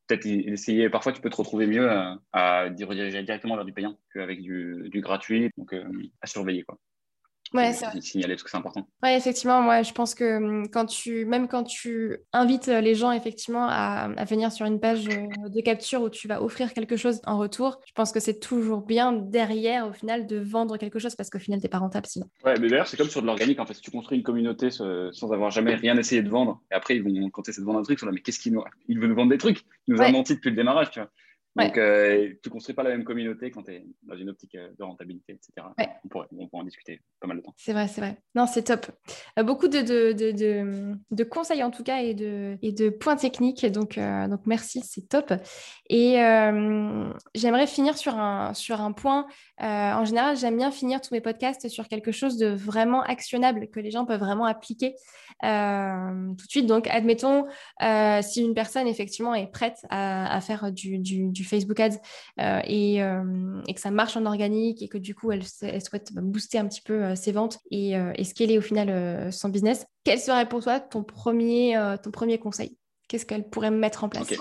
Peut-être 0.10 0.26
essayer, 0.26 0.90
parfois 0.90 1.14
tu 1.14 1.22
peux 1.22 1.30
te 1.30 1.36
retrouver 1.36 1.68
mieux 1.68 1.88
à, 1.88 2.18
à 2.34 2.64
rediriger 2.64 3.22
directement 3.22 3.56
vers 3.56 3.64
du 3.66 3.74
payant 3.74 4.00
qu'avec 4.12 4.42
du, 4.42 4.90
du 4.90 5.02
gratuit. 5.02 5.52
Donc 5.56 5.72
euh, 5.72 5.86
à 6.22 6.26
surveiller. 6.26 6.64
Quoi. 6.64 6.80
Ouais, 7.54 7.74
c'est 7.74 8.02
signaler 8.02 8.36
parce 8.36 8.44
que 8.44 8.50
c'est 8.50 8.58
important. 8.58 8.88
Ouais, 9.02 9.18
effectivement, 9.18 9.62
moi 9.62 9.82
je 9.82 9.92
pense 9.92 10.14
que 10.14 10.38
hum, 10.38 10.70
quand 10.70 10.86
tu, 10.86 11.26
même 11.26 11.48
quand 11.48 11.64
tu 11.64 12.18
invites 12.32 12.68
les 12.68 12.96
gens 12.96 13.12
effectivement 13.12 13.68
à, 13.68 14.12
à, 14.16 14.26
venir 14.26 14.52
sur 14.52 14.66
une 14.66 14.80
page 14.80 15.08
euh, 15.10 15.50
de 15.50 15.62
capture 15.62 16.02
où 16.02 16.10
tu 16.10 16.28
vas 16.28 16.44
offrir 16.44 16.74
quelque 16.74 16.96
chose 16.96 17.22
en 17.26 17.38
retour, 17.38 17.80
je 17.88 17.92
pense 17.94 18.12
que 18.12 18.20
c'est 18.20 18.40
toujours 18.40 18.82
bien 18.82 19.14
derrière 19.14 19.88
au 19.88 19.94
final 19.94 20.28
de 20.28 20.38
vendre 20.38 20.78
quelque 20.78 21.00
chose 21.00 21.16
parce 21.16 21.30
qu'au 21.30 21.40
final 21.40 21.60
t'es 21.60 21.70
pas 21.70 21.80
rentable 21.80 22.06
sinon. 22.06 22.28
Ouais, 22.44 22.60
mais 22.60 22.70
d'ailleurs 22.70 22.88
c'est 22.88 22.98
comme 22.98 23.10
sur 23.10 23.22
de 23.22 23.28
l'organique 23.28 23.60
en 23.60 23.66
fait. 23.66 23.74
Si 23.74 23.82
tu 23.82 23.92
construis 23.92 24.18
une 24.18 24.24
communauté 24.24 24.70
sans 24.70 25.32
avoir 25.32 25.50
jamais 25.50 25.76
rien 25.76 25.98
essayé 25.98 26.22
de 26.22 26.30
vendre 26.30 26.62
et 26.72 26.76
après 26.76 26.96
ils 26.98 27.04
vont 27.04 27.30
quand 27.30 27.42
tu 27.42 27.50
essaies 27.50 27.62
de 27.62 27.66
vendre 27.66 27.80
un 27.80 27.84
truc, 27.84 27.98
ils 27.98 28.02
sont 28.02 28.06
là 28.06 28.12
mais 28.14 28.22
qu'est-ce 28.22 28.40
qu'il 28.40 28.54
nous, 28.54 28.64
il 28.88 29.00
veut 29.00 29.08
nous 29.08 29.16
vendre 29.16 29.32
des 29.32 29.38
trucs, 29.38 29.64
il 29.88 29.96
nous 29.96 30.02
a 30.02 30.12
menti 30.12 30.36
depuis 30.36 30.50
le 30.50 30.56
démarrage, 30.56 30.92
tu 30.92 31.00
vois. 31.00 31.10
Donc, 31.66 31.78
euh, 31.78 32.34
tu 32.42 32.50
ne 32.50 32.52
construis 32.52 32.76
pas 32.76 32.84
la 32.84 32.90
même 32.90 33.04
communauté 33.04 33.52
quand 33.52 33.64
tu 33.64 33.72
es 33.72 33.86
dans 34.04 34.16
une 34.16 34.30
optique 34.30 34.56
euh, 34.56 34.70
de 34.78 34.84
rentabilité, 34.84 35.34
etc. 35.34 35.68
On, 36.04 36.08
pourrait, 36.08 36.28
en 36.52 36.64
discuter 36.64 37.02
pas 37.20 37.28
mal 37.28 37.38
de 37.38 37.42
temps. 37.42 37.54
C'est 37.58 37.74
vrai, 37.74 37.88
c'est 37.88 38.02
vrai. 38.02 38.18
Non, 38.36 38.46
c'est 38.46 38.64
top. 38.64 38.88
Euh, 39.38 39.44
beaucoup 39.44 39.68
de, 39.68 39.80
de, 39.80 40.14
de, 40.14 40.96
de, 41.12 41.24
conseils 41.24 41.64
en 41.64 41.72
tout 41.72 41.84
cas 41.84 42.02
et 42.02 42.14
de, 42.14 42.58
et 42.62 42.72
de 42.72 42.90
points 42.90 43.16
techniques. 43.16 43.66
Donc, 43.66 43.98
donc 43.98 44.42
merci, 44.46 44.82
c'est 44.84 45.08
top. 45.08 45.34
Et 45.90 46.14
j'aimerais 47.36 47.68
finir 47.68 47.98
sur 47.98 48.16
un, 48.18 48.54
sur 48.54 48.82
un 48.82 48.92
point. 48.92 49.28
en 49.60 50.06
général, 50.06 50.38
j'aime 50.38 50.58
bien 50.58 50.72
finir 50.72 51.02
tous 51.02 51.14
mes 51.14 51.22
podcasts 51.22 51.68
sur 51.70 51.88
quelque 51.88 52.12
chose 52.12 52.38
de 52.38 52.48
vraiment 52.48 53.02
actionnable 53.04 53.68
que 53.70 53.80
les 53.80 53.92
gens 53.92 54.06
peuvent 54.06 54.20
vraiment 54.20 54.46
appliquer 54.46 54.96
tout 55.42 55.48
de 55.48 56.50
suite. 56.50 56.66
Donc, 56.66 56.88
admettons, 56.88 57.46
si 58.22 58.44
une 58.44 58.54
personne 58.54 58.88
effectivement 58.88 59.34
est 59.34 59.48
prête 59.48 59.80
à, 59.90 60.36
à 60.36 60.42
faire 60.42 60.72
du, 60.72 61.00
du 61.00 61.30
du 61.40 61.46
Facebook 61.50 61.80
Ads 61.80 61.98
euh, 62.40 62.60
euh, 62.70 63.62
et, 63.68 63.74
que 63.74 63.80
ça 63.80 63.92
marche 63.92 64.16
en 64.18 64.26
organique 64.26 64.82
et 64.82 64.88
que 64.88 64.98
du 64.98 65.16
coup, 65.16 65.32
elle, 65.32 65.44
souhaite 65.44 66.14
booster 66.14 66.60
un 66.60 66.68
petit 66.68 66.82
peu 66.82 67.04
euh, 67.04 67.16
ses 67.16 67.32
ventes 67.32 67.60
et, 67.72 67.92
et 67.92 68.24
scaler 68.24 68.58
au 68.58 68.62
final 68.62 69.32
son 69.32 69.50
business, 69.50 69.86
quel 70.04 70.20
serait 70.20 70.48
pour 70.48 70.64
toi 70.64 70.80
ton 70.80 71.04
premier, 71.04 71.76
ton 72.04 72.12
premier 72.12 72.38
conseil? 72.38 72.78
Qu'est-ce 73.08 73.26
qu'elle 73.26 73.50
pourrait 73.50 73.72
mettre 73.72 74.04
en 74.04 74.10
place? 74.10 74.34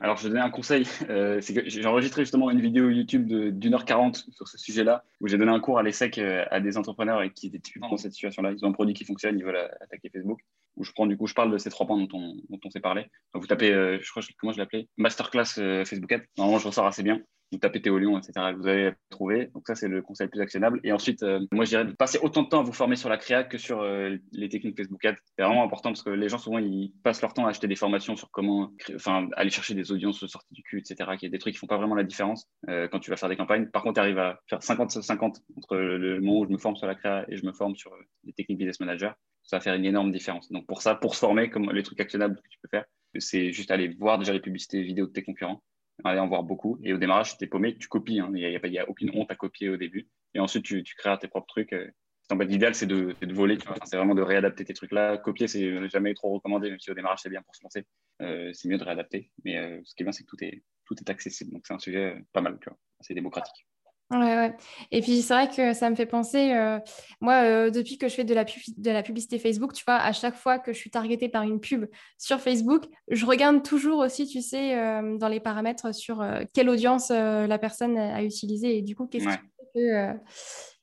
Alors, 0.00 0.16
je 0.16 0.24
vais 0.24 0.30
donner 0.30 0.40
un 0.40 0.50
conseil. 0.50 0.86
Euh, 1.10 1.40
j'ai 1.40 1.84
enregistré 1.86 2.22
justement 2.22 2.50
une 2.50 2.60
vidéo 2.60 2.88
YouTube 2.88 3.26
d'une 3.28 3.74
heure 3.74 3.84
quarante 3.84 4.24
sur 4.30 4.48
ce 4.48 4.56
sujet-là, 4.56 5.04
où 5.20 5.28
j'ai 5.28 5.36
donné 5.36 5.50
un 5.50 5.60
cours 5.60 5.78
à 5.78 5.82
l'ESSEC 5.82 6.18
à 6.18 6.60
des 6.60 6.78
entrepreneurs 6.78 7.22
qui 7.34 7.48
étaient 7.48 7.58
typiquement 7.58 7.90
dans 7.90 7.96
cette 7.96 8.12
situation-là. 8.12 8.52
Ils 8.52 8.64
ont 8.64 8.68
un 8.68 8.72
produit 8.72 8.94
qui 8.94 9.04
fonctionne, 9.04 9.38
ils 9.38 9.44
veulent 9.44 9.70
attaquer 9.80 10.08
Facebook. 10.08 10.40
Je 10.82 10.92
prends 10.92 11.06
du 11.06 11.16
coup, 11.16 11.26
parle 11.34 11.52
de 11.52 11.58
ces 11.58 11.70
trois 11.70 11.86
points 11.86 11.98
dont 11.98 12.08
on, 12.12 12.70
s'est 12.70 12.80
parlé. 12.80 13.06
Vous 13.34 13.46
tapez, 13.46 13.72
je 13.72 14.10
crois, 14.10 14.22
comment 14.38 14.52
je 14.52 14.58
l'appelais 14.58 14.88
Masterclass 14.96 15.84
Facebook 15.84 16.12
Ad. 16.12 16.22
Normalement, 16.36 16.58
je 16.58 16.66
ressors 16.68 16.86
assez 16.86 17.02
bien 17.02 17.22
vous 17.52 17.58
tapez 17.58 17.82
Théo 17.82 17.98
Lyon, 17.98 18.18
etc. 18.18 18.54
Vous 18.56 18.66
allez 18.66 18.92
trouver. 19.10 19.50
Donc 19.54 19.64
ça, 19.66 19.74
c'est 19.74 19.88
le 19.88 20.00
conseil 20.00 20.26
le 20.26 20.30
plus 20.30 20.40
actionnable. 20.40 20.80
Et 20.84 20.92
ensuite, 20.92 21.22
euh, 21.22 21.40
moi, 21.52 21.64
je 21.66 21.70
dirais 21.70 21.84
de 21.84 21.92
passer 21.92 22.18
autant 22.22 22.42
de 22.42 22.48
temps 22.48 22.60
à 22.60 22.62
vous 22.62 22.72
former 22.72 22.96
sur 22.96 23.10
la 23.10 23.18
créa 23.18 23.44
que 23.44 23.58
sur 23.58 23.82
euh, 23.82 24.16
les 24.32 24.48
techniques 24.48 24.76
Facebook 24.76 25.04
Ads. 25.04 25.16
C'est 25.36 25.44
vraiment 25.44 25.62
important 25.62 25.90
parce 25.90 26.02
que 26.02 26.10
les 26.10 26.28
gens, 26.30 26.38
souvent, 26.38 26.58
ils 26.58 26.92
passent 27.04 27.20
leur 27.20 27.34
temps 27.34 27.46
à 27.46 27.50
acheter 27.50 27.68
des 27.68 27.76
formations 27.76 28.16
sur 28.16 28.30
comment, 28.30 28.72
enfin, 28.94 29.28
aller 29.36 29.50
chercher 29.50 29.74
des 29.74 29.92
audiences 29.92 30.26
sorties 30.26 30.54
du 30.54 30.62
cul, 30.62 30.78
etc. 30.78 31.10
Qui 31.18 31.26
est 31.26 31.28
des 31.28 31.38
trucs 31.38 31.52
qui 31.52 31.58
font 31.58 31.66
pas 31.66 31.76
vraiment 31.76 31.94
la 31.94 32.04
différence 32.04 32.48
euh, 32.68 32.88
quand 32.88 33.00
tu 33.00 33.10
vas 33.10 33.16
faire 33.16 33.28
des 33.28 33.36
campagnes. 33.36 33.66
Par 33.66 33.82
contre, 33.82 33.94
tu 33.94 34.00
arrives 34.00 34.18
à 34.18 34.40
faire 34.48 34.60
50-50 34.60 35.42
entre 35.58 35.76
le 35.76 36.20
moment 36.20 36.40
où 36.40 36.46
je 36.46 36.52
me 36.52 36.58
forme 36.58 36.76
sur 36.76 36.86
la 36.86 36.94
créa 36.94 37.26
et 37.28 37.36
je 37.36 37.44
me 37.44 37.52
forme 37.52 37.76
sur 37.76 37.92
les 38.24 38.32
techniques 38.32 38.58
business 38.58 38.80
manager. 38.80 39.14
Ça 39.52 39.58
va 39.58 39.60
faire 39.60 39.74
une 39.74 39.84
énorme 39.84 40.12
différence. 40.12 40.50
Donc 40.50 40.66
pour 40.66 40.80
ça, 40.80 40.94
pour 40.94 41.14
se 41.14 41.20
former, 41.20 41.50
comme 41.50 41.70
les 41.72 41.82
trucs 41.82 42.00
actionnables 42.00 42.36
que 42.36 42.48
tu 42.48 42.58
peux 42.62 42.68
faire, 42.70 42.86
c'est 43.18 43.52
juste 43.52 43.70
aller 43.70 43.88
voir 43.88 44.18
déjà 44.18 44.32
les 44.32 44.40
publicités 44.40 44.82
vidéo 44.82 45.06
de 45.06 45.12
tes 45.12 45.22
concurrents 45.22 45.62
aller 46.04 46.20
en 46.20 46.28
voir 46.28 46.42
beaucoup. 46.42 46.78
Et 46.82 46.92
au 46.92 46.98
démarrage, 46.98 47.36
tu 47.36 47.44
es 47.44 47.46
paumé, 47.46 47.76
tu 47.76 47.88
copies. 47.88 48.20
Hein. 48.20 48.30
Il 48.34 48.48
n'y 48.48 48.78
a, 48.78 48.80
a, 48.80 48.84
a, 48.84 48.88
aucune 48.88 49.10
honte 49.14 49.30
à 49.30 49.36
copier 49.36 49.68
au 49.68 49.76
début. 49.76 50.08
Et 50.34 50.40
ensuite, 50.40 50.64
tu, 50.64 50.82
tu 50.82 50.94
crées 50.94 51.16
tes 51.20 51.28
propres 51.28 51.46
trucs. 51.46 51.72
Euh. 51.72 51.90
En 52.30 52.38
l'idéal, 52.38 52.74
c'est 52.74 52.86
de, 52.86 53.14
de, 53.20 53.34
voler. 53.34 53.58
c'est 53.84 53.96
vraiment 53.96 54.14
de 54.14 54.22
réadapter 54.22 54.64
tes 54.64 54.72
trucs 54.72 54.92
là. 54.92 55.18
Copier, 55.18 55.48
c'est 55.48 55.88
jamais 55.90 56.14
trop 56.14 56.32
recommandé, 56.32 56.70
même 56.70 56.80
si 56.80 56.90
au 56.90 56.94
démarrage, 56.94 57.18
c'est 57.22 57.28
bien 57.28 57.42
pour 57.42 57.54
se 57.54 57.62
lancer. 57.62 57.84
Euh, 58.22 58.50
c'est 58.54 58.68
mieux 58.68 58.78
de 58.78 58.84
réadapter. 58.84 59.30
Mais 59.44 59.58
euh, 59.58 59.80
ce 59.84 59.94
qui 59.94 60.02
est 60.02 60.04
bien, 60.04 60.12
c'est 60.12 60.24
que 60.24 60.28
tout 60.28 60.42
est, 60.42 60.62
tout 60.86 60.94
est 60.98 61.10
accessible. 61.10 61.52
Donc, 61.52 61.66
c'est 61.66 61.74
un 61.74 61.78
sujet 61.78 62.16
pas 62.32 62.40
mal, 62.40 62.58
tu 62.60 62.70
vois. 62.70 62.78
C'est 63.00 63.12
démocratique. 63.12 63.66
Ouais, 64.12 64.36
ouais. 64.36 64.54
Et 64.90 65.00
puis 65.00 65.22
c'est 65.22 65.32
vrai 65.32 65.48
que 65.48 65.72
ça 65.72 65.88
me 65.88 65.94
fait 65.94 66.06
penser, 66.06 66.52
euh, 66.52 66.78
moi, 67.20 67.42
euh, 67.44 67.70
depuis 67.70 67.96
que 67.96 68.08
je 68.08 68.14
fais 68.14 68.24
de 68.24 68.34
la, 68.34 68.44
de 68.44 68.90
la 68.90 69.02
publicité 69.02 69.38
Facebook, 69.38 69.72
tu 69.72 69.84
vois, 69.86 69.96
à 69.96 70.12
chaque 70.12 70.36
fois 70.36 70.58
que 70.58 70.72
je 70.72 70.78
suis 70.78 70.90
targetée 70.90 71.28
par 71.28 71.42
une 71.42 71.60
pub 71.60 71.86
sur 72.18 72.40
Facebook, 72.40 72.84
je 73.08 73.24
regarde 73.24 73.62
toujours 73.62 74.00
aussi, 74.00 74.26
tu 74.26 74.42
sais, 74.42 74.76
euh, 74.76 75.16
dans 75.16 75.28
les 75.28 75.40
paramètres 75.40 75.94
sur 75.94 76.24
quelle 76.52 76.68
audience 76.68 77.10
la 77.10 77.58
personne 77.58 77.96
a 77.96 78.22
utilisé 78.22 78.78
et 78.78 78.82
du 78.82 78.94
coup, 78.94 79.06
qu'est-ce 79.06 79.24
qui 79.24 79.30
fait 79.74 80.16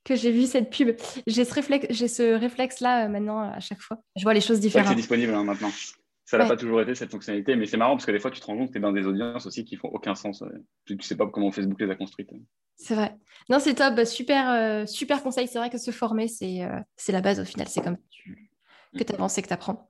que, 0.05 0.15
j'ai 0.15 0.31
vu 0.31 0.47
cette 0.47 0.71
pub. 0.71 0.95
J'ai 1.27 1.45
ce 1.45 1.53
réflexe, 1.53 2.19
réflexe-là 2.19 3.07
maintenant 3.09 3.41
à 3.41 3.59
chaque 3.59 3.81
fois. 3.81 4.01
Je 4.15 4.23
vois 4.23 4.33
les 4.33 4.41
choses 4.41 4.59
différentes. 4.59 4.87
C'est 4.89 4.95
disponible 4.95 5.35
hein, 5.35 5.43
maintenant. 5.43 5.69
Ça 6.29 6.37
n'a 6.37 6.45
pas 6.45 6.57
toujours 6.57 6.79
été 6.79 6.93
cette 6.93 7.09
fonctionnalité, 7.09 7.55
mais 7.55 7.65
c'est 7.65 7.75
marrant 7.75 7.93
parce 7.93 8.05
que 8.05 8.11
des 8.11 8.19
fois, 8.19 8.29
tu 8.29 8.39
te 8.39 8.45
rends 8.45 8.55
compte 8.55 8.67
que 8.67 8.73
tu 8.73 8.77
es 8.77 8.81
dans 8.81 8.91
des 8.91 9.07
audiences 9.07 9.47
aussi 9.47 9.65
qui 9.65 9.77
font 9.77 9.87
aucun 9.87 10.13
sens. 10.13 10.43
Tu 10.85 10.95
ne 10.95 11.01
sais 11.01 11.15
pas 11.15 11.25
comment 11.25 11.49
Facebook 11.49 11.81
les 11.81 11.89
a 11.89 11.95
construites. 11.95 12.29
C'est 12.75 12.93
vrai. 12.93 13.17
Non, 13.49 13.57
c'est 13.57 13.73
top. 13.73 13.95
Bah, 13.95 14.05
super, 14.05 14.47
euh, 14.51 14.85
super 14.85 15.23
conseil. 15.23 15.47
C'est 15.47 15.57
vrai 15.57 15.71
que 15.71 15.79
se 15.79 15.89
former, 15.89 16.27
c'est 16.27 16.61
euh, 16.61 16.79
la 17.07 17.21
base 17.21 17.39
au 17.39 17.45
final. 17.45 17.67
C'est 17.67 17.81
comme 17.81 17.97
que 18.95 19.03
tu 19.03 19.11
avances 19.11 19.39
et 19.39 19.41
que 19.41 19.47
tu 19.47 19.53
apprends. 19.53 19.89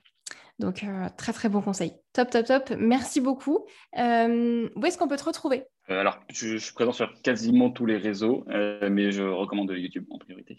Donc, 0.60 0.86
euh, 0.86 1.10
très, 1.18 1.34
très 1.34 1.50
bon 1.50 1.62
conseil. 1.62 1.92
Top, 2.14 2.30
top, 2.30 2.46
top. 2.46 2.72
Merci 2.78 3.20
beaucoup. 3.20 3.66
où 3.98 3.98
est-ce 3.98 4.98
qu'on 4.98 5.10
peut 5.10 5.18
te 5.18 5.26
retrouver? 5.26 5.66
Alors, 5.90 6.22
je, 6.32 6.56
suis 6.56 6.74
présent 6.74 6.94
sur 6.94 7.22
quasiment 7.22 7.70
tous 7.70 7.86
les 7.86 7.98
réseaux, 7.98 8.46
mais 8.48 9.12
je 9.12 9.24
recommande 9.24 9.72
YouTube 9.72 10.06
en 10.10 10.20
priorité. 10.20 10.56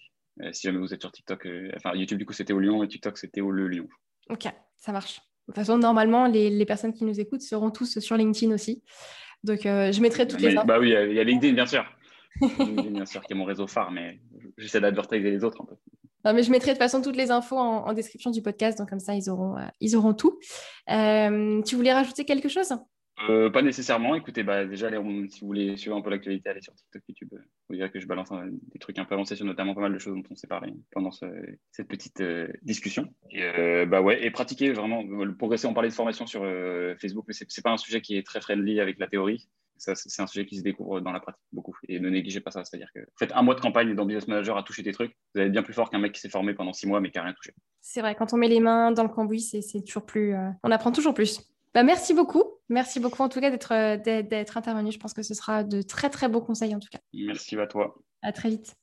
si 0.52 0.66
jamais 0.66 0.78
vous 0.78 0.92
êtes 0.92 1.00
sur 1.00 1.10
TikTok, 1.10 1.48
enfin, 1.74 1.94
YouTube, 1.94 2.18
du 2.18 2.26
coup, 2.26 2.34
c'était 2.34 2.52
au 2.52 2.60
Lyon 2.60 2.84
et 2.84 2.88
TikTok, 2.88 3.16
c'était 3.16 3.40
au 3.40 3.50
Le 3.50 3.66
Lyon. 3.66 3.88
Ok, 4.28 4.44
ça 4.76 4.92
marche. 4.92 5.22
De 5.50 5.54
toute 5.54 5.66
façon, 5.66 5.78
normalement, 5.78 6.28
les, 6.28 6.64
personnes 6.64 6.92
qui 6.92 7.04
nous 7.04 7.18
écoutent 7.18 7.42
seront 7.42 7.72
tous 7.72 7.98
sur 7.98 8.16
LinkedIn 8.16 8.54
aussi. 8.54 8.84
Donc, 9.42 9.66
euh, 9.66 9.90
je 9.90 10.00
mettrai 10.00 10.28
toutes 10.28 10.40
les 10.40 10.54
Bah 10.54 10.78
oui, 10.78 10.90
il 10.90 11.12
y 11.12 11.18
a 11.18 11.24
LinkedIn, 11.24 11.54
bien 11.54 11.66
sûr. 11.66 11.84
LinkedIn, 12.40 12.90
bien 12.92 13.04
sûr, 13.04 13.20
qui 13.22 13.32
est 13.32 13.36
mon 13.36 13.44
réseau 13.44 13.66
phare, 13.66 13.90
mais 13.90 14.20
j'essaie 14.56 14.80
d'advertiser 14.80 15.28
les 15.28 15.42
autres 15.42 15.60
un 15.60 15.64
peu. 15.64 15.74
Non, 16.24 16.34
mais 16.34 16.44
je 16.44 16.52
mettrai 16.52 16.68
de 16.68 16.74
toute 16.74 16.82
façon 16.84 17.02
toutes 17.02 17.16
les 17.16 17.32
infos 17.32 17.58
en, 17.58 17.92
description 17.94 18.30
du 18.30 18.42
podcast, 18.42 18.78
donc 18.78 18.90
comme 18.90 19.00
ça, 19.00 19.16
ils 19.16 19.28
auront, 19.28 19.56
euh, 19.56 19.66
ils 19.80 19.96
auront 19.96 20.14
tout. 20.14 20.38
Euh, 20.88 21.60
tu 21.62 21.74
voulais 21.74 21.92
rajouter 21.92 22.24
quelque 22.24 22.48
chose? 22.48 22.72
Euh, 23.28 23.50
pas 23.50 23.62
nécessairement. 23.62 24.14
Écoutez, 24.14 24.42
bah, 24.42 24.64
déjà, 24.64 24.88
si 24.90 25.40
vous 25.40 25.46
voulez 25.46 25.76
suivre 25.76 25.96
un 25.96 26.00
peu 26.00 26.10
l'actualité, 26.10 26.48
allez 26.48 26.62
sur 26.62 26.74
TikTok, 26.74 27.02
YouTube. 27.08 27.28
Vous 27.68 27.76
verrez 27.76 27.90
que 27.90 28.00
je 28.00 28.06
balance 28.06 28.30
des 28.72 28.78
trucs 28.78 28.98
un 28.98 29.04
peu 29.04 29.14
avancés 29.14 29.36
sur 29.36 29.44
notamment 29.44 29.74
pas 29.74 29.82
mal 29.82 29.92
de 29.92 29.98
choses 29.98 30.14
dont 30.14 30.22
on 30.30 30.36
s'est 30.36 30.46
parlé 30.46 30.72
pendant 30.90 31.10
cette 31.10 31.88
petite 31.88 32.20
euh, 32.20 32.48
discussion. 32.62 33.12
Et, 33.30 33.42
euh, 33.42 33.86
bah 33.86 34.00
ouais, 34.00 34.24
et 34.24 34.30
pratiquer 34.30 34.72
vraiment, 34.72 35.04
progresser. 35.38 35.66
On 35.66 35.74
parlait 35.74 35.90
de 35.90 35.94
formation 35.94 36.26
sur 36.26 36.42
Facebook, 37.00 37.24
mais 37.28 37.34
c'est 37.34 37.62
pas 37.62 37.72
un 37.72 37.76
sujet 37.76 38.00
qui 38.00 38.16
est 38.16 38.26
très 38.26 38.40
friendly 38.40 38.80
avec 38.80 38.98
la 38.98 39.06
théorie. 39.06 39.48
C'est 39.76 40.20
un 40.20 40.26
sujet 40.26 40.44
qui 40.44 40.58
se 40.58 40.62
découvre 40.62 41.00
dans 41.00 41.10
la 41.10 41.20
pratique 41.20 41.40
beaucoup. 41.52 41.74
Et 41.88 42.00
ne 42.00 42.10
négligez 42.10 42.40
pas 42.40 42.50
ça. 42.50 42.64
C'est-à-dire 42.64 42.90
que 42.94 43.00
faites 43.18 43.32
un 43.32 43.40
mois 43.40 43.54
de 43.54 43.60
campagne 43.60 43.94
dans 43.94 44.04
Business 44.04 44.28
Manager 44.28 44.58
à 44.58 44.62
toucher 44.62 44.82
des 44.82 44.92
trucs. 44.92 45.16
Vous 45.34 45.40
allez 45.40 45.48
bien 45.48 45.62
plus 45.62 45.72
fort 45.72 45.88
qu'un 45.88 45.98
mec 45.98 46.12
qui 46.12 46.20
s'est 46.20 46.28
formé 46.28 46.52
pendant 46.52 46.74
six 46.74 46.86
mois 46.86 47.00
mais 47.00 47.10
qui 47.10 47.16
n'a 47.16 47.24
rien 47.24 47.32
touché. 47.32 47.54
C'est 47.80 48.02
vrai, 48.02 48.14
quand 48.14 48.34
on 48.34 48.36
met 48.36 48.48
les 48.48 48.60
mains 48.60 48.92
dans 48.92 49.04
le 49.04 49.08
cambouis, 49.08 49.40
c'est 49.40 49.82
toujours 49.82 50.04
plus. 50.04 50.34
on 50.62 50.70
apprend 50.70 50.92
toujours 50.92 51.14
plus. 51.14 51.40
Bah, 51.72 51.82
merci 51.82 52.14
beaucoup. 52.14 52.49
Merci 52.70 53.00
beaucoup 53.00 53.22
en 53.22 53.28
tout 53.28 53.40
cas 53.40 53.50
d'être, 53.50 53.96
d'être 54.22 54.56
intervenu. 54.56 54.92
Je 54.92 54.98
pense 54.98 55.12
que 55.12 55.22
ce 55.22 55.34
sera 55.34 55.64
de 55.64 55.82
très 55.82 56.08
très 56.08 56.28
beaux 56.28 56.40
conseils 56.40 56.74
en 56.74 56.78
tout 56.80 56.88
cas. 56.90 57.00
Merci 57.12 57.58
à 57.58 57.66
toi. 57.66 57.96
À 58.22 58.32
très 58.32 58.48
vite. 58.48 58.76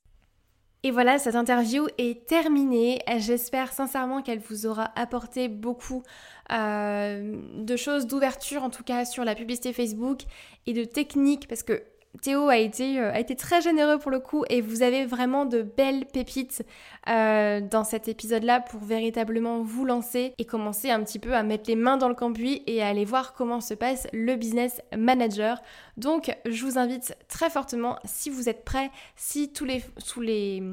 Et 0.84 0.92
voilà, 0.92 1.18
cette 1.18 1.36
interview 1.36 1.88
est 1.98 2.28
terminée. 2.28 3.02
J'espère 3.18 3.74
sincèrement 3.74 4.22
qu'elle 4.22 4.40
vous 4.40 4.68
aura 4.68 4.92
apporté 4.96 5.48
beaucoup 5.48 6.04
euh, 6.52 7.42
de 7.58 7.76
choses, 7.76 8.06
d'ouverture 8.08 8.64
en 8.64 8.70
tout 8.70 8.84
cas 8.84 9.04
sur 9.04 9.26
la 9.26 9.36
publicité 9.36 9.74
Facebook 9.74 10.22
et 10.66 10.74
de 10.74 10.84
techniques 10.84 11.48
parce 11.48 11.64
que 11.64 11.84
Théo 12.22 12.50
a 12.50 12.58
été, 12.58 13.00
euh, 13.00 13.12
a 13.12 13.20
été 13.20 13.36
très 13.36 13.62
généreux 13.62 14.00
pour 14.00 14.12
le 14.12 14.20
coup 14.20 14.44
et 14.50 14.62
vous 14.62 14.82
avez 14.82 15.06
vraiment 15.06 15.46
de 15.46 15.62
belles 15.62 16.06
pépites 16.06 16.64
euh, 17.10 17.62
dans 17.62 17.84
cet 17.84 18.08
épisode-là 18.08 18.60
pour 18.60 18.82
véritablement 18.82 19.62
vous 19.62 19.86
lancer 19.86 20.34
et 20.38 20.46
commencer 20.46 20.90
un 20.90 21.04
petit 21.04 21.20
peu 21.20 21.36
à 21.36 21.44
mettre 21.44 21.70
les 21.70 21.76
mains 21.76 21.98
dans 21.98 22.10
le 22.10 22.16
cambouis 22.16 22.64
et 22.66 22.82
à 22.82 22.88
aller 22.88 23.06
voir 23.06 23.34
comment 23.34 23.62
se 23.62 23.74
passe 23.74 24.08
le 24.14 24.36
business 24.36 24.82
manager. 24.98 25.62
Donc 25.98 26.36
je 26.46 26.66
vous 26.66 26.78
invite 26.78 27.16
très 27.28 27.50
fortement, 27.50 27.98
si 28.04 28.30
vous 28.30 28.50
êtes 28.50 28.66
prêts, 28.66 28.90
si 29.16 29.52
tous 29.52 29.66
les, 29.66 29.84
tous 30.08 30.22
les, 30.22 30.64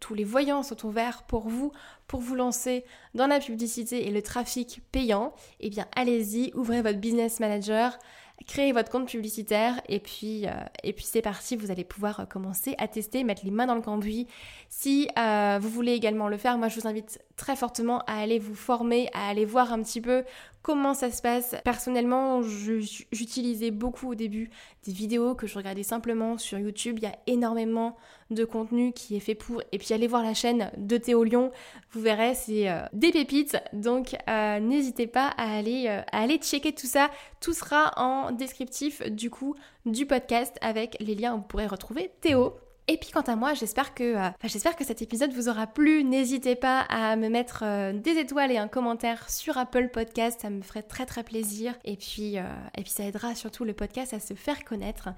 tous 0.00 0.14
les 0.14 0.24
voyants 0.24 0.62
sont 0.62 0.86
ouverts 0.86 1.24
pour 1.24 1.48
vous, 1.48 1.72
pour 2.06 2.20
vous 2.20 2.34
lancer 2.34 2.84
dans 3.14 3.26
la 3.26 3.40
publicité 3.40 4.06
et 4.06 4.10
le 4.10 4.22
trafic 4.22 4.82
payant, 4.92 5.32
eh 5.60 5.70
bien 5.70 5.86
allez-y, 5.96 6.52
ouvrez 6.54 6.82
votre 6.82 6.98
business 6.98 7.40
manager 7.40 7.98
créez 8.44 8.72
votre 8.72 8.90
compte 8.90 9.08
publicitaire 9.08 9.80
et 9.88 10.00
puis, 10.00 10.46
euh, 10.46 10.50
et 10.82 10.92
puis 10.92 11.04
c'est 11.04 11.22
parti, 11.22 11.56
vous 11.56 11.70
allez 11.70 11.84
pouvoir 11.84 12.20
euh, 12.20 12.24
commencer 12.24 12.74
à 12.78 12.88
tester, 12.88 13.24
mettre 13.24 13.44
les 13.44 13.50
mains 13.50 13.66
dans 13.66 13.74
le 13.74 13.82
cambouis. 13.82 14.26
Si 14.68 15.08
euh, 15.18 15.58
vous 15.60 15.68
voulez 15.68 15.92
également 15.92 16.28
le 16.28 16.36
faire, 16.36 16.58
moi 16.58 16.68
je 16.68 16.80
vous 16.80 16.86
invite 16.86 17.20
très 17.36 17.56
fortement 17.56 18.00
à 18.06 18.20
aller 18.20 18.38
vous 18.38 18.54
former, 18.54 19.08
à 19.12 19.28
aller 19.28 19.44
voir 19.44 19.72
un 19.72 19.82
petit 19.82 20.00
peu 20.00 20.24
comment 20.62 20.94
ça 20.94 21.10
se 21.10 21.20
passe. 21.20 21.54
Personnellement, 21.64 22.42
j'utilisais 22.42 23.70
beaucoup 23.70 24.12
au 24.12 24.14
début 24.14 24.50
des 24.84 24.92
vidéos 24.92 25.34
que 25.34 25.46
je 25.46 25.56
regardais 25.56 25.82
simplement 25.82 26.38
sur 26.38 26.58
YouTube. 26.58 26.98
Il 26.98 27.04
y 27.04 27.06
a 27.06 27.16
énormément 27.26 27.96
de 28.30 28.44
contenu 28.44 28.92
qui 28.92 29.16
est 29.16 29.20
fait 29.20 29.34
pour. 29.34 29.62
Et 29.72 29.78
puis 29.78 29.92
allez 29.92 30.06
voir 30.06 30.22
la 30.22 30.34
chaîne 30.34 30.70
de 30.76 30.96
Théo 30.96 31.24
Lyon, 31.24 31.52
vous 31.90 32.00
verrez, 32.00 32.34
c'est 32.34 32.68
euh, 32.70 32.80
des 32.92 33.12
pépites. 33.12 33.58
Donc 33.72 34.16
euh, 34.28 34.60
n'hésitez 34.60 35.06
pas 35.06 35.28
à 35.36 35.56
aller, 35.56 35.86
euh, 35.88 36.02
aller 36.12 36.38
checker 36.38 36.72
tout 36.72 36.86
ça. 36.86 37.10
Tout 37.40 37.52
sera 37.52 37.92
en 37.96 38.32
descriptif 38.32 39.02
du 39.10 39.30
coup 39.30 39.54
du 39.84 40.06
podcast 40.06 40.56
avec 40.60 40.96
les 41.00 41.14
liens 41.14 41.34
où 41.34 41.38
vous 41.38 41.42
pourrez 41.42 41.66
retrouver 41.66 42.10
Théo. 42.20 42.54
Et 42.88 42.96
puis 42.96 43.10
quant 43.10 43.22
à 43.22 43.36
moi, 43.36 43.54
j'espère 43.54 43.94
que, 43.94 44.16
euh, 44.16 44.72
que 44.76 44.84
cet 44.84 45.02
épisode 45.02 45.32
vous 45.32 45.48
aura 45.48 45.66
plu. 45.66 46.02
N'hésitez 46.02 46.56
pas 46.56 46.80
à 46.80 47.14
me 47.16 47.28
mettre 47.28 47.62
euh, 47.64 47.92
des 47.92 48.18
étoiles 48.18 48.50
et 48.50 48.58
un 48.58 48.68
commentaire 48.68 49.30
sur 49.30 49.56
Apple 49.56 49.88
Podcast, 49.88 50.40
ça 50.42 50.50
me 50.50 50.62
ferait 50.62 50.82
très 50.82 51.06
très 51.06 51.22
plaisir. 51.22 51.74
Et 51.84 51.96
puis, 51.96 52.38
euh, 52.38 52.42
et 52.76 52.82
puis 52.82 52.90
ça 52.90 53.04
aidera 53.04 53.34
surtout 53.34 53.64
le 53.64 53.72
podcast 53.72 54.12
à 54.14 54.20
se 54.20 54.34
faire 54.34 54.64
connaître. 54.64 55.10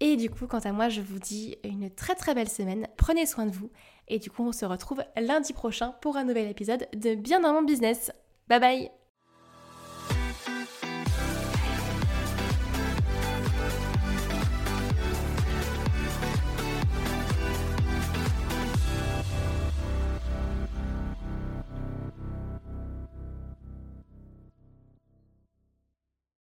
Et 0.00 0.16
du 0.16 0.30
coup, 0.30 0.46
quant 0.46 0.60
à 0.60 0.72
moi, 0.72 0.88
je 0.88 1.00
vous 1.00 1.18
dis 1.18 1.56
une 1.64 1.90
très 1.90 2.14
très 2.14 2.34
belle 2.34 2.48
semaine. 2.48 2.86
Prenez 2.96 3.26
soin 3.26 3.46
de 3.46 3.52
vous. 3.52 3.70
Et 4.08 4.18
du 4.18 4.30
coup, 4.30 4.46
on 4.46 4.52
se 4.52 4.64
retrouve 4.64 5.02
lundi 5.16 5.52
prochain 5.52 5.94
pour 6.00 6.16
un 6.16 6.24
nouvel 6.24 6.48
épisode 6.48 6.86
de 6.94 7.14
Bien 7.14 7.40
dans 7.40 7.52
mon 7.52 7.62
business. 7.62 8.12
Bye 8.48 8.60
bye 8.60 9.03